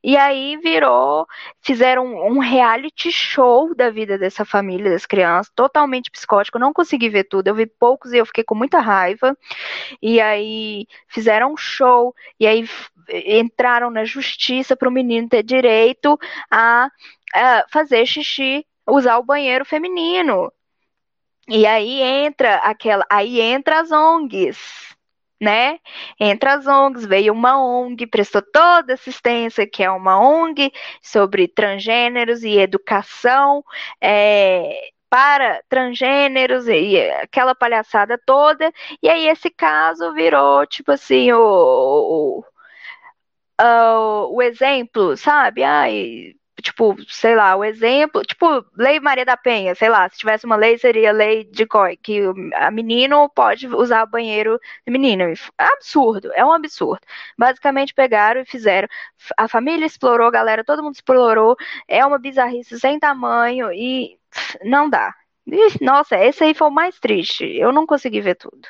[0.01, 1.27] E aí virou,
[1.61, 6.57] fizeram um, reality show da vida dessa família, das crianças, totalmente psicótico.
[6.57, 9.37] Não consegui ver tudo, eu vi poucos e eu fiquei com muita raiva.
[10.01, 12.65] E aí fizeram um show, e aí
[13.11, 16.17] entraram na justiça para o menino ter direito
[16.49, 16.89] a,
[17.33, 20.51] a fazer xixi, usar o banheiro feminino.
[21.47, 24.97] E aí entra aquela, aí entra as ONGs
[25.39, 25.79] né?
[26.19, 30.71] Entre as ONGs, veio uma ONG, prestou toda assistência, que é uma ONG
[31.01, 33.63] sobre transgêneros e educação
[34.01, 38.71] é, para transgêneros e aquela palhaçada toda.
[39.01, 42.43] E aí esse caso virou, tipo assim, o, o,
[43.61, 45.63] o, o exemplo, sabe?
[45.63, 50.45] Ai, tipo, sei lá, o exemplo, tipo, Lei Maria da Penha, sei lá, se tivesse
[50.45, 52.21] uma lei, seria lei de COI, que
[52.55, 55.23] a menino pode usar o banheiro de menino.
[55.23, 57.01] É absurdo, é um absurdo.
[57.37, 58.87] Basicamente pegaram e fizeram.
[59.37, 61.55] A família explorou, a galera, todo mundo explorou,
[61.87, 64.17] é uma bizarrice sem tamanho e
[64.63, 65.13] não dá.
[65.81, 67.43] Nossa, esse aí foi o mais triste.
[67.45, 68.67] Eu não consegui ver tudo.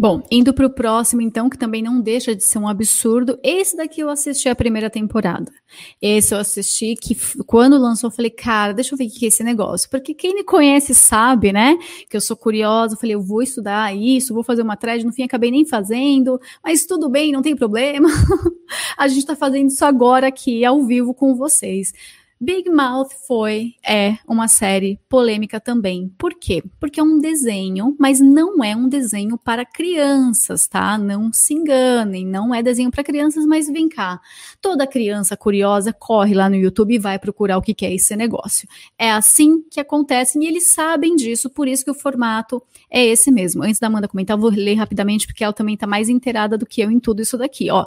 [0.00, 3.38] Bom, indo para o próximo, então, que também não deixa de ser um absurdo.
[3.42, 5.52] Esse daqui eu assisti a primeira temporada.
[6.00, 7.14] Esse eu assisti que
[7.44, 9.90] quando lançou, eu falei, cara, deixa eu ver o que é esse negócio.
[9.90, 11.76] Porque quem me conhece sabe, né?
[12.08, 12.94] Que eu sou curiosa.
[12.94, 15.04] Eu falei, eu vou estudar isso, vou fazer uma thread.
[15.04, 16.40] No fim, acabei nem fazendo.
[16.64, 18.08] Mas tudo bem, não tem problema.
[18.96, 21.92] a gente está fazendo isso agora aqui, ao vivo com vocês.
[22.42, 26.10] Big Mouth foi, é, uma série polêmica também.
[26.16, 26.62] Por quê?
[26.80, 30.96] Porque é um desenho, mas não é um desenho para crianças, tá?
[30.96, 34.18] Não se enganem, não é desenho para crianças, mas vem cá.
[34.58, 38.66] Toda criança curiosa corre lá no YouTube e vai procurar o que é esse negócio.
[38.98, 43.30] É assim que acontece e eles sabem disso, por isso que o formato é esse
[43.30, 43.62] mesmo.
[43.62, 46.64] Antes da Amanda comentar, eu vou ler rapidamente, porque ela também está mais inteirada do
[46.64, 47.84] que eu em tudo isso daqui, ó.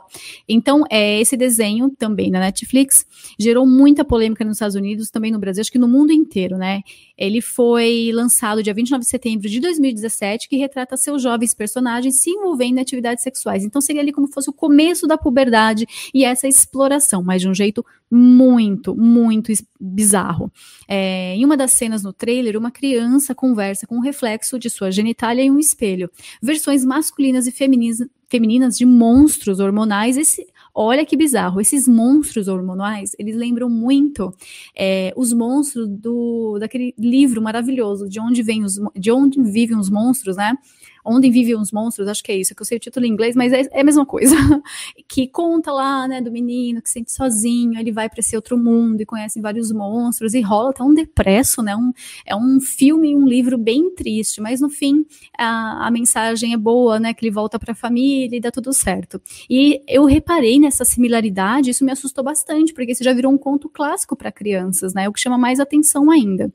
[0.48, 3.04] Então, é esse desenho também na Netflix
[3.40, 6.82] gerou muita polêmica nos Estados Unidos, também no Brasil, acho que no mundo inteiro, né?
[7.18, 12.30] Ele foi lançado dia 29 de setembro de 2017, que retrata seus jovens personagens se
[12.30, 13.64] envolvendo em atividades sexuais.
[13.64, 17.54] Então seria ali como fosse o começo da puberdade e essa exploração, mas de um
[17.54, 20.52] jeito muito, muito bizarro.
[20.88, 24.92] É, em uma das cenas no trailer, uma criança conversa com o reflexo de sua
[24.92, 26.10] genitália em um espelho.
[26.42, 30.18] Versões masculinas e femininas, femininas de monstros hormonais.
[30.18, 34.34] Esse, Olha que bizarro, esses monstros hormonais, eles lembram muito
[34.76, 39.90] é, os monstros do daquele livro maravilhoso, de onde vem os, de onde vivem os
[39.90, 40.58] monstros, né?
[41.06, 43.36] Onde Vivem os Monstros, acho que é isso, que eu sei o título em inglês,
[43.36, 44.36] mas é, é a mesma coisa.
[45.08, 48.58] que conta lá, né, do menino que se sente sozinho, ele vai para esse outro
[48.58, 51.76] mundo e conhece vários monstros, e rola até um depresso, né?
[51.76, 51.92] Um,
[52.26, 55.06] é um filme um livro bem triste, mas no fim
[55.38, 57.14] a, a mensagem é boa, né?
[57.14, 59.22] Que ele volta para a família e dá tudo certo.
[59.50, 63.68] E eu reparei nessa similaridade, isso me assustou bastante, porque isso já virou um conto
[63.70, 65.10] clássico para crianças, né?
[65.10, 66.52] O que chama mais atenção ainda.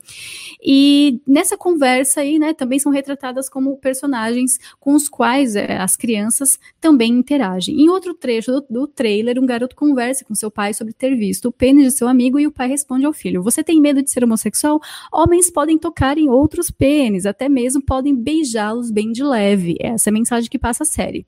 [0.63, 5.77] E nessa conversa aí, né, também são retratadas como personagens personagens com os quais é,
[5.77, 7.79] as crianças também interagem.
[7.81, 11.49] Em outro trecho do, do trailer, um garoto conversa com seu pai sobre ter visto
[11.49, 14.09] o pênis de seu amigo e o pai responde ao filho: Você tem medo de
[14.09, 14.79] ser homossexual?
[15.11, 19.75] Homens podem tocar em outros pênis, até mesmo podem beijá-los bem de leve.
[19.79, 21.25] Essa é a mensagem que passa a série.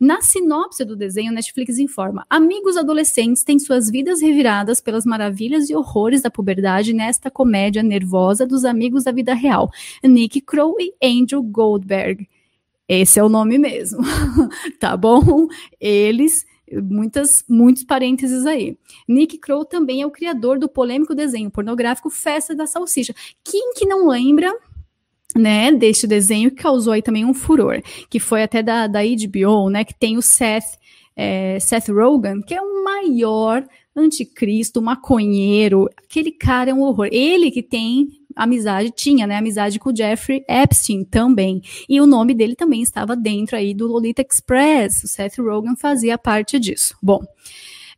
[0.00, 5.74] Na sinopse do desenho, Netflix informa: amigos adolescentes têm suas vidas reviradas pelas maravilhas e
[5.74, 9.70] horrores da puberdade nesta comédia nervosa dos amigos da vida real.
[10.02, 12.26] Nick Crow e Andrew Goldberg.
[12.88, 14.00] Esse é o nome mesmo,
[14.78, 15.46] tá bom?
[15.80, 16.44] Eles,
[16.82, 18.76] muitas, muitos parênteses aí.
[19.08, 23.14] Nick Crow também é o criador do polêmico desenho pornográfico Festa da Salsicha.
[23.42, 24.52] Quem que não lembra
[25.34, 29.70] né, deste desenho que causou aí também um furor, que foi até da, da HBO,
[29.70, 30.78] né, que tem o Seth
[31.16, 37.08] é, Seth Rogen, que é o maior anticristo, maconheiro, aquele cara é um horror.
[37.10, 41.60] Ele que tem amizade, tinha, né, amizade com o Jeffrey Epstein também.
[41.88, 45.04] E o nome dele também estava dentro aí do Lolita Express.
[45.04, 46.96] O Seth Rogen fazia parte disso.
[47.02, 47.20] Bom,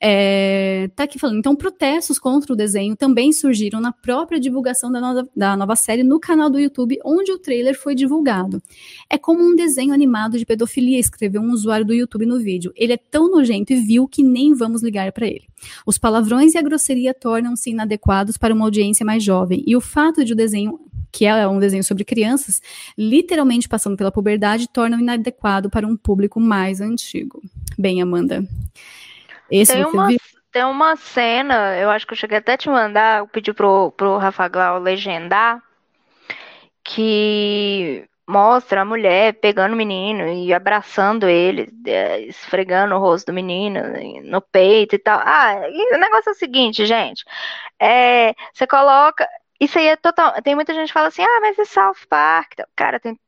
[0.00, 5.00] é, tá aqui falando, então protestos contra o desenho também surgiram na própria divulgação da
[5.00, 8.62] nova, da nova série no canal do YouTube, onde o trailer foi divulgado.
[9.08, 12.72] É como um desenho animado de pedofilia, escreveu um usuário do YouTube no vídeo.
[12.76, 15.44] Ele é tão nojento e vil que nem vamos ligar para ele.
[15.86, 20.24] Os palavrões e a grosseria tornam-se inadequados para uma audiência mais jovem, e o fato
[20.24, 20.78] de o desenho
[21.16, 22.60] que é um desenho sobre crianças,
[22.98, 27.42] literalmente passando pela puberdade, torna inadequado para um público mais antigo.
[27.78, 28.46] Bem, Amanda,
[29.50, 30.18] esse tem, uma, viu?
[30.52, 33.92] tem uma cena, eu acho que eu cheguei até a te mandar, eu pedi pro,
[33.92, 35.62] pro Rafa Glau legendar,
[36.82, 43.32] que mostra a mulher pegando o menino e abraçando ele, é, esfregando o rosto do
[43.32, 43.80] menino
[44.24, 45.20] no peito e tal.
[45.22, 47.24] Ah, e o negócio é o seguinte, gente.
[47.78, 49.28] É, você coloca.
[49.60, 50.32] Isso aí é total.
[50.42, 52.54] Tem muita gente que fala assim, ah, mas é South Park.
[52.74, 53.18] Cara, tem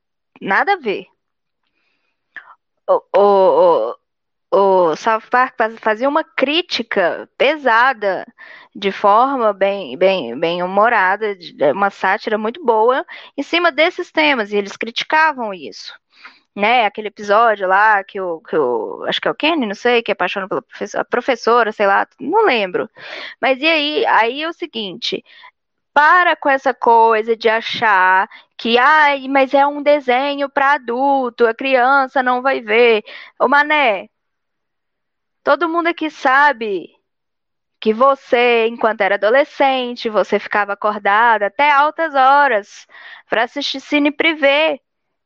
[0.40, 1.06] nada a ver.
[2.88, 3.96] O, o, o
[4.96, 8.26] South Park fazia uma crítica pesada,
[8.74, 11.36] de forma bem, bem, bem humorada,
[11.74, 13.04] uma sátira muito boa
[13.36, 15.92] em cima desses temas, e eles criticavam isso.
[16.56, 20.02] Né, aquele episódio lá que o, que o acho que é o Kenny, não sei,
[20.02, 22.90] que é apaixonado pela professora, professora, sei lá, não lembro.
[23.40, 25.22] Mas e aí, aí é o seguinte,
[25.94, 31.54] para com essa coisa de achar que, ai, mas é um desenho para adulto, a
[31.54, 33.04] criança não vai ver.
[33.38, 34.08] Ô Mané,
[35.42, 36.90] Todo mundo aqui sabe
[37.80, 42.86] que você, enquanto era adolescente, você ficava acordada até altas horas
[43.28, 44.80] para assistir cine privê.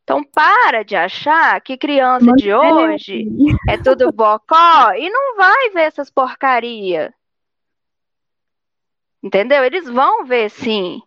[0.04, 3.24] Então para de achar que criança de hoje
[3.68, 7.14] é tudo bocó e não vai ver essas porcaria.
[9.22, 9.64] Entendeu?
[9.64, 11.00] Eles vão ver sim.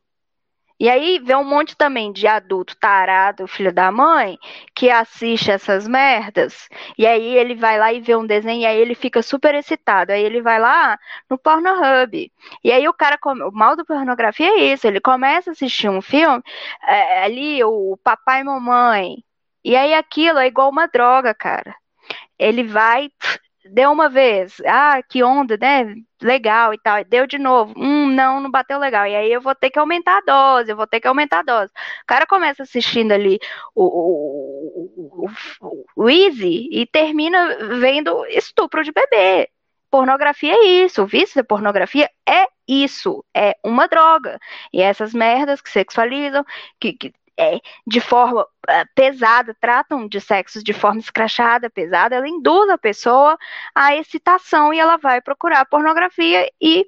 [0.80, 4.38] E aí vê um monte também de adulto tarado, filho da mãe,
[4.76, 6.68] que assiste essas merdas.
[6.98, 10.12] E aí ele vai lá e vê um desenho e aí ele fica super excitado.
[10.12, 10.98] Aí ele vai lá
[11.30, 12.32] no Pornhub.
[12.64, 16.02] E aí o cara, o mal do pornografia é isso, ele começa a assistir um
[16.02, 16.42] filme,
[16.88, 19.24] é, ali o papai e mamãe.
[19.64, 21.76] E aí aquilo é igual uma droga, cara.
[22.40, 23.10] Ele vai,
[23.72, 25.96] deu uma vez, ah, que onda, né?
[26.22, 27.04] Legal e tal.
[27.06, 29.06] Deu de novo, hum, não, não bateu legal.
[29.08, 31.44] E aí eu vou ter que aumentar a dose, eu vou ter que aumentar a
[31.44, 31.72] dose.
[32.04, 33.40] O cara começa assistindo ali
[33.74, 35.28] o, o,
[35.62, 39.50] o, o Easy e termina vendo estupro de bebê.
[39.90, 44.40] Pornografia é isso, o vício da pornografia é isso, é uma droga.
[44.74, 46.44] E essas merdas que sexualizam,
[46.80, 52.28] que, que é, de forma uh, pesada, tratam de sexo de forma escrachada, pesada, ela
[52.28, 53.38] induz a pessoa
[53.74, 56.86] à excitação e ela vai procurar pornografia e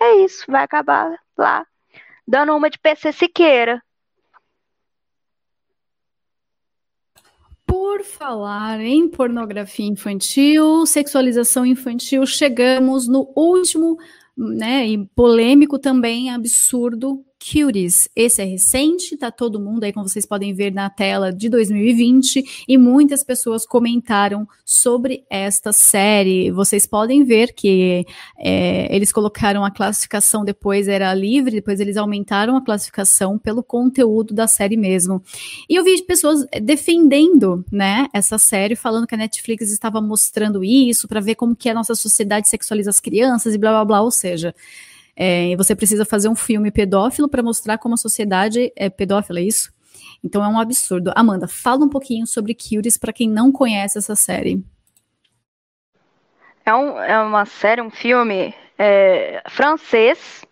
[0.00, 1.66] é isso, vai acabar lá
[2.26, 3.82] dando uma de PC Siqueira.
[7.64, 13.96] Por falar em pornografia infantil, sexualização infantil, chegamos no último,
[14.36, 18.08] né, e polêmico também, absurdo Cuties.
[18.16, 22.64] Esse é recente, tá todo mundo aí, como vocês podem ver na tela, de 2020,
[22.66, 26.50] e muitas pessoas comentaram sobre esta série.
[26.50, 28.04] Vocês podem ver que
[28.38, 34.34] é, eles colocaram a classificação, depois era livre, depois eles aumentaram a classificação pelo conteúdo
[34.34, 35.22] da série mesmo.
[35.68, 41.06] E eu vi pessoas defendendo, né, essa série, falando que a Netflix estava mostrando isso
[41.06, 44.10] para ver como que a nossa sociedade sexualiza as crianças e blá blá blá, ou
[44.10, 44.54] seja,
[45.16, 49.44] é, você precisa fazer um filme pedófilo para mostrar como a sociedade é pedófila, é
[49.44, 49.72] isso?
[50.22, 51.12] Então é um absurdo.
[51.16, 54.62] Amanda, fala um pouquinho sobre Cuties para quem não conhece essa série.
[56.64, 60.44] É, um, é uma série, um filme é, francês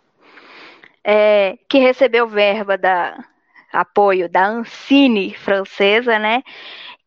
[1.03, 3.23] é, que recebeu verba da
[3.73, 6.43] apoio da Ancine francesa, né?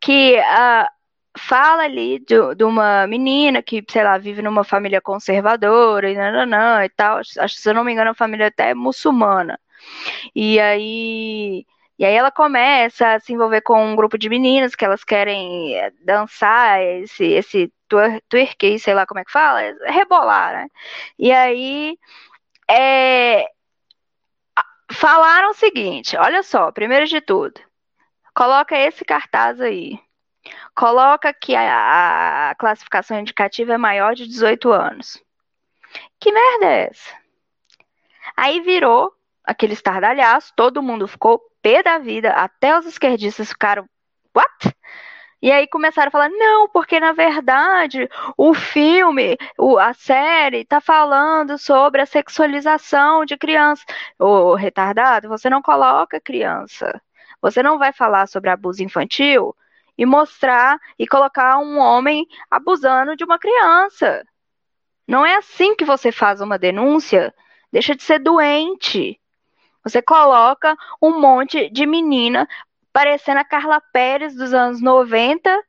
[0.00, 0.88] Que a,
[1.36, 6.84] fala ali de, de, uma menina que, sei lá, vive numa família conservadora e nananã
[6.84, 7.18] e tal.
[7.18, 9.58] Acho se eu não me engano, a família até é muçulmana.
[10.34, 11.66] E aí.
[11.98, 15.74] E aí ela começa a se envolver com um grupo de meninas que elas querem
[15.74, 17.72] eh, dançar esse, esse
[18.28, 20.68] twerk, sei lá como é que fala, rebolar, né?
[21.18, 21.98] E aí
[22.70, 23.46] é,
[24.92, 27.60] falaram o seguinte, olha só, primeiro de tudo,
[28.34, 29.98] coloca esse cartaz aí
[30.74, 35.22] coloca que a, a classificação indicativa é maior de 18 anos.
[36.20, 37.14] Que merda é essa?
[38.36, 39.12] Aí virou
[39.44, 43.88] aquele estardalhaço, todo mundo ficou pé da vida, até os esquerdistas ficaram,
[44.34, 44.74] what?
[45.40, 50.80] E aí começaram a falar, não, porque na verdade o filme, o, a série, tá
[50.80, 53.86] falando sobre a sexualização de crianças.
[54.18, 57.00] Ô, retardado, você não coloca criança.
[57.40, 59.54] Você não vai falar sobre abuso infantil
[59.98, 64.24] e mostrar e colocar um homem abusando de uma criança.
[65.06, 67.34] Não é assim que você faz uma denúncia.
[67.72, 69.20] Deixa de ser doente.
[69.82, 72.48] Você coloca um monte de menina
[72.92, 75.64] parecendo a Carla Pérez dos anos 90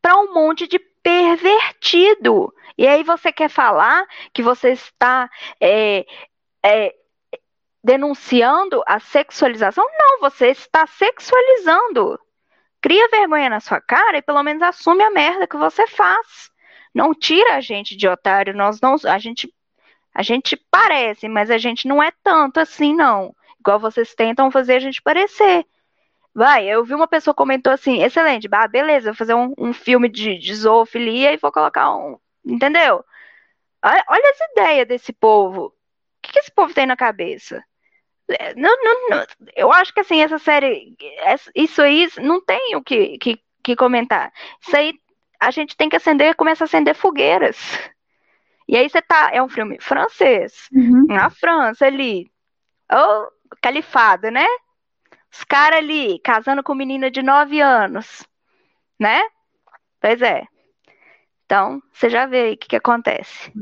[0.00, 2.54] para um monte de pervertido.
[2.78, 5.28] E aí você quer falar que você está
[5.60, 6.06] é,
[6.64, 6.94] é,
[7.82, 9.86] denunciando a sexualização?
[9.98, 12.18] Não, você está sexualizando.
[12.80, 16.50] Cria vergonha na sua cara e pelo menos assume a merda que você faz.
[16.94, 19.52] Não tira a gente de otário, nós não, a gente
[20.12, 23.34] a gente parece, mas a gente não é tanto assim não.
[23.60, 25.64] Igual vocês tentam fazer a gente parecer.
[26.34, 30.08] Vai, eu vi uma pessoa comentou assim, excelente, ah, beleza, vou fazer um, um filme
[30.08, 33.04] de, de zoofilia e vou colocar um, entendeu?
[33.84, 35.66] Olha, olha as ideias desse povo.
[35.66, 35.72] O
[36.22, 37.64] que, que esse povo tem na cabeça?
[38.38, 39.26] É, não, não, não,
[39.56, 40.96] eu acho que assim, essa série,
[41.54, 44.32] isso aí não tem o que, que, que comentar.
[44.60, 44.94] Isso aí
[45.40, 47.56] a gente tem que acender, começa a acender fogueiras.
[48.68, 51.06] E aí você tá, é um filme francês, uhum.
[51.08, 52.30] na França ali,
[52.92, 53.26] oh,
[53.60, 54.46] califado, né?
[55.32, 58.24] Os caras ali casando com menina de 9 anos,
[58.98, 59.22] né?
[60.00, 60.44] Pois é.
[61.50, 63.52] Então, você já vê aí o que, que acontece.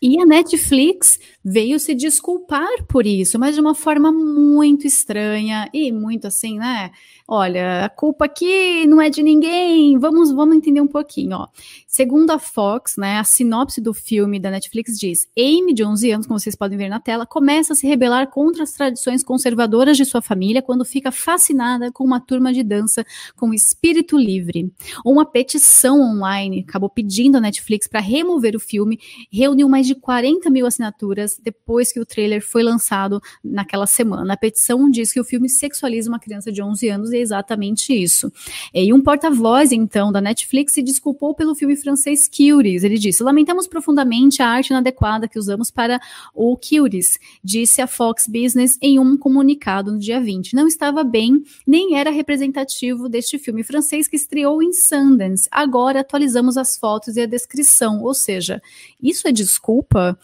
[0.00, 1.18] E a Netflix
[1.48, 6.90] veio se desculpar por isso, mas de uma forma muito estranha e muito assim, né?
[7.28, 11.48] olha, a culpa aqui não é de ninguém, vamos, vamos entender um pouquinho, ó.
[11.86, 16.26] Segundo a Fox, né, a sinopse do filme da Netflix diz: Amy, de 11 anos,
[16.26, 20.04] como vocês podem ver na tela, começa a se rebelar contra as tradições conservadoras de
[20.04, 23.04] sua família quando fica fascinada com uma turma de dança
[23.34, 24.70] com espírito livre.
[25.04, 29.00] Uma petição online acabou pedindo à Netflix para remover o filme,
[29.30, 34.34] reuniu mais de 40 mil assinaturas depois que o trailer foi lançado naquela semana.
[34.34, 38.32] A petição diz que o filme sexualiza uma criança de 11 anos fazer exatamente isso.
[38.74, 42.84] E um porta-voz, então, da Netflix se desculpou pelo filme francês Curious.
[42.84, 46.00] Ele disse: Lamentamos profundamente a arte inadequada que usamos para
[46.34, 50.54] o Curious, disse a Fox Business em um comunicado no dia 20.
[50.54, 55.48] Não estava bem, nem era representativo deste filme francês que estreou em Sundance.
[55.50, 58.60] Agora atualizamos as fotos e a descrição, ou seja,
[59.02, 60.18] isso é desculpa?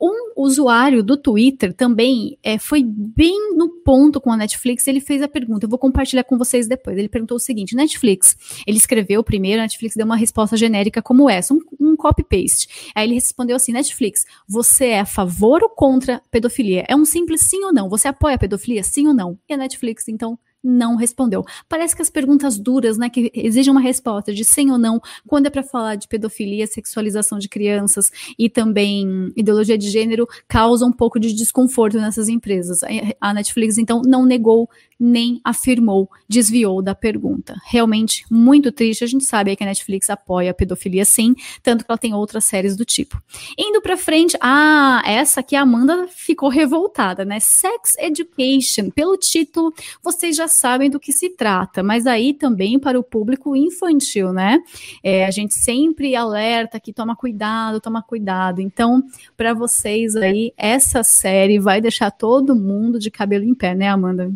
[0.00, 4.86] Um usuário do Twitter também é, foi bem no ponto com a Netflix.
[4.86, 6.96] Ele fez a pergunta, eu vou compartilhar com vocês depois.
[6.96, 8.36] Ele perguntou o seguinte: Netflix,
[8.66, 12.92] ele escreveu primeiro, a Netflix deu uma resposta genérica como essa, um, um copy-paste.
[12.94, 16.84] Aí ele respondeu assim: Netflix, você é a favor ou contra pedofilia?
[16.88, 17.88] É um simples sim ou não?
[17.88, 19.38] Você apoia a pedofilia, sim ou não?
[19.48, 21.44] E a Netflix, então, não respondeu.
[21.68, 25.46] Parece que as perguntas duras, né, que exigem uma resposta de sim ou não, quando
[25.46, 30.92] é para falar de pedofilia, sexualização de crianças e também ideologia de gênero, causam um
[30.92, 32.80] pouco de desconforto nessas empresas.
[33.20, 34.68] A Netflix, então, não negou
[34.98, 37.56] nem afirmou, desviou da pergunta.
[37.66, 39.04] Realmente muito triste.
[39.04, 42.44] A gente sabe que a Netflix apoia a pedofilia sim, tanto que ela tem outras
[42.44, 43.20] séries do tipo.
[43.58, 47.40] Indo para frente, ah, essa aqui a Amanda ficou revoltada, né?
[47.40, 49.72] Sex Education, pelo título,
[50.02, 54.58] vocês já sabem do que se trata, mas aí também para o público infantil, né?
[55.02, 58.60] É, a gente sempre alerta que toma cuidado, toma cuidado.
[58.60, 59.02] Então,
[59.36, 64.32] para vocês aí, essa série vai deixar todo mundo de cabelo em pé, né, Amanda?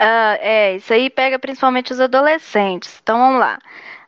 [0.00, 2.98] Uh, é, isso aí pega principalmente os adolescentes.
[3.02, 3.58] Então vamos lá.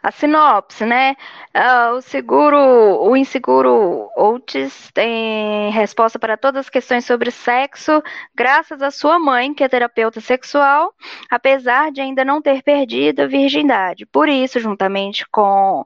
[0.02, 1.14] A sinopse, né?
[1.54, 8.02] Uh, o seguro, o inseguro Otis tem resposta para todas as questões sobre sexo,
[8.34, 10.92] graças à sua mãe, que é terapeuta sexual,
[11.30, 14.04] apesar de ainda não ter perdido a virgindade.
[14.04, 15.84] Por isso, juntamente com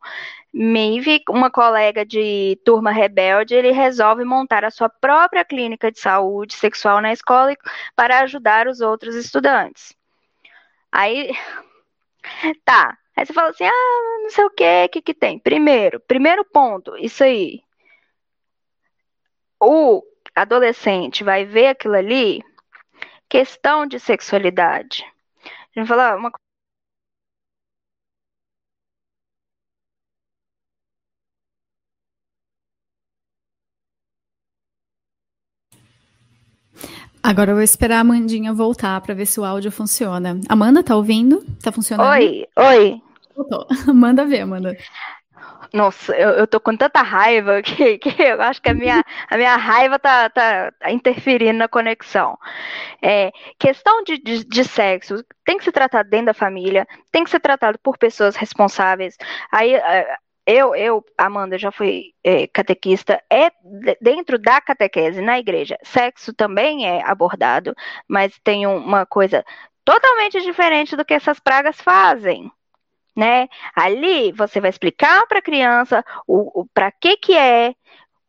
[0.54, 6.54] Maeve, uma colega de turma rebelde, ele resolve montar a sua própria clínica de saúde
[6.54, 7.54] sexual na escola
[7.94, 9.94] para ajudar os outros estudantes.
[10.90, 11.32] Aí,
[12.64, 12.96] tá.
[13.16, 15.38] Aí você fala assim, ah, não sei o que, o que que tem.
[15.38, 17.62] Primeiro, primeiro ponto, isso aí.
[19.58, 20.02] O
[20.34, 22.44] adolescente vai ver aquilo ali,
[23.28, 25.02] questão de sexualidade.
[25.44, 26.30] A gente fala uma
[37.26, 40.40] Agora eu vou esperar a Amandinha voltar para ver se o áudio funciona.
[40.48, 41.44] Amanda, tá ouvindo?
[41.60, 42.08] Tá funcionando?
[42.10, 43.02] Oi, oi.
[43.34, 43.66] Voltou.
[43.92, 44.76] Manda ver, Amanda.
[45.72, 49.36] Nossa, eu, eu tô com tanta raiva que, que eu acho que a minha, a
[49.36, 52.38] minha raiva tá, tá, tá interferindo na conexão.
[53.02, 57.30] É, questão de, de, de, sexo tem que ser tratado dentro da família, tem que
[57.30, 59.16] ser tratado por pessoas responsáveis.
[59.50, 60.16] Aí é,
[60.46, 63.50] eu, eu, Amanda, já fui é, catequista, é
[64.00, 65.76] dentro da catequese na igreja.
[65.82, 67.74] Sexo também é abordado,
[68.08, 69.44] mas tem uma coisa
[69.84, 72.50] totalmente diferente do que essas pragas fazem
[73.16, 73.48] né?
[73.74, 77.74] Ali você vai explicar para a criança o, o para que que é,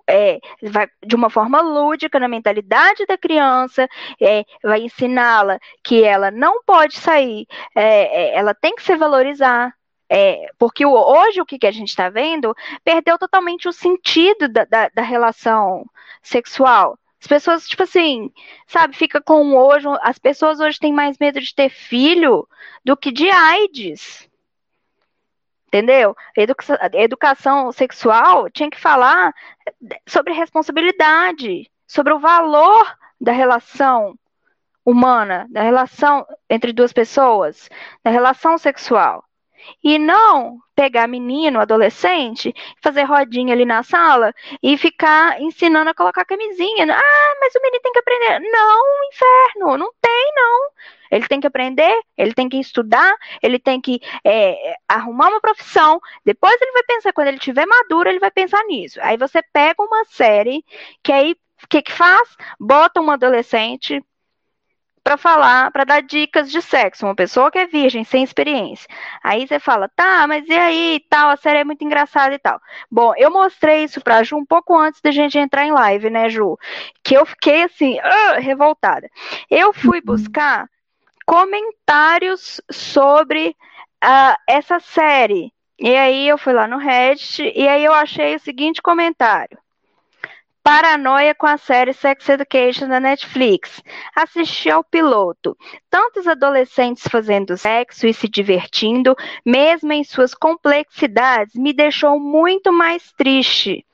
[0.10, 3.88] é, vai, de uma forma lúdica na mentalidade da criança,
[4.22, 7.46] é, vai ensiná-la que ela não pode sair,
[7.76, 9.74] é, é ela tem que se valorizar.
[10.10, 14.64] É, porque hoje o que, que a gente está vendo perdeu totalmente o sentido da,
[14.64, 15.86] da, da relação
[16.22, 16.98] sexual.
[17.20, 18.32] As pessoas, tipo assim,
[18.68, 19.88] sabe, fica com hoje.
[20.02, 22.48] As pessoas hoje têm mais medo de ter filho
[22.86, 24.28] do que de AIDS
[25.68, 26.16] entendeu?
[26.36, 29.34] Educa educação sexual tinha que falar
[30.08, 34.18] sobre responsabilidade, sobre o valor da relação
[34.84, 37.70] humana, da relação entre duas pessoas,
[38.04, 39.24] da relação sexual.
[39.84, 42.54] E não pegar menino, adolescente,
[42.84, 46.86] fazer rodinha ali na sala e ficar ensinando a colocar camisinha.
[46.94, 48.40] Ah, mas o menino tem que aprender.
[48.52, 50.70] Não, inferno, não tem, não.
[51.10, 56.00] Ele tem que aprender, ele tem que estudar, ele tem que é, arrumar uma profissão.
[56.26, 59.00] Depois ele vai pensar, quando ele tiver maduro, ele vai pensar nisso.
[59.02, 60.64] Aí você pega uma série
[61.04, 62.36] que aí o que, que faz?
[62.60, 64.04] Bota um adolescente
[65.08, 68.86] para falar, para dar dicas de sexo, uma pessoa que é virgem, sem experiência.
[69.24, 72.60] Aí você fala, tá, mas e aí, tal, a série é muito engraçada e tal.
[72.92, 76.30] Bom, eu mostrei isso pra Ju um pouco antes da gente entrar em live, né,
[76.30, 76.60] Ju?
[77.02, 79.10] Que eu fiquei assim, uh, revoltada.
[79.50, 80.06] Eu fui uhum.
[80.08, 80.68] buscar
[81.26, 83.56] comentários sobre
[84.04, 85.54] uh, essa série.
[85.80, 89.58] E aí eu fui lá no Reddit e aí eu achei o seguinte comentário
[90.64, 93.82] paranoia com a série Sex Education da Netflix.
[94.16, 95.58] Assisti ao piloto.
[95.90, 99.16] Tantos adolescentes fazendo sexo e se divertindo,
[99.46, 103.86] mesmo em suas complexidades, me deixou muito mais triste.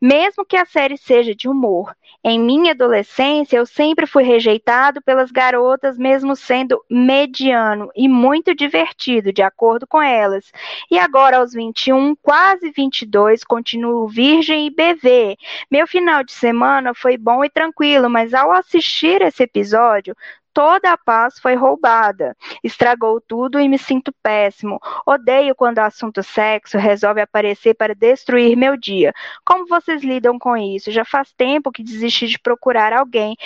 [0.00, 1.94] Mesmo que a série seja de humor,
[2.28, 9.32] em minha adolescência, eu sempre fui rejeitado pelas garotas, mesmo sendo mediano e muito divertido,
[9.32, 10.50] de acordo com elas.
[10.90, 15.36] E agora, aos 21, quase 22, continuo virgem e BV.
[15.70, 20.16] Meu final de semana foi bom e tranquilo, mas ao assistir esse episódio,
[20.56, 22.34] toda a paz foi roubada.
[22.64, 24.80] Estragou tudo e me sinto péssimo.
[25.06, 29.12] Odeio quando o assunto sexo resolve aparecer para destruir meu dia.
[29.44, 30.90] Como vocês lidam com isso?
[30.90, 33.36] Já faz tempo que desisti de procurar alguém.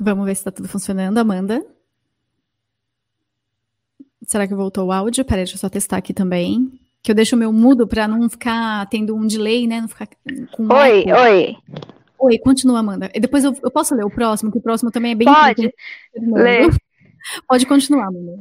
[0.00, 1.62] Vamos ver se está tudo funcionando, Amanda.
[4.30, 5.24] Será que voltou o áudio?
[5.24, 6.70] Peraí, deixa eu só testar aqui também.
[7.02, 9.80] Que eu deixo o meu mudo para não ficar tendo um delay, né?
[9.80, 10.06] Não ficar
[10.52, 11.20] com Oi, eco.
[11.20, 11.56] oi.
[12.16, 13.10] Oi, continua, Amanda.
[13.12, 15.74] E depois eu, eu, posso ler o próximo, que o próximo também é bem Pode.
[16.14, 16.70] Ler.
[17.48, 18.38] Pode continuar, Amanda.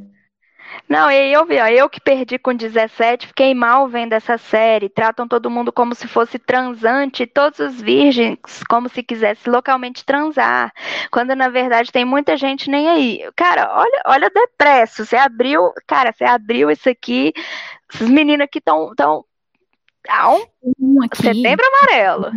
[0.87, 4.89] Não, e eu vi, ó, eu que perdi com 17, fiquei mal vendo essa série.
[4.89, 10.73] Tratam todo mundo como se fosse transante, todos os virgens como se quisesse localmente transar.
[11.11, 13.29] Quando na verdade tem muita gente nem aí.
[13.35, 15.05] Cara, olha, olha depresso.
[15.05, 17.33] Você abriu, cara, você abriu isso aqui.
[17.93, 19.23] Esses meninos aqui estão tão,
[20.03, 20.47] tão
[20.79, 21.21] um aqui.
[21.21, 22.31] setembro amarelo.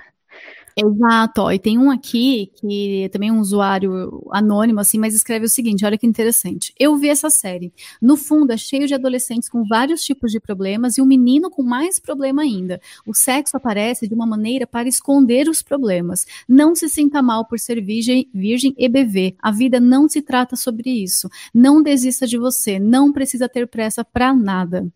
[0.77, 5.49] Exato, e tem um aqui que é também um usuário anônimo, assim, mas escreve o
[5.49, 6.73] seguinte: olha que interessante.
[6.78, 7.73] Eu vi essa série.
[8.01, 11.62] No fundo, é cheio de adolescentes com vários tipos de problemas e um menino com
[11.62, 12.81] mais problema ainda.
[13.07, 16.27] O sexo aparece de uma maneira para esconder os problemas.
[16.49, 19.35] Não se sinta mal por ser virgem, virgem e beber.
[19.43, 21.28] A vida não se trata sobre isso.
[21.53, 22.78] Não desista de você.
[22.78, 24.86] Não precisa ter pressa para nada.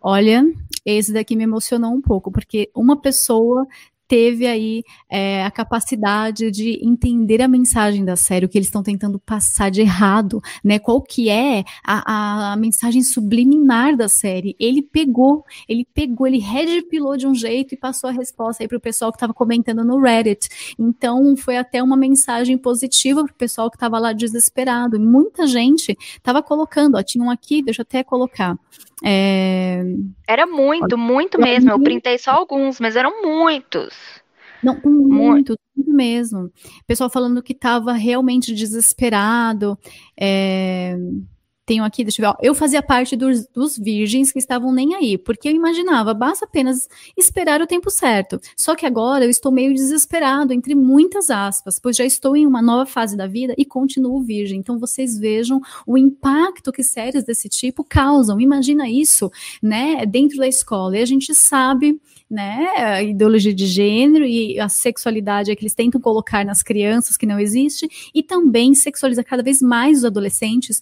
[0.00, 0.44] Olha,
[0.84, 3.66] esse daqui me emocionou um pouco, porque uma pessoa
[4.08, 8.82] teve aí é, a capacidade de entender a mensagem da série, o que eles estão
[8.82, 10.78] tentando passar de errado, né?
[10.78, 14.56] Qual que é a, a, mensagem subliminar da série?
[14.58, 18.78] Ele pegou, ele pegou, ele redpilou de um jeito e passou a resposta aí para
[18.78, 20.74] o pessoal que estava comentando no Reddit.
[20.78, 24.96] Então foi até uma mensagem positiva para o pessoal que estava lá desesperado.
[24.96, 28.56] E muita gente estava colocando, ó, tinha um aqui, deixa eu até colocar.
[29.04, 29.82] É...
[30.26, 31.70] Era muito, muito mesmo.
[31.70, 33.94] Eu printei só alguns, mas eram muitos.
[34.62, 36.50] Não, muito, muito mesmo.
[36.86, 39.78] Pessoal falando que estava realmente desesperado.
[40.18, 40.96] É...
[41.66, 45.18] tenho aqui, deixa eu ver, eu fazia parte dos, dos virgens que estavam nem aí,
[45.18, 48.40] porque eu imaginava, basta apenas esperar o tempo certo.
[48.56, 52.62] Só que agora eu estou meio desesperado, entre muitas aspas, pois já estou em uma
[52.62, 54.60] nova fase da vida e continuo virgem.
[54.60, 58.40] Então vocês vejam o impacto que séries desse tipo causam.
[58.40, 59.30] Imagina isso,
[59.62, 60.96] né, dentro da escola.
[60.96, 62.00] E a gente sabe
[62.30, 67.16] né, a ideologia de gênero e a sexualidade é que eles tentam colocar nas crianças
[67.16, 70.80] que não existe e também sexualiza cada vez mais os adolescentes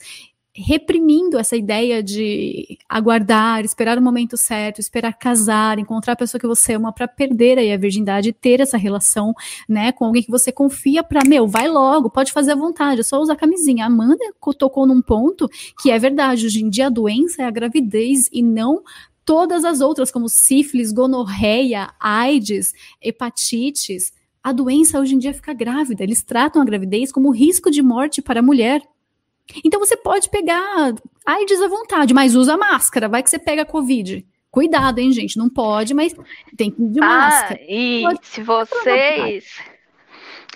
[0.56, 6.46] reprimindo essa ideia de aguardar, esperar o momento certo, esperar casar, encontrar a pessoa que
[6.46, 9.34] você ama para perder aí a virgindade, ter essa relação,
[9.68, 13.04] né, com alguém que você confia para, meu, vai logo, pode fazer à vontade, é
[13.04, 13.84] só usar camisinha.
[13.84, 14.24] A Amanda
[14.58, 15.46] tocou num ponto
[15.80, 18.82] que é verdade, hoje em dia a doença é a gravidez e não
[19.26, 22.72] todas as outras, como sífilis, gonorreia, AIDS,
[23.02, 24.12] hepatites.
[24.42, 26.04] A doença hoje em dia fica grávida.
[26.04, 28.80] Eles tratam a gravidez como risco de morte para a mulher.
[29.64, 30.94] Então você pode pegar
[31.24, 34.24] AIDS à vontade, mas usa máscara, vai que você pega Covid.
[34.50, 35.36] Cuidado, hein, gente?
[35.36, 36.14] Não pode, mas
[36.56, 37.60] tem que ir de ah, máscara.
[37.68, 39.60] E pode se vocês.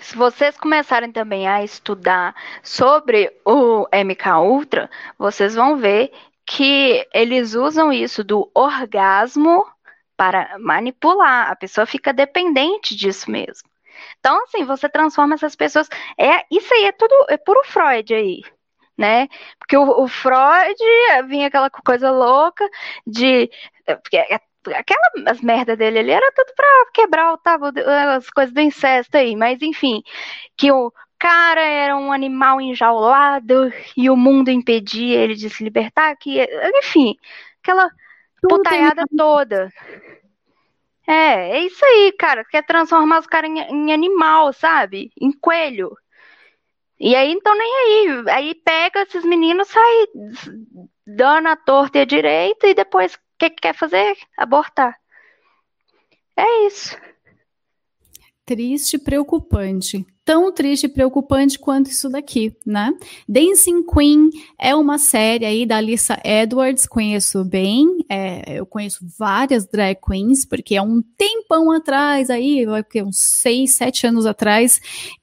[0.01, 2.33] Se vocês começarem também a estudar
[2.63, 6.11] sobre o MK Ultra, vocês vão ver
[6.53, 9.65] que eles usam isso do orgasmo
[10.17, 11.49] para manipular.
[11.49, 13.69] A pessoa fica dependente disso mesmo.
[14.19, 15.87] Então, assim, você transforma essas pessoas.
[16.19, 18.41] É, isso aí é tudo é puro Freud aí.
[18.97, 19.29] Né?
[19.57, 20.77] Porque o, o Freud
[21.29, 22.69] vinha aquela coisa louca
[23.07, 23.49] de.
[24.03, 27.67] Porque aquela as merda dele ali era tudo para quebrar o tabu,
[28.17, 30.03] as coisas do incesto aí, mas enfim,
[30.57, 30.91] que o
[31.21, 36.39] cara era um animal enjaulado e o mundo impedia ele de se libertar, que,
[36.79, 37.15] enfim,
[37.61, 37.91] aquela
[38.41, 39.71] putaiada toda.
[41.05, 42.43] É, é isso aí, cara.
[42.43, 45.11] Quer transformar os caras em, em, animal, sabe?
[45.21, 45.95] Em coelho.
[46.99, 48.23] E aí, então, nem aí.
[48.29, 50.07] Aí pega esses meninos, sai
[51.05, 54.17] dando a torta e a direita, e depois o que, que quer fazer?
[54.35, 54.97] Abortar.
[56.35, 56.97] É isso.
[58.43, 62.93] Triste, preocupante tão triste e preocupante quanto isso daqui, né?
[63.27, 69.65] Dancing Queen é uma série aí da Alissa Edwards, conheço bem, é, eu conheço várias
[69.65, 72.65] drag queens, porque há um tempão atrás aí,
[73.05, 74.81] uns seis, sete anos atrás,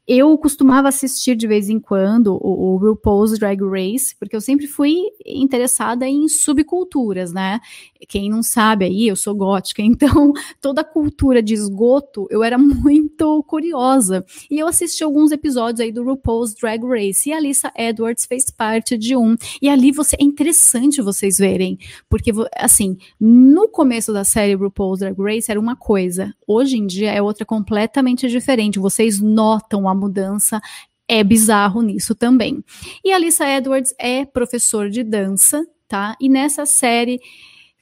[0.09, 4.67] eu costumava assistir de vez em quando o, o RuPaul's Drag Race, porque eu sempre
[4.67, 4.97] fui
[5.27, 7.61] interessada em subculturas, né?
[8.09, 10.33] Quem não sabe aí, eu sou gótica, então
[10.63, 14.25] toda a cultura de esgoto eu era muito curiosa.
[14.51, 18.51] E eu assisti alguns episódios aí do RuPaul's Drag Race e a Alissa Edwards fez
[18.51, 19.37] parte de um.
[19.61, 21.77] E ali você é interessante vocês verem,
[22.09, 22.78] porque assim,
[23.21, 27.45] no começo da série RuPaul's Drag Race era uma coisa, hoje em dia é outra
[27.45, 28.79] completamente diferente.
[28.79, 30.61] Vocês notam a mudança
[31.09, 32.63] é bizarro nisso também.
[33.03, 36.15] E a Lisa Edwards é professor de dança, tá?
[36.21, 37.19] E nessa série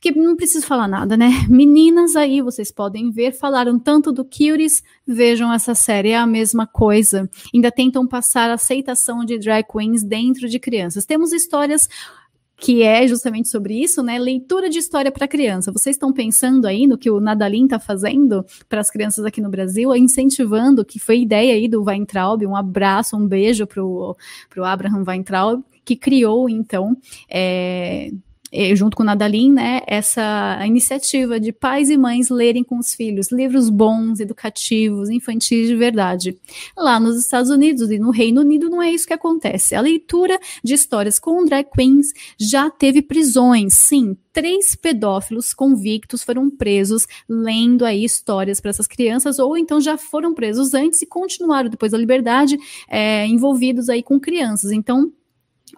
[0.01, 1.31] que não preciso falar nada, né?
[1.49, 6.67] Meninas aí, vocês podem ver, falaram tanto do Curious, vejam essa série, é a mesma
[6.67, 7.29] coisa.
[7.53, 11.05] Ainda tentam passar a aceitação de drag queens dentro de crianças.
[11.05, 11.89] Temos histórias
[12.59, 14.19] que é justamente sobre isso, né?
[14.19, 15.71] Leitura de história para criança.
[15.71, 19.51] Vocês estão pensando aí no que o Nadalin está fazendo para as crianças aqui no
[19.51, 24.17] Brasil, incentivando, que foi ideia aí do Weintraub, um abraço, um beijo para o
[24.65, 26.97] Abraham Weintraub, que criou, então,
[27.29, 28.11] é,
[28.75, 33.31] junto com o Nadalin, né, essa iniciativa de pais e mães lerem com os filhos
[33.31, 36.39] livros bons, educativos, infantis de verdade.
[36.77, 39.75] Lá nos Estados Unidos e no Reino Unido não é isso que acontece.
[39.75, 46.51] A leitura de histórias com drag queens já teve prisões, sim, três pedófilos convictos foram
[46.51, 51.71] presos lendo aí histórias para essas crianças, ou então já foram presos antes e continuaram
[51.71, 54.73] depois da liberdade é, envolvidos aí com crianças.
[54.73, 55.11] Então,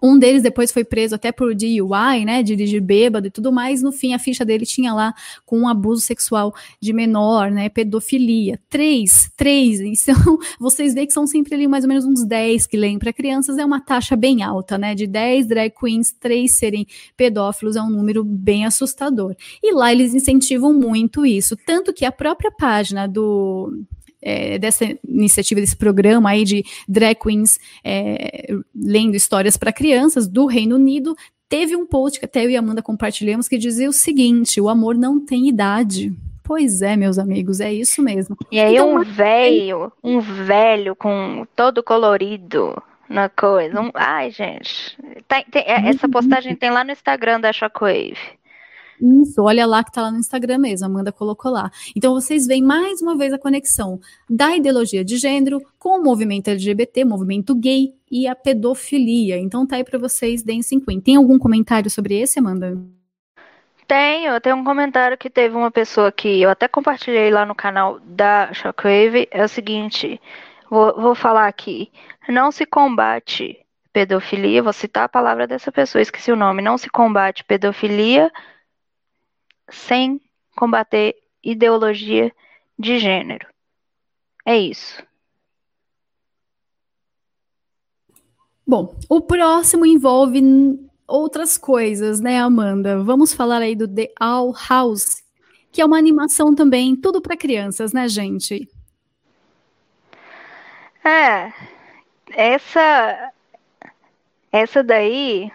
[0.03, 3.83] um deles depois foi preso até por DUI, né, dirigir bêbado e tudo mais.
[3.83, 5.15] No fim, a ficha dele tinha lá
[5.45, 8.59] com um abuso sexual de menor, né, pedofilia.
[8.69, 9.81] Três, três.
[10.09, 13.13] Então, vocês veem que são sempre ali mais ou menos uns 10 que leem para
[13.13, 13.59] crianças.
[13.59, 17.91] É uma taxa bem alta, né, de 10 drag queens, três serem pedófilos é um
[17.91, 19.35] número bem assustador.
[19.63, 21.57] E lá eles incentivam muito isso.
[21.67, 23.73] Tanto que a própria página do
[24.23, 30.47] é, dessa iniciativa, desse programa aí de drag queens é, lendo histórias para crianças do
[30.47, 31.17] Reino Unido,
[31.49, 34.95] teve um post que até eu e Amanda compartilhamos que dizia o seguinte: o amor
[34.95, 36.13] não tem idade.
[36.43, 38.35] Pois é, meus amigos, é isso mesmo.
[38.51, 43.81] E aí então, um velho, um velho com todo colorido na coisa.
[43.81, 43.91] Um...
[43.93, 44.97] Ai, gente.
[45.29, 48.17] Tem, tem, essa postagem tem lá no Instagram da Shockwave.
[49.01, 51.71] Isso, olha lá que tá lá no Instagram mesmo, Amanda colocou lá.
[51.95, 56.49] Então vocês veem mais uma vez a conexão da ideologia de gênero com o movimento
[56.49, 59.39] LGBT, movimento gay e a pedofilia.
[59.39, 61.05] Então tá aí para vocês, deem 50.
[61.05, 62.77] Tem algum comentário sobre esse, Amanda?
[63.87, 67.99] Tenho, tem um comentário que teve uma pessoa que eu até compartilhei lá no canal
[68.01, 69.29] da Shockwave.
[69.31, 70.21] É o seguinte,
[70.69, 71.91] vou, vou falar aqui.
[72.29, 73.59] Não se combate
[73.91, 76.61] pedofilia, vou citar a palavra dessa pessoa, esqueci o nome.
[76.61, 78.31] Não se combate pedofilia
[79.71, 80.21] sem
[80.57, 82.33] combater ideologia
[82.79, 83.47] de gênero.
[84.45, 85.03] É isso.
[88.67, 90.43] Bom, o próximo envolve
[91.07, 93.03] outras coisas, né, Amanda?
[93.03, 95.23] Vamos falar aí do The All House,
[95.73, 98.69] que é uma animação também, tudo para crianças, né, gente?
[101.03, 101.53] É,
[102.31, 103.33] essa
[104.53, 105.51] essa daí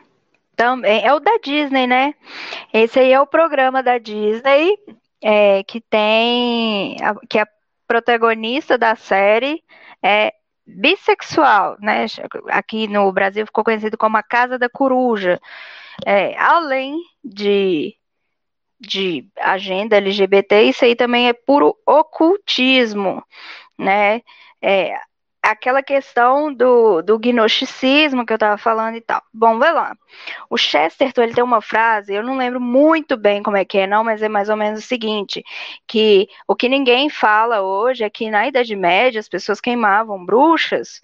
[0.55, 2.13] também é o da Disney, né?
[2.73, 4.77] Esse aí é o programa da Disney
[5.21, 6.97] é, que tem
[7.29, 7.47] que a
[7.87, 9.63] protagonista da série
[10.03, 10.33] é
[10.65, 12.05] bissexual, né?
[12.49, 15.39] Aqui no Brasil ficou conhecido como a Casa da Coruja.
[16.05, 17.95] É, além de,
[18.79, 23.23] de agenda LGBT, isso aí também é puro ocultismo,
[23.77, 24.21] né?
[24.61, 24.97] É,
[25.43, 29.21] aquela questão do, do gnosticismo que eu estava falando e tal.
[29.33, 29.95] Bom, vai lá.
[30.49, 33.85] O Chesterton, ele tem uma frase, eu não lembro muito bem como é que é,
[33.85, 35.43] não, mas é mais ou menos o seguinte,
[35.85, 41.01] que o que ninguém fala hoje é que na Idade Média as pessoas queimavam bruxas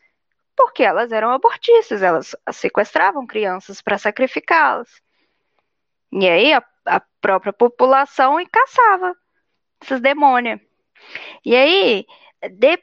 [0.55, 4.89] porque elas eram abortistas, elas sequestravam crianças para sacrificá-las.
[6.11, 9.15] E aí a, a própria população caçava
[9.81, 10.59] esses demônios.
[11.45, 12.05] E aí,
[12.51, 12.77] de,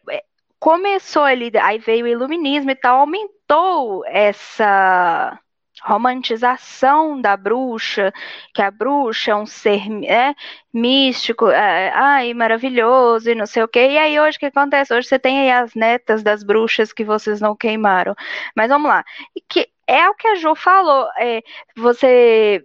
[0.58, 5.38] começou ali, aí veio o iluminismo e tal, aumentou essa
[5.82, 8.12] romantização da bruxa,
[8.54, 10.34] que a bruxa é um ser é,
[10.72, 13.78] místico, é, ai, maravilhoso e não sei o que.
[13.78, 14.94] E aí hoje o que acontece?
[14.94, 18.14] Hoje você tem aí as netas das bruxas que vocês não queimaram.
[18.56, 19.04] Mas vamos lá.
[19.48, 21.08] Que é o que a Jo falou.
[21.18, 21.42] É,
[21.76, 22.64] você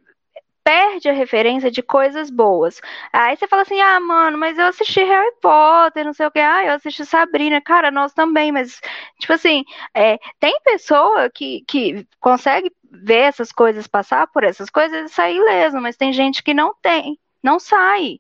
[0.72, 2.80] perde a referência de coisas boas.
[3.12, 6.40] Aí você fala assim, ah, mano, mas eu assisti Harry Potter, não sei o que,
[6.40, 8.80] ah, eu assisti Sabrina, cara, nós também, mas,
[9.20, 15.12] tipo assim, é, tem pessoa que, que consegue ver essas coisas, passar por essas coisas
[15.12, 18.20] e sair ileso, mas tem gente que não tem, não sai.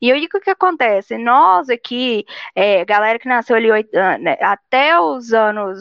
[0.00, 1.16] E aí o que acontece?
[1.16, 3.68] Nós aqui, é, galera que nasceu ali
[4.20, 5.78] né, até os anos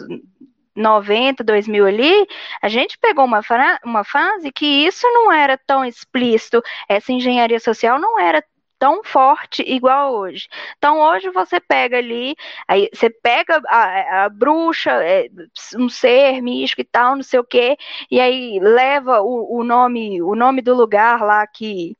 [0.75, 2.27] 90, 2000 ali,
[2.61, 3.41] a gente pegou uma,
[3.83, 8.43] uma fase que isso não era tão explícito, essa engenharia social não era
[8.77, 10.47] tão forte igual hoje.
[10.77, 12.35] Então hoje você pega ali,
[12.67, 15.27] aí você pega a, a bruxa, é,
[15.77, 17.77] um ser místico e tal, não sei o quê,
[18.11, 21.97] e aí leva o, o nome, o nome do lugar lá que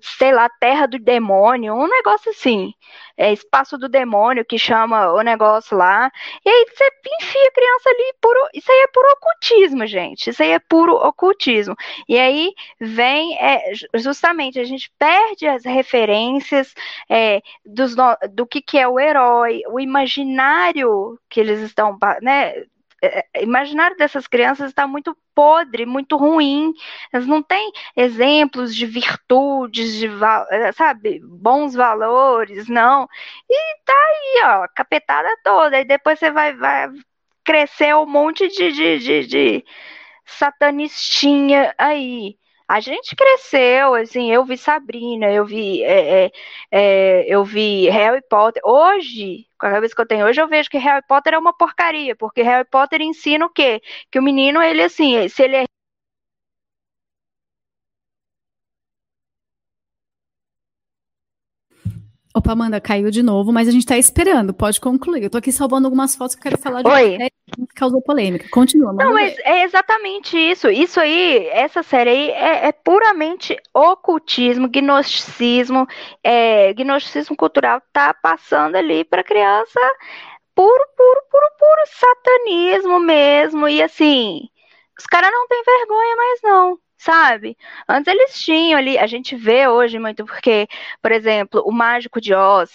[0.00, 2.72] sei lá, terra do demônio, um negócio assim.
[3.16, 6.10] É espaço do demônio que chama o negócio lá.
[6.44, 6.84] E aí você
[7.20, 8.48] enfia a criança ali puro.
[8.54, 10.30] Isso aí é puro ocultismo, gente.
[10.30, 11.76] Isso aí é puro ocultismo.
[12.08, 16.74] E aí vem é, justamente a gente perde as referências
[17.08, 17.94] é, dos,
[18.32, 22.64] do que, que é o herói, o imaginário que eles estão, né?
[23.04, 26.72] É, é, imaginário dessas crianças está muito podre, muito ruim.
[27.12, 30.08] Elas não têm exemplos de virtudes, de
[30.50, 33.08] é, sabe, bons valores, não.
[33.48, 35.80] E tá aí, ó, capetada toda.
[35.80, 36.88] E depois você vai, vai
[37.44, 39.64] crescer um monte de, de, de, de
[40.24, 42.38] satanistinha aí.
[42.66, 46.32] A gente cresceu, assim, eu vi Sabrina, eu vi, é, é,
[46.70, 48.62] é, eu vi Harry Potter.
[48.64, 51.52] Hoje, com a cabeça que eu tenho hoje, eu vejo que Harry Potter é uma
[51.56, 53.82] porcaria, porque Harry Potter ensina o quê?
[54.10, 55.64] Que o menino, ele assim, se ele é
[62.36, 65.22] Opa, Amanda, caiu de novo, mas a gente tá esperando, pode concluir.
[65.22, 67.16] Eu tô aqui salvando algumas fotos que eu quero falar de Oi.
[67.16, 68.48] que causou polêmica.
[68.50, 70.68] Continua, Não, mas é exatamente isso.
[70.68, 75.86] Isso aí, essa série aí é, é puramente ocultismo, gnosticismo,
[76.24, 79.78] é, gnosticismo cultural tá passando ali pra criança
[80.56, 83.68] puro, puro, puro, puro satanismo mesmo.
[83.68, 84.40] E assim,
[84.98, 87.56] os caras não têm vergonha mais não sabe?
[87.88, 90.66] Antes eles tinham ali, a gente vê hoje muito porque,
[91.02, 92.70] por exemplo, o Mágico de Oz,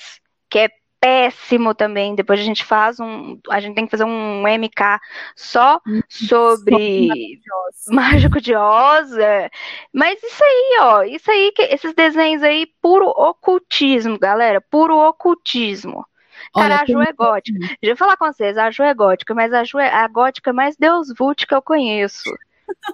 [0.49, 0.69] que é
[0.99, 2.15] péssimo também.
[2.15, 4.99] Depois a gente faz um, a gente tem que fazer um MK
[5.35, 7.39] só sobre
[7.87, 9.17] Mágico de Oz.
[9.17, 9.49] É.
[9.93, 16.05] Mas isso aí, ó, isso aí que esses desenhos aí puro ocultismo, galera, puro ocultismo.
[16.53, 17.59] Cara, Olha, a Ju é gótica.
[17.59, 20.53] Deixa eu falar com vocês, a Ju é gótica, mas a Ju é a gótica
[20.53, 22.29] mais Deus Vult que eu conheço.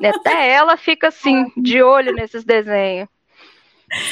[0.03, 3.07] Até ela fica assim, de olho nesses desenhos.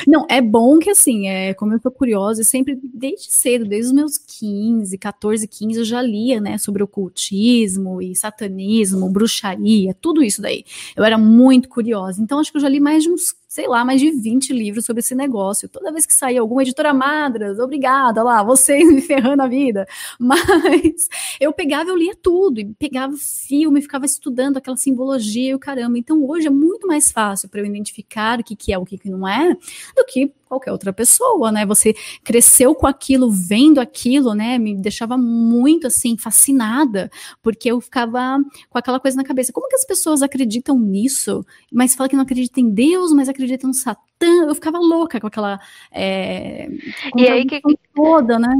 [0.07, 3.93] Não, é bom que assim, é, como eu tô curiosa, sempre, desde cedo, desde os
[3.93, 10.41] meus 15, 14, 15, eu já lia, né, sobre ocultismo e satanismo, bruxaria, tudo isso
[10.41, 10.63] daí.
[10.95, 12.21] Eu era muito curiosa.
[12.21, 14.83] Então, acho que eu já li mais de uns sei lá, mais de 20 livros
[14.83, 15.69] sobre esse negócio.
[15.69, 19.87] Toda vez que saía alguma editora Madras, obrigada lá, vocês me ferrando a vida.
[20.19, 21.07] Mas
[21.39, 25.99] eu pegava, eu lia tudo, e pegava filme, ficava estudando aquela simbologia e o caramba.
[25.99, 28.97] Então hoje é muito mais fácil para eu identificar o que, que é, o que,
[28.97, 29.53] que não é,
[29.95, 31.65] do que qualquer outra pessoa, né?
[31.65, 31.93] Você
[32.23, 34.57] cresceu com aquilo, vendo aquilo, né?
[34.57, 37.09] Me deixava muito assim fascinada,
[37.41, 38.37] porque eu ficava
[38.69, 39.53] com aquela coisa na cabeça.
[39.53, 41.45] Como que as pessoas acreditam nisso?
[41.71, 44.03] Mas fala que não acreditam em Deus, mas acreditam no Satã.
[44.47, 45.59] Eu ficava louca com aquela
[45.91, 46.69] é,
[47.15, 47.61] e aí que
[47.93, 48.53] toda, né?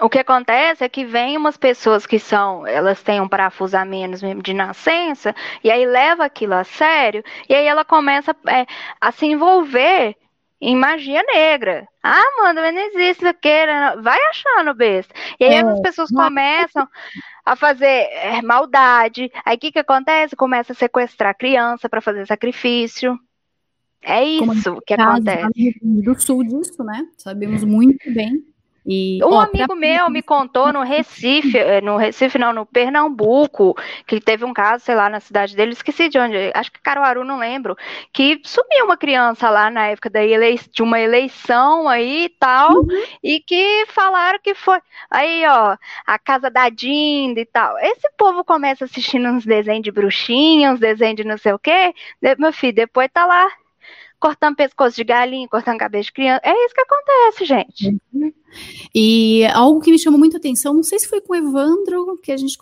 [0.00, 3.84] O que acontece é que vem umas pessoas que são, elas têm um parafuso a
[3.84, 8.66] menos mesmo de nascença, e aí leva aquilo a sério, e aí ela começa é,
[9.00, 10.16] a se envolver
[10.64, 11.86] em magia negra.
[12.02, 13.48] Ah, mano, mas não existe isso aqui.
[14.00, 15.14] Vai achando, besta.
[15.38, 16.88] E aí é, as pessoas começam
[17.44, 19.30] a fazer é, maldade.
[19.44, 20.34] Aí o que, que acontece?
[20.34, 23.18] Começa a sequestrar criança para fazer sacrifício.
[24.02, 25.48] É isso que acontece.
[25.82, 27.06] Do sul disso, né?
[27.16, 28.44] Sabemos muito bem.
[28.86, 29.76] E, um ó, amigo pra...
[29.76, 33.74] meu me contou no Recife, eh, no Recife não, no Pernambuco,
[34.06, 37.24] que teve um caso, sei lá, na cidade dele, esqueci de onde, acho que Caruaru,
[37.24, 37.76] não lembro,
[38.12, 42.72] que sumiu uma criança lá na época da elei de uma eleição aí e tal,
[42.72, 42.86] uhum.
[43.22, 44.78] e que falaram que foi,
[45.10, 47.78] aí ó, a casa da Dinda e tal.
[47.78, 51.94] Esse povo começa assistindo uns desenhos de bruxinha, uns desenhos de não sei o quê,
[52.38, 53.50] meu filho, depois tá lá
[54.20, 56.40] cortando pescoço de galinha, cortando cabeça de criança.
[56.44, 57.98] É isso que acontece, gente.
[58.12, 58.32] Uhum.
[58.94, 62.32] E algo que me chamou muita atenção, não sei se foi com o Evandro que
[62.32, 62.56] a gente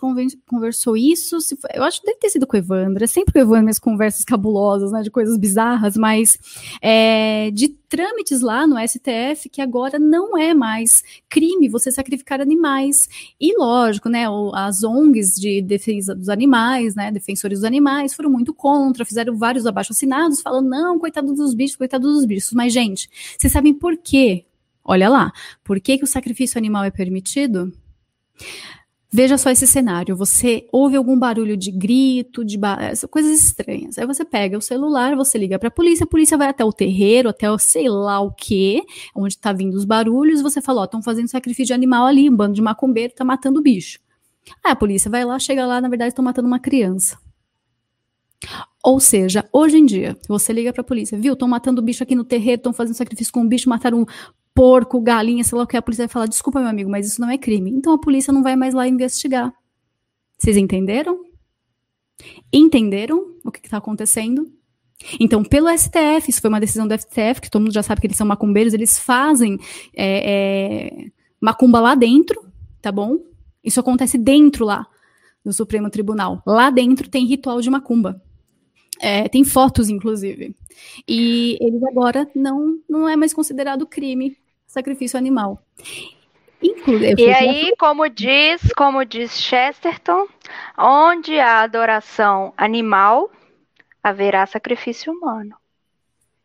[0.47, 3.39] conversou isso, foi, eu acho que deve ter sido com o Evandro, é sempre com
[3.39, 6.37] o Evandro as conversas cabulosas, né, de coisas bizarras, mas
[6.81, 13.07] é, de trâmites lá no STF que agora não é mais crime você sacrificar animais.
[13.39, 18.53] E lógico, né, as ONGs de defesa dos animais, né, defensores dos animais, foram muito
[18.53, 22.51] contra, fizeram vários abaixo-assinados falando, não, coitado dos bichos, coitado dos bichos.
[22.53, 23.07] Mas, gente,
[23.37, 24.45] vocês sabem por quê
[24.83, 25.31] Olha lá,
[25.63, 27.71] por que, que o sacrifício animal é permitido?
[29.15, 30.15] Veja só esse cenário.
[30.15, 32.79] Você ouve algum barulho de grito, de ba...
[33.11, 33.99] coisas estranhas.
[33.99, 36.73] Aí você pega o celular, você liga para a polícia, a polícia vai até o
[36.73, 38.81] terreiro, até o sei lá o que,
[39.15, 40.41] onde está vindo os barulhos.
[40.41, 43.59] Você fala: Ó, estão fazendo sacrifício de animal ali, um bando de macumbeiro está matando
[43.59, 43.99] o bicho.
[44.63, 47.17] Aí a polícia vai lá, chega lá, na verdade estão matando uma criança.
[48.83, 51.33] Ou seja, hoje em dia, você liga para a polícia, viu?
[51.33, 54.05] Estão matando o bicho aqui no terreiro, estão fazendo sacrifício com o bicho, mataram
[54.53, 57.21] porco, galinha, sei lá o que, a polícia vai falar: desculpa, meu amigo, mas isso
[57.21, 57.71] não é crime.
[57.71, 59.53] Então a polícia não vai mais lá investigar.
[60.37, 61.23] Vocês entenderam?
[62.51, 64.51] Entenderam o que está acontecendo?
[65.19, 68.07] Então, pelo STF, isso foi uma decisão do STF, que todo mundo já sabe que
[68.07, 69.57] eles são macumbeiros, eles fazem
[69.93, 71.11] é, é,
[71.41, 72.45] macumba lá dentro,
[72.81, 73.17] tá bom?
[73.63, 74.87] Isso acontece dentro lá
[75.43, 76.41] do Supremo Tribunal.
[76.45, 78.21] Lá dentro tem ritual de macumba.
[79.01, 80.55] É, tem fotos, inclusive.
[81.07, 84.37] E eles agora não, não é mais considerado crime
[84.73, 85.59] sacrifício animal.
[86.61, 90.27] Inclusive, e aí, como diz, como diz Chesterton,
[90.77, 93.29] onde há adoração animal,
[94.01, 95.55] haverá sacrifício humano.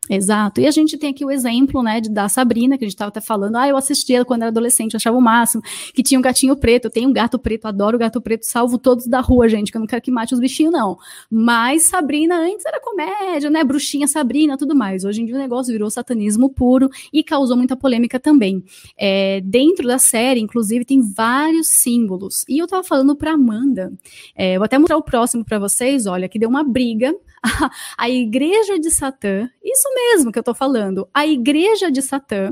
[0.09, 0.59] Exato.
[0.59, 3.09] E a gente tem aqui o exemplo, né, de, da Sabrina, que a gente estava
[3.09, 3.57] até falando.
[3.57, 5.61] Ah, eu assisti ela quando era adolescente, achava o máximo.
[5.93, 6.85] Que tinha um gatinho preto.
[6.85, 9.77] Eu tenho um gato preto, adoro o gato preto, salvo todos da rua, gente, que
[9.77, 10.97] eu não quero que mate os bichinhos, não.
[11.29, 13.63] Mas Sabrina antes era comédia, né?
[13.63, 15.05] Bruxinha Sabrina, tudo mais.
[15.05, 18.63] Hoje em dia o negócio virou satanismo puro e causou muita polêmica também.
[18.97, 22.43] É, dentro da série, inclusive, tem vários símbolos.
[22.49, 23.93] E eu tava falando pra Amanda,
[24.35, 27.13] é, vou até mostrar o próximo para vocês, olha, que deu uma briga
[27.97, 32.51] a, igreja de Satã, isso mesmo que eu tô falando, a igreja de Satã,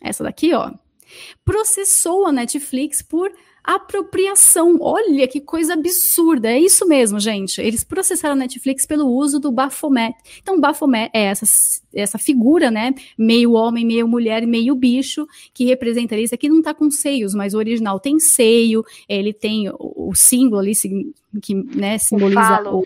[0.00, 0.72] essa daqui, ó,
[1.44, 3.32] processou a Netflix por
[3.62, 4.78] apropriação.
[4.80, 6.50] Olha que coisa absurda.
[6.50, 7.60] É isso mesmo, gente.
[7.60, 10.14] Eles processaram a Netflix pelo uso do Baphomet.
[10.40, 11.46] Então, Baphomet é essa,
[11.94, 12.94] essa figura, né?
[13.16, 16.34] Meio homem, meio mulher, meio bicho, que representa isso.
[16.34, 20.60] Aqui não tá com seios, mas o original tem seio, ele tem o, o símbolo
[20.60, 20.72] ali
[21.40, 22.84] que né, simboliza o,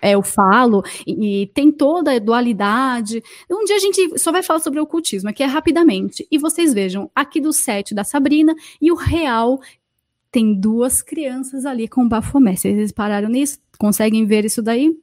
[0.00, 3.22] é, eu falo, e, e, tem toda a dualidade.
[3.50, 6.26] Um dia a gente só vai falar sobre o ocultismo, aqui é rapidamente.
[6.30, 9.60] E vocês vejam, aqui do set da Sabrina e o real
[10.30, 12.56] tem duas crianças ali com Bafomé.
[12.56, 13.58] Vocês pararam nisso?
[13.78, 14.96] Conseguem ver isso daí?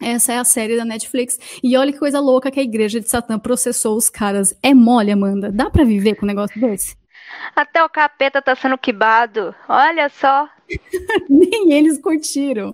[0.00, 1.38] Essa é a série da Netflix.
[1.62, 4.56] E olha que coisa louca que a igreja de Satã processou os caras.
[4.62, 5.50] É mole, Amanda.
[5.50, 6.96] Dá para viver com um negócio desse?
[7.54, 9.54] Até o capeta tá sendo quibado.
[9.68, 10.48] Olha só.
[11.30, 12.72] Nem eles curtiram.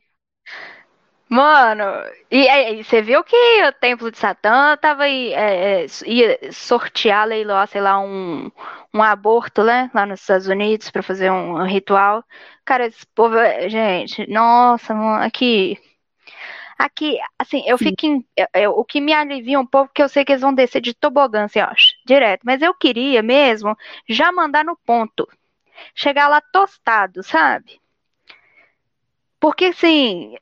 [1.32, 1.82] Mano,
[2.30, 3.34] e, e você viu que
[3.64, 8.50] o Templo de Satã tava aí, é, é, ia sortear, leiloar, sei lá, um,
[8.92, 9.90] um aborto, né?
[9.94, 12.22] Lá nos Estados Unidos para fazer um, um, ritual.
[12.66, 13.34] Cara, esse povo,
[13.66, 15.78] gente, nossa, mano, aqui.
[16.78, 18.04] Aqui, assim, eu fico.
[18.04, 20.52] Em, eu, eu, o que me alivia um pouco, porque eu sei que eles vão
[20.54, 21.72] descer de tobogã, assim, ó,
[22.06, 22.42] direto.
[22.44, 23.74] Mas eu queria mesmo
[24.06, 25.26] já mandar no ponto.
[25.94, 27.80] Chegar lá tostado, sabe?
[29.40, 30.36] Porque, assim,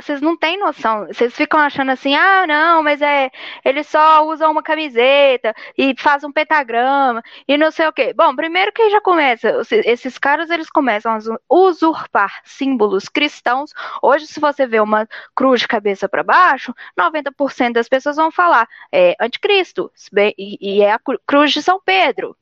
[0.00, 1.06] vocês não têm noção.
[1.06, 3.30] Vocês ficam achando assim, ah, não, mas é.
[3.64, 8.12] Ele só usa uma camiseta e faz um pentagrama e não sei o quê.
[8.14, 11.18] Bom, primeiro que já começa, esses caras eles começam a
[11.48, 13.72] usurpar símbolos cristãos.
[14.02, 18.68] Hoje, se você vê uma cruz de cabeça para baixo, 90% das pessoas vão falar
[18.92, 19.90] é anticristo,
[20.38, 22.36] e é a cruz de São Pedro.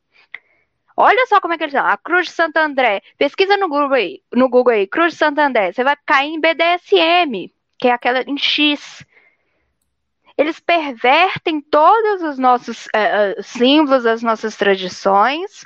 [0.96, 1.90] Olha só como é que eles chamam.
[1.90, 3.02] A Cruz de Santo André.
[3.18, 5.72] Pesquisa no Google aí, no Google aí, Cruz de Santo André.
[5.72, 9.04] Você vai cair em BDSM, que é aquela em X
[10.36, 15.64] eles pervertem todos os nossos uh, símbolos, as nossas tradições.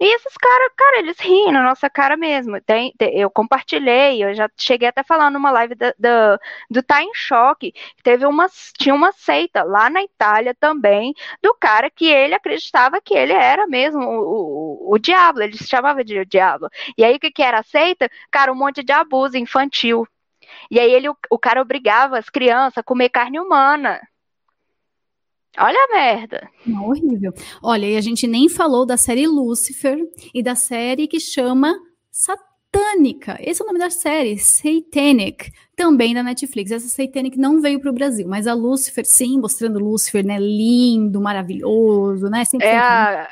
[0.00, 2.60] E esses caras, cara, eles riem na nossa cara mesmo.
[2.60, 5.74] Tem, tem, eu compartilhei, eu já cheguei até falando numa live
[6.70, 7.72] do Tá em Choque.
[8.02, 8.46] Teve uma,
[8.78, 11.12] tinha uma seita lá na Itália também,
[11.42, 15.66] do cara que ele acreditava que ele era mesmo o, o, o diabo, ele se
[15.68, 16.68] chamava de diabo.
[16.96, 18.08] E aí o que, que era a seita?
[18.30, 20.06] Cara, um monte de abuso infantil.
[20.70, 24.00] E aí ele, o cara obrigava as crianças a comer carne humana.
[25.56, 26.48] Olha a merda.
[26.66, 27.32] Não, horrível.
[27.62, 29.98] Olha, e a gente nem falou da série Lucifer
[30.34, 31.72] e da série que chama
[32.10, 33.38] Satânica.
[33.40, 36.72] Esse é o nome da série, Satanic, também da Netflix.
[36.72, 40.38] Essa Satanic não veio para o Brasil, mas a Lucifer, sim, mostrando Lucifer, né?
[40.40, 42.44] Lindo, maravilhoso, né?
[42.44, 43.28] Sempre é, a,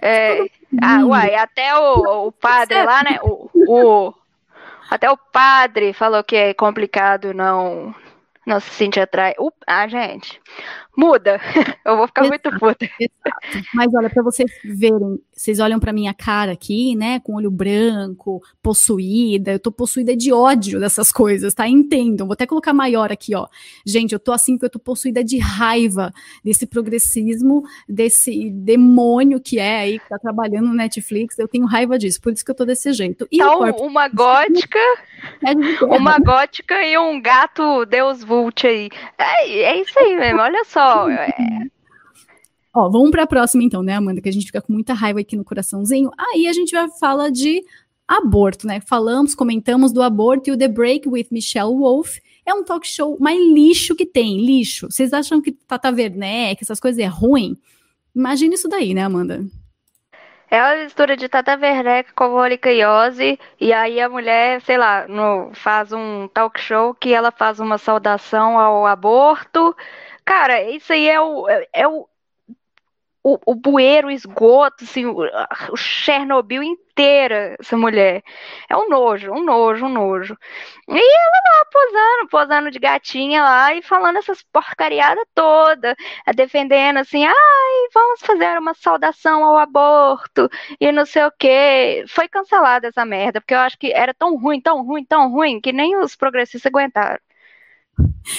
[0.00, 0.46] é,
[0.80, 3.18] ah, uai, até o, o padre lá, né?
[3.24, 4.14] O, o
[4.90, 7.94] até o padre falou que é complicado não
[8.46, 9.34] não se sentir atrai.
[9.66, 10.40] Ah, gente,
[10.96, 11.40] muda.
[11.84, 12.84] Eu vou ficar exato, muito puta.
[12.98, 13.66] Exato.
[13.74, 18.42] Mas olha, para vocês verem, vocês olham para minha cara aqui, né, com olho branco,
[18.62, 19.52] possuída.
[19.52, 21.68] Eu tô possuída de ódio dessas coisas, tá?
[21.68, 22.26] Entendam.
[22.26, 23.46] Vou até colocar maior aqui, ó.
[23.84, 26.12] Gente, eu tô assim porque eu tô possuída de raiva
[26.44, 31.38] desse progressismo, desse demônio que é aí que tá trabalhando no Netflix.
[31.38, 33.26] Eu tenho raiva disso, por isso que eu tô desse jeito.
[33.30, 33.84] E então, corpo...
[33.84, 34.78] uma gótica,
[35.44, 38.88] é uma gótica e um gato Deus Vult aí.
[39.18, 40.40] É, é isso aí mesmo.
[40.40, 41.28] Olha só é...
[42.74, 44.20] Ó, vamos para a próxima então, né, Amanda?
[44.20, 46.10] Que a gente fica com muita raiva aqui no coraçãozinho.
[46.18, 47.64] Aí a gente vai falar de
[48.06, 48.80] aborto, né?
[48.80, 53.16] Falamos, comentamos do aborto e o The Break with Michelle Wolf é um talk show
[53.18, 54.88] mais lixo que tem, lixo.
[54.90, 57.56] Vocês acham que Tata Werneck, essas coisas é ruim?
[58.14, 59.44] Imagina isso daí, né, Amanda?
[60.50, 65.06] É uma mistura de Tata Werneck com Mônica Iose, e aí a mulher, sei lá,
[65.08, 69.74] no, faz um talk show que ela faz uma saudação ao aborto,
[70.26, 72.08] Cara, isso aí é o, é, é o,
[73.26, 75.16] o, o bueiro, o esgoto, assim, o,
[75.72, 78.22] o Chernobyl inteira, essa mulher.
[78.70, 80.38] É um nojo, um nojo, um nojo.
[80.88, 85.96] E ela lá posando, posando de gatinha lá e falando essas porcariadas toda,
[86.36, 90.48] defendendo assim, ai, vamos fazer uma saudação ao aborto
[90.80, 92.04] e não sei o quê.
[92.08, 95.60] Foi cancelada essa merda, porque eu acho que era tão ruim, tão ruim, tão ruim,
[95.60, 97.18] que nem os progressistas aguentaram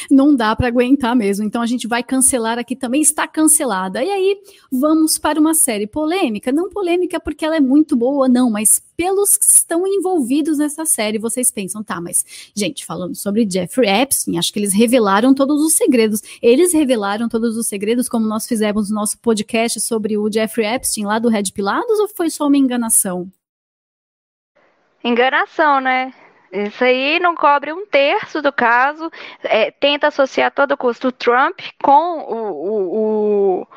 [0.09, 1.45] não dá para aguentar mesmo.
[1.45, 4.03] Então a gente vai cancelar aqui também, está cancelada.
[4.03, 4.37] E aí
[4.71, 9.37] vamos para uma série polêmica, não polêmica porque ela é muito boa, não, mas pelos
[9.37, 14.51] que estão envolvidos nessa série, vocês pensam, tá, mas gente, falando sobre Jeffrey Epstein, acho
[14.51, 16.21] que eles revelaram todos os segredos.
[16.41, 21.05] Eles revelaram todos os segredos, como nós fizemos no nosso podcast sobre o Jeffrey Epstein
[21.05, 23.31] lá do Red Pilados, ou foi só uma enganação?
[25.03, 26.11] Enganação, né?
[26.51, 29.11] Isso aí não cobre um terço do caso.
[29.43, 33.67] É, tenta associar todo custo o Trump com o, o, o,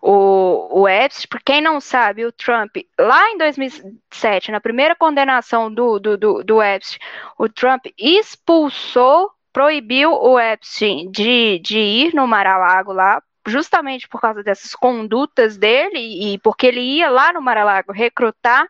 [0.00, 1.28] o, o Epstein.
[1.28, 6.44] Por quem não sabe, o Trump, lá em 2007, na primeira condenação do, do, do,
[6.44, 6.98] do Epstein,
[7.38, 14.42] o Trump expulsou, proibiu o Epstein de, de ir no Mar-a-Lago lá, justamente por causa
[14.42, 15.98] dessas condutas dele
[16.34, 18.68] e porque ele ia lá no Mar-a-Lago recrutar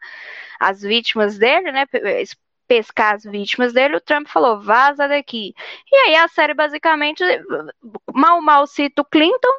[0.60, 1.84] as vítimas dele, né?
[2.68, 5.54] Pescar as vítimas dele, o Trump falou, vaza daqui.
[5.90, 7.24] E aí a série basicamente,
[8.14, 9.58] mal mal cita o Clinton,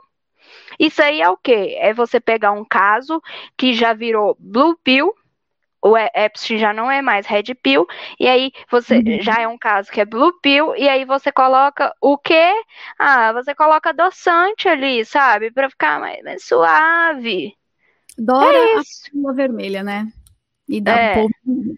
[0.80, 1.76] isso aí é o quê?
[1.80, 3.22] É você pegar um caso
[3.58, 5.14] que já virou Blue Pill,
[5.82, 7.88] o Epstein já não é mais Red Pill,
[8.20, 9.22] e aí você uhum.
[9.22, 12.54] já é um caso que é Blue Pill, e aí você coloca o quê?
[12.98, 15.52] Ah, você coloca adoçante ali, sabe?
[15.52, 17.54] Pra ficar mais, mais suave.
[18.18, 18.76] Dora é
[19.30, 20.08] a vermelha, né?
[20.68, 21.12] E dá É.
[21.12, 21.78] um povo.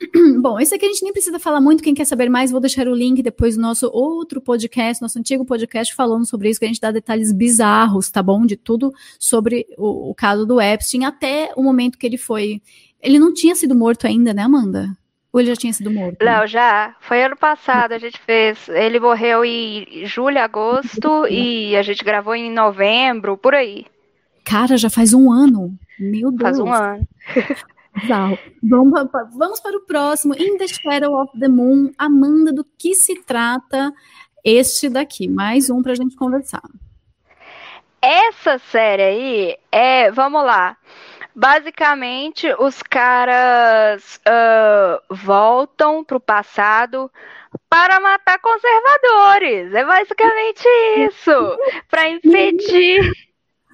[0.40, 1.82] Bom, esse aqui a gente nem precisa falar muito.
[1.82, 5.44] Quem quer saber mais, vou deixar o link depois do nosso outro podcast, nosso antigo
[5.44, 8.46] podcast, falando sobre isso, que a gente dá detalhes bizarros, tá bom?
[8.46, 12.62] De tudo sobre o, o caso do Epstein, até o momento que ele foi.
[13.02, 14.88] Ele não tinha sido morto ainda, né, Amanda?
[15.32, 16.22] Ou ele já tinha sido morto?
[16.22, 16.94] Léo, já.
[17.00, 18.68] Foi ano passado, a gente fez.
[18.68, 23.84] Ele morreu em julho, agosto, e a gente gravou em novembro, por aí.
[24.44, 25.76] Cara, já faz um ano.
[25.98, 26.42] Meu Deus.
[26.42, 27.06] Faz um ano.
[28.62, 30.34] Vamos, vamos para o próximo.
[30.34, 31.92] In the Shadow of the Moon.
[31.98, 33.92] Amanda, do que se trata
[34.44, 35.28] este daqui?
[35.28, 36.62] Mais um para a gente conversar.
[38.00, 40.76] Essa série aí é, vamos lá.
[41.34, 47.10] Basicamente, os caras ah, voltam pro passado
[47.68, 49.72] para matar conservadores.
[49.72, 50.66] É basicamente
[50.96, 51.58] isso.
[51.88, 53.27] Para impedir.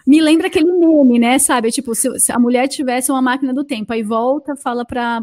[0.06, 1.38] Me lembra aquele meme, né?
[1.38, 1.70] Sabe?
[1.70, 5.22] Tipo, se, se a mulher tivesse uma máquina do tempo, aí volta, fala pra.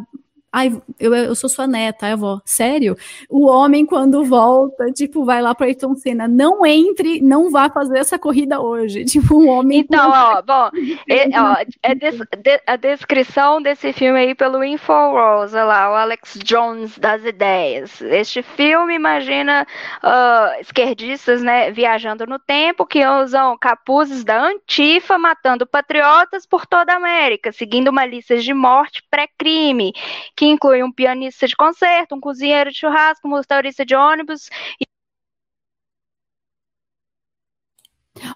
[0.53, 2.41] Ai, eu, eu sou sua neta, ai, avó.
[2.45, 2.95] Sério?
[3.29, 6.27] O homem, quando volta, tipo, vai lá pra Ayrton Senna.
[6.27, 9.05] Não entre, não vá fazer essa corrida hoje.
[9.11, 9.79] Tipo, um homem.
[9.79, 10.69] Então, ó, bom,
[11.09, 15.95] é, ó, é des- de- a descrição desse filme aí pelo InfoWars, olha lá, o
[15.95, 18.01] Alex Jones das ideias.
[18.01, 19.65] Este filme imagina
[20.03, 26.93] ah, esquerdistas, né, viajando no tempo que usam capuzes da Antifa matando patriotas por toda
[26.93, 29.93] a América, seguindo uma lista de morte pré-crime,
[30.41, 34.49] que inclui um pianista de concerto, um cozinheiro de churrasco, um motorista de ônibus
[34.79, 34.85] e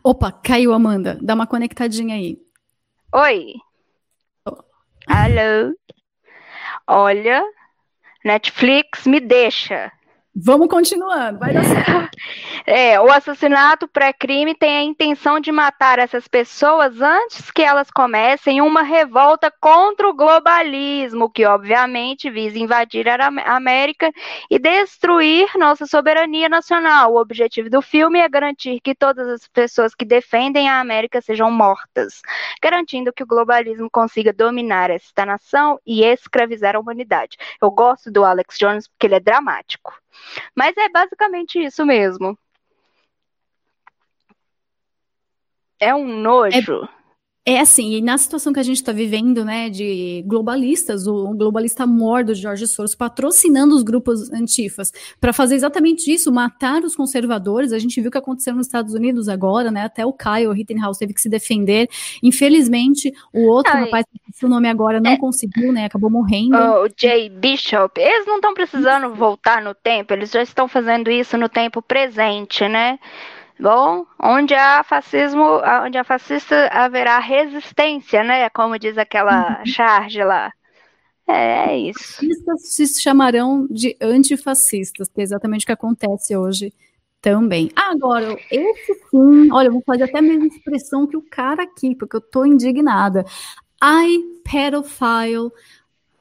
[0.03, 1.17] Opa, caiu, Amanda.
[1.19, 2.37] Dá uma conectadinha aí.
[3.11, 3.55] Oi.
[5.07, 5.75] Alô.
[6.85, 7.43] Olha,
[8.23, 9.91] Netflix me deixa.
[10.37, 12.17] Vamos continuando, vai dar certo.
[12.65, 18.59] É, o assassinato pré-crime tem a intenção de matar essas pessoas antes que elas comecem
[18.59, 24.11] uma revolta contra o globalismo, que obviamente visa invadir a Am- América
[24.49, 27.13] e destruir nossa soberania nacional.
[27.13, 31.49] O objetivo do filme é garantir que todas as pessoas que defendem a América sejam
[31.49, 32.21] mortas,
[32.61, 37.37] garantindo que o globalismo consiga dominar esta nação e escravizar a humanidade.
[37.61, 39.93] Eu gosto do Alex Jones porque ele é dramático.
[40.55, 42.37] Mas é basicamente isso mesmo.
[45.79, 46.87] É um nojo.
[47.47, 51.33] É assim, e na situação que a gente está vivendo, né, de globalistas, o o
[51.33, 56.95] globalista mor do Jorge Soros patrocinando os grupos antifas para fazer exatamente isso, matar os
[56.95, 57.71] conservadores.
[57.71, 59.83] A gente viu o que aconteceu nos Estados Unidos agora, né?
[59.83, 61.87] Até o Kyle Rittenhouse teve que se defender.
[62.21, 63.85] Infelizmente, o outro Ai.
[63.85, 64.05] rapaz,
[64.37, 65.85] que o nome agora, não conseguiu, né?
[65.85, 66.57] Acabou morrendo.
[66.57, 71.37] O Jay Bishop, eles não estão precisando voltar no tempo, eles já estão fazendo isso
[71.37, 72.99] no tempo presente, né?
[73.59, 78.49] Bom, onde há fascismo, onde há fascista haverá resistência, né?
[78.49, 80.51] Como diz aquela charge lá.
[81.27, 82.17] É, é isso.
[82.17, 86.73] Fascistas se chamarão de antifascistas, que é exatamente o que acontece hoje
[87.21, 87.71] também.
[87.75, 91.95] Agora, esse sim, olha, eu vou fazer até a mesma expressão que o cara aqui,
[91.95, 93.25] porque eu tô indignada.
[93.83, 95.49] I, pedophile,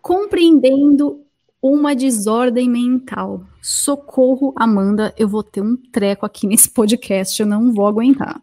[0.01, 1.24] compreendendo
[1.67, 3.43] uma desordem mental.
[3.63, 8.39] Socorro, Amanda, eu vou ter um treco aqui nesse podcast, eu não vou aguentar.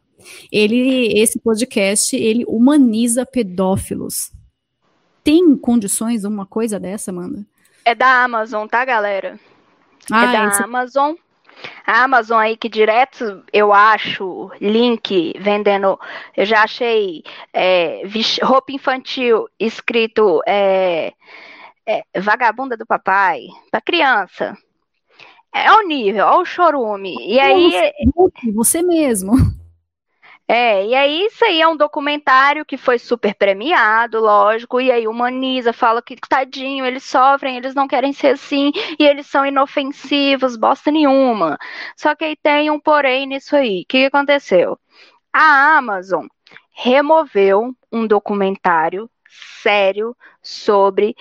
[0.52, 4.32] Ele, esse podcast, ele humaniza pedófilos.
[5.24, 7.46] Tem condições uma coisa dessa, Amanda?
[7.86, 9.40] É da Amazon, tá, galera?
[10.12, 11.14] Ah, é da esse- Amazon.
[11.86, 16.00] A Amazon aí que direto eu acho link vendendo.
[16.36, 17.24] Eu já achei
[17.54, 18.02] é,
[18.42, 21.14] roupa infantil escrito é,
[21.88, 24.58] é, vagabunda do papai para criança.
[25.54, 27.16] É o nível, é o chorume.
[27.20, 27.72] E aí
[28.16, 29.34] Você, você mesmo.
[30.48, 35.08] é, e aí isso aí é um documentário que foi super premiado, lógico, e aí
[35.08, 40.56] humaniza, fala que tadinho, eles sofrem, eles não querem ser assim, e eles são inofensivos,
[40.56, 41.58] bosta nenhuma.
[41.98, 43.82] Só que aí tem um porém nisso aí.
[43.82, 44.80] O que aconteceu?
[45.34, 46.28] A Amazon
[46.74, 49.10] removeu um documentário
[49.62, 51.16] sério sobre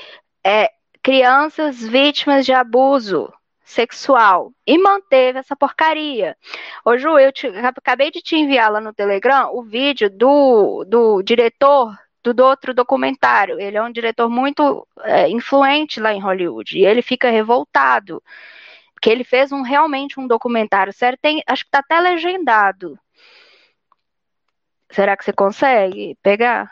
[0.45, 0.71] é,
[1.03, 3.33] crianças vítimas de abuso
[3.65, 6.37] sexual e manteve essa porcaria.
[6.85, 11.23] Ô Ju, eu te- acabei de te enviar lá no Telegram o vídeo do, do
[11.23, 13.61] diretor do, do outro documentário.
[13.61, 18.23] Ele é um diretor muito é, influente lá em Hollywood e ele fica revoltado
[19.01, 21.19] porque ele fez um realmente um documentário sério.
[21.23, 22.99] Tem, acho que tá até legendado.
[24.91, 26.71] Será que você consegue pegar?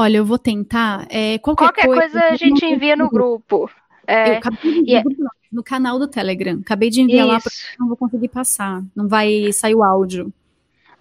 [0.00, 1.06] Olha, eu vou tentar.
[1.10, 3.70] é, qualquer, Qualquer coisa a gente envia no grupo.
[4.06, 6.58] É, Eu acabei de é- no, não, no canal do Telegram.
[6.62, 7.50] Acabei de enviar lá Isso.
[7.50, 8.82] porque eu não vou conseguir passar.
[8.96, 10.32] Não vai sair o áudio.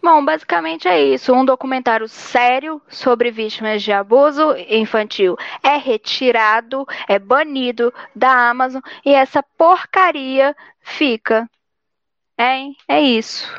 [0.04, 1.32] Bom, basicamente é isso.
[1.34, 9.14] Um documentário sério sobre vítimas de abuso infantil é retirado, é banido da Amazon e
[9.14, 11.50] essa porcaria fica.
[12.38, 13.50] É, é isso.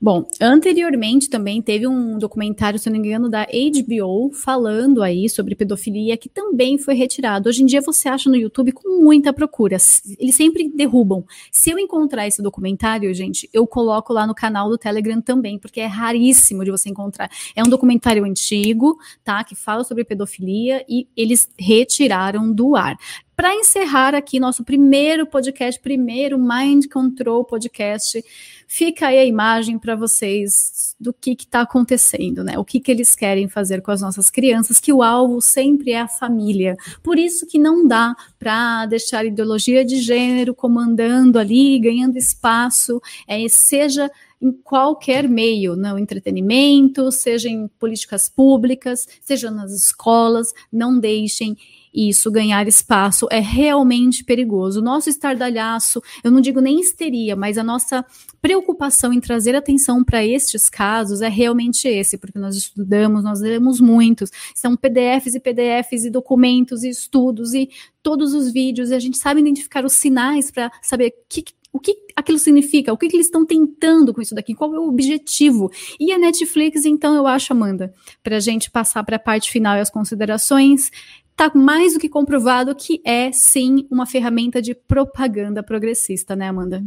[0.00, 5.54] Bom, anteriormente também teve um documentário, se não me engano, da HBO falando aí sobre
[5.54, 7.48] pedofilia que também foi retirado.
[7.48, 9.76] Hoje em dia você acha no YouTube com muita procura.
[10.18, 11.24] Eles sempre derrubam.
[11.50, 15.80] Se eu encontrar esse documentário, gente, eu coloco lá no canal do Telegram também, porque
[15.80, 17.30] é raríssimo de você encontrar.
[17.54, 19.42] É um documentário antigo, tá?
[19.44, 22.96] Que fala sobre pedofilia e eles retiraram do ar
[23.36, 28.24] para encerrar aqui nosso primeiro podcast, primeiro Mind Control podcast,
[28.66, 32.58] fica aí a imagem para vocês do que está acontecendo, né?
[32.58, 36.00] O que, que eles querem fazer com as nossas crianças, que o alvo sempre é
[36.00, 36.74] a família.
[37.02, 43.02] Por isso que não dá para deixar a ideologia de gênero comandando ali, ganhando espaço,
[43.28, 44.10] é, seja
[44.40, 51.56] em qualquer meio, no entretenimento, seja em políticas públicas, seja nas escolas, não deixem
[51.96, 54.80] isso ganhar espaço é realmente perigoso.
[54.80, 58.04] O nosso estardalhaço, eu não digo nem histeria, mas a nossa
[58.42, 63.80] preocupação em trazer atenção para estes casos é realmente esse, porque nós estudamos, nós lemos
[63.80, 67.70] muitos, são PDFs e PDFs e documentos e estudos e
[68.02, 71.94] todos os vídeos, e a gente sabe identificar os sinais para saber que, o que
[72.14, 75.70] aquilo significa, o que, que eles estão tentando com isso daqui, qual é o objetivo.
[75.98, 77.92] E a Netflix, então, eu acho, Amanda,
[78.22, 80.90] para a gente passar para a parte final e as considerações,
[81.38, 86.82] está mais do que comprovado que é sim uma ferramenta de propaganda progressista, né, Amanda?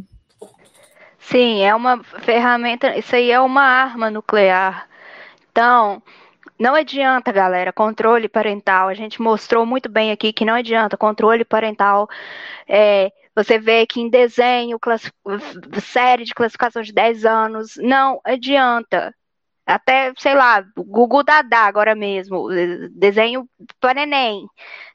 [1.19, 4.89] Sim, é uma ferramenta, isso aí é uma arma nuclear.
[5.51, 6.01] Então,
[6.57, 8.87] não adianta, galera, controle parental.
[8.87, 12.09] A gente mostrou muito bem aqui que não adianta controle parental.
[12.67, 14.79] É, você vê que em desenho,
[15.79, 19.13] série de classificação de 10 anos, não adianta
[19.69, 22.47] até, sei lá, Google Dadá agora mesmo,
[22.91, 23.47] desenho
[23.79, 24.47] para neném,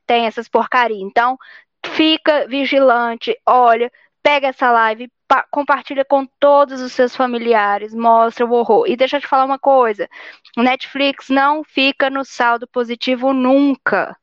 [0.07, 1.01] tem essas porcarias.
[1.01, 1.39] Então,
[1.87, 3.91] fica vigilante, olha,
[4.23, 5.11] pega essa live,
[5.51, 8.87] compartilha com todos os seus familiares, mostra o horror.
[8.89, 10.09] E deixa eu te falar uma coisa:
[10.57, 14.17] Netflix não fica no saldo positivo nunca.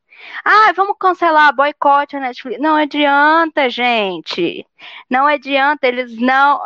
[0.44, 2.60] Ah, vamos cancelar, boicote a Netflix.
[2.60, 4.66] Não adianta, gente.
[5.10, 6.60] Não adianta, eles não.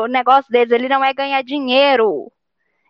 [0.00, 2.30] O negócio deles, ele não é ganhar dinheiro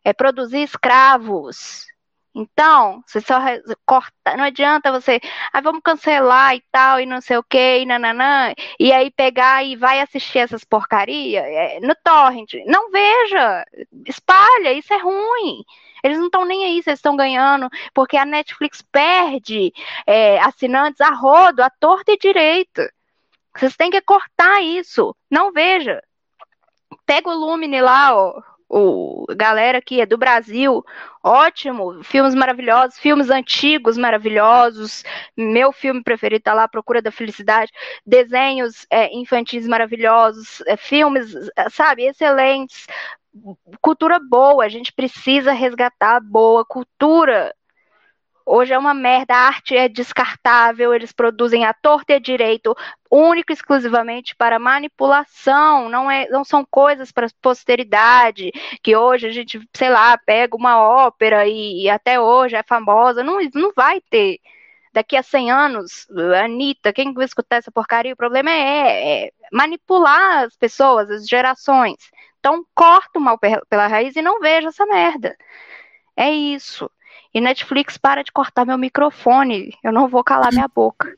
[0.04, 1.86] é produzir escravos.
[2.34, 3.38] Então, você só
[3.84, 5.20] corta, não adianta você,
[5.52, 9.62] ah, vamos cancelar e tal, e não sei o que, e nananã, e aí pegar
[9.62, 12.54] e vai assistir essas porcarias é, no torrent.
[12.66, 13.64] Não veja,
[14.06, 15.62] espalha, isso é ruim.
[16.02, 19.72] Eles não estão nem aí, vocês estão ganhando, porque a Netflix perde
[20.06, 22.82] é, assinantes a rodo, a torta e direito.
[23.54, 25.14] Vocês têm que cortar isso.
[25.30, 26.02] Não veja.
[27.06, 28.42] Pega o Lumine lá, ó,
[28.72, 30.82] o galera que é do Brasil,
[31.22, 35.04] ótimo, filmes maravilhosos, filmes antigos maravilhosos,
[35.36, 37.70] meu filme preferido tá lá, Procura da Felicidade,
[38.06, 41.34] desenhos é, infantis maravilhosos, é, filmes,
[41.70, 42.86] sabe, excelentes,
[43.82, 47.54] cultura boa, a gente precisa resgatar boa cultura
[48.44, 52.74] Hoje é uma merda, a arte é descartável, eles produzem a torta e a direito,
[53.10, 58.50] único e exclusivamente para manipulação, não, é, não são coisas para posteridade,
[58.82, 63.22] que hoje a gente, sei lá, pega uma ópera e, e até hoje é famosa,
[63.22, 64.38] não, não vai ter.
[64.92, 66.06] Daqui a 100 anos,
[66.42, 68.12] Anitta, quem vai escutar essa porcaria?
[68.12, 71.96] O problema é, é manipular as pessoas, as gerações.
[72.38, 75.36] Então, corta o mal pela raiz e não veja essa merda.
[76.16, 76.90] É isso.
[77.34, 79.74] E Netflix, para de cortar meu microfone.
[79.82, 81.16] Eu não vou calar minha boca.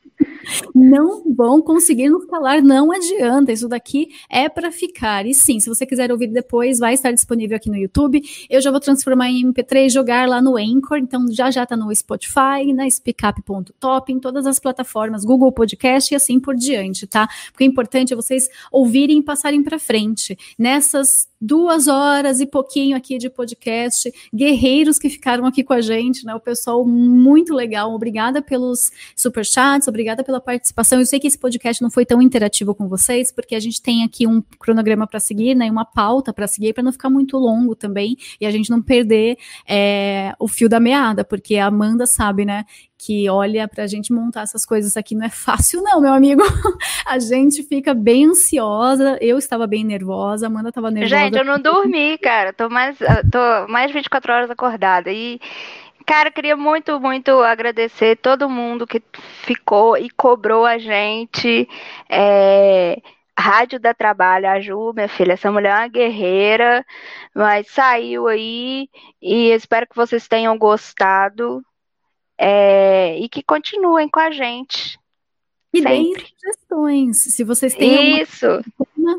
[0.74, 3.52] Não vão conseguir nos calar, não adianta.
[3.52, 5.26] Isso daqui é para ficar.
[5.26, 8.22] E sim, se você quiser ouvir depois, vai estar disponível aqui no YouTube.
[8.48, 10.98] Eu já vou transformar em MP3 e jogar lá no Anchor.
[10.98, 16.16] Então já já tá no Spotify, na speakup.top, em todas as plataformas, Google Podcast e
[16.16, 17.28] assim por diante, tá?
[17.50, 20.36] Porque o importante é vocês ouvirem e passarem para frente.
[20.58, 26.24] Nessas duas horas e pouquinho aqui de podcast, guerreiros que ficaram aqui com a gente,
[26.24, 26.34] né?
[26.34, 27.94] O pessoal muito legal.
[27.94, 30.98] Obrigada pelos superchats, obrigada pela participação.
[30.98, 34.02] Eu sei que esse podcast não foi tão interativo com vocês, porque a gente tem
[34.04, 35.70] aqui um cronograma para seguir, né?
[35.70, 39.36] Uma pauta para seguir, para não ficar muito longo também e a gente não perder
[39.68, 42.64] é, o fio da meada, porque a Amanda sabe, né?
[42.98, 46.42] Que olha para a gente montar essas coisas aqui não é fácil não, meu amigo.
[47.06, 51.16] a gente fica bem ansiosa, eu estava bem nervosa, Amanda estava nervosa.
[51.16, 52.96] Gente, eu não dormi, cara, tô mais,
[53.30, 55.40] tô mais de 24 horas acordada e
[56.06, 59.02] Cara, queria muito, muito agradecer todo mundo que
[59.42, 61.66] ficou e cobrou a gente.
[62.10, 63.00] É,
[63.38, 66.84] Rádio da Trabalho, a Ju, minha filha, essa mulher é uma guerreira,
[67.34, 68.88] mas saiu aí
[69.20, 71.64] e espero que vocês tenham gostado
[72.38, 74.98] é, e que continuem com a gente.
[75.72, 77.18] E deem sugestões.
[77.34, 78.46] Se vocês têm Isso.
[78.46, 79.16] Alguma...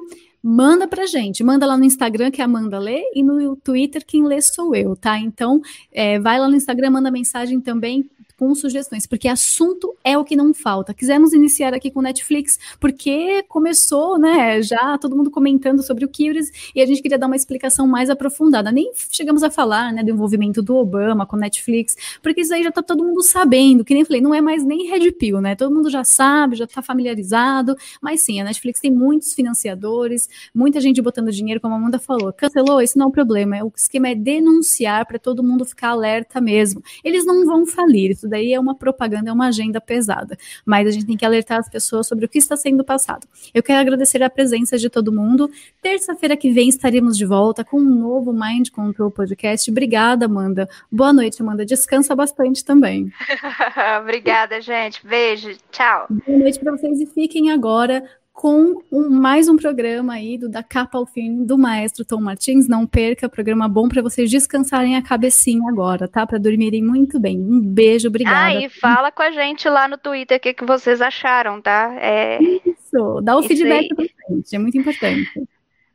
[0.48, 4.24] Manda pra gente, manda lá no Instagram que é Amanda lê e no Twitter quem
[4.24, 5.18] lê sou eu, tá?
[5.18, 5.60] Então,
[5.92, 10.36] é, vai lá no Instagram, manda mensagem também com sugestões, porque assunto é o que
[10.36, 10.94] não falta.
[10.94, 16.50] Quisemos iniciar aqui com Netflix, porque começou, né, já todo mundo comentando sobre o Curious,
[16.76, 18.72] e a gente queria dar uma explicação mais aprofundada.
[18.72, 22.72] Nem chegamos a falar, né, do envolvimento do Obama com Netflix, porque isso aí já
[22.72, 25.74] tá todo mundo sabendo, que nem falei, não é mais nem Red Pill, né, todo
[25.74, 31.02] mundo já sabe, já tá familiarizado, mas sim, a Netflix tem muitos financiadores, muita gente
[31.02, 34.16] botando dinheiro, como a Amanda falou, cancelou, isso não é o problema, o esquema é
[34.16, 36.82] denunciar para todo mundo ficar alerta mesmo.
[37.04, 40.38] Eles não vão falir, isso daí é uma propaganda, é uma agenda pesada.
[40.66, 43.28] Mas a gente tem que alertar as pessoas sobre o que está sendo passado.
[43.54, 45.50] Eu quero agradecer a presença de todo mundo.
[45.82, 49.70] Terça-feira que vem estaremos de volta com um novo Mind Control Podcast.
[49.70, 50.68] Obrigada, Amanda.
[50.92, 51.66] Boa noite, Amanda.
[51.66, 53.12] Descansa bastante também.
[54.02, 55.06] Obrigada, gente.
[55.06, 55.56] Beijo.
[55.72, 56.08] Tchau.
[56.10, 58.04] Boa noite para vocês e fiquem agora
[58.36, 62.68] com um, mais um programa aí do Da Capa ao Fim do maestro Tom Martins.
[62.68, 66.28] Não perca, programa bom para vocês descansarem a cabecinha agora, tá?
[66.28, 67.40] Para dormirem muito bem.
[67.40, 68.58] Um beijo, obrigada.
[68.58, 71.96] Ah, e fala com a gente lá no Twitter o que, que vocês acharam, tá?
[71.98, 72.38] É...
[72.44, 75.48] Isso, dá o feedback pra gente, é muito importante.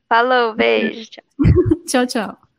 [0.09, 1.11] Falou, beijo.
[1.87, 2.50] tchau, tchau.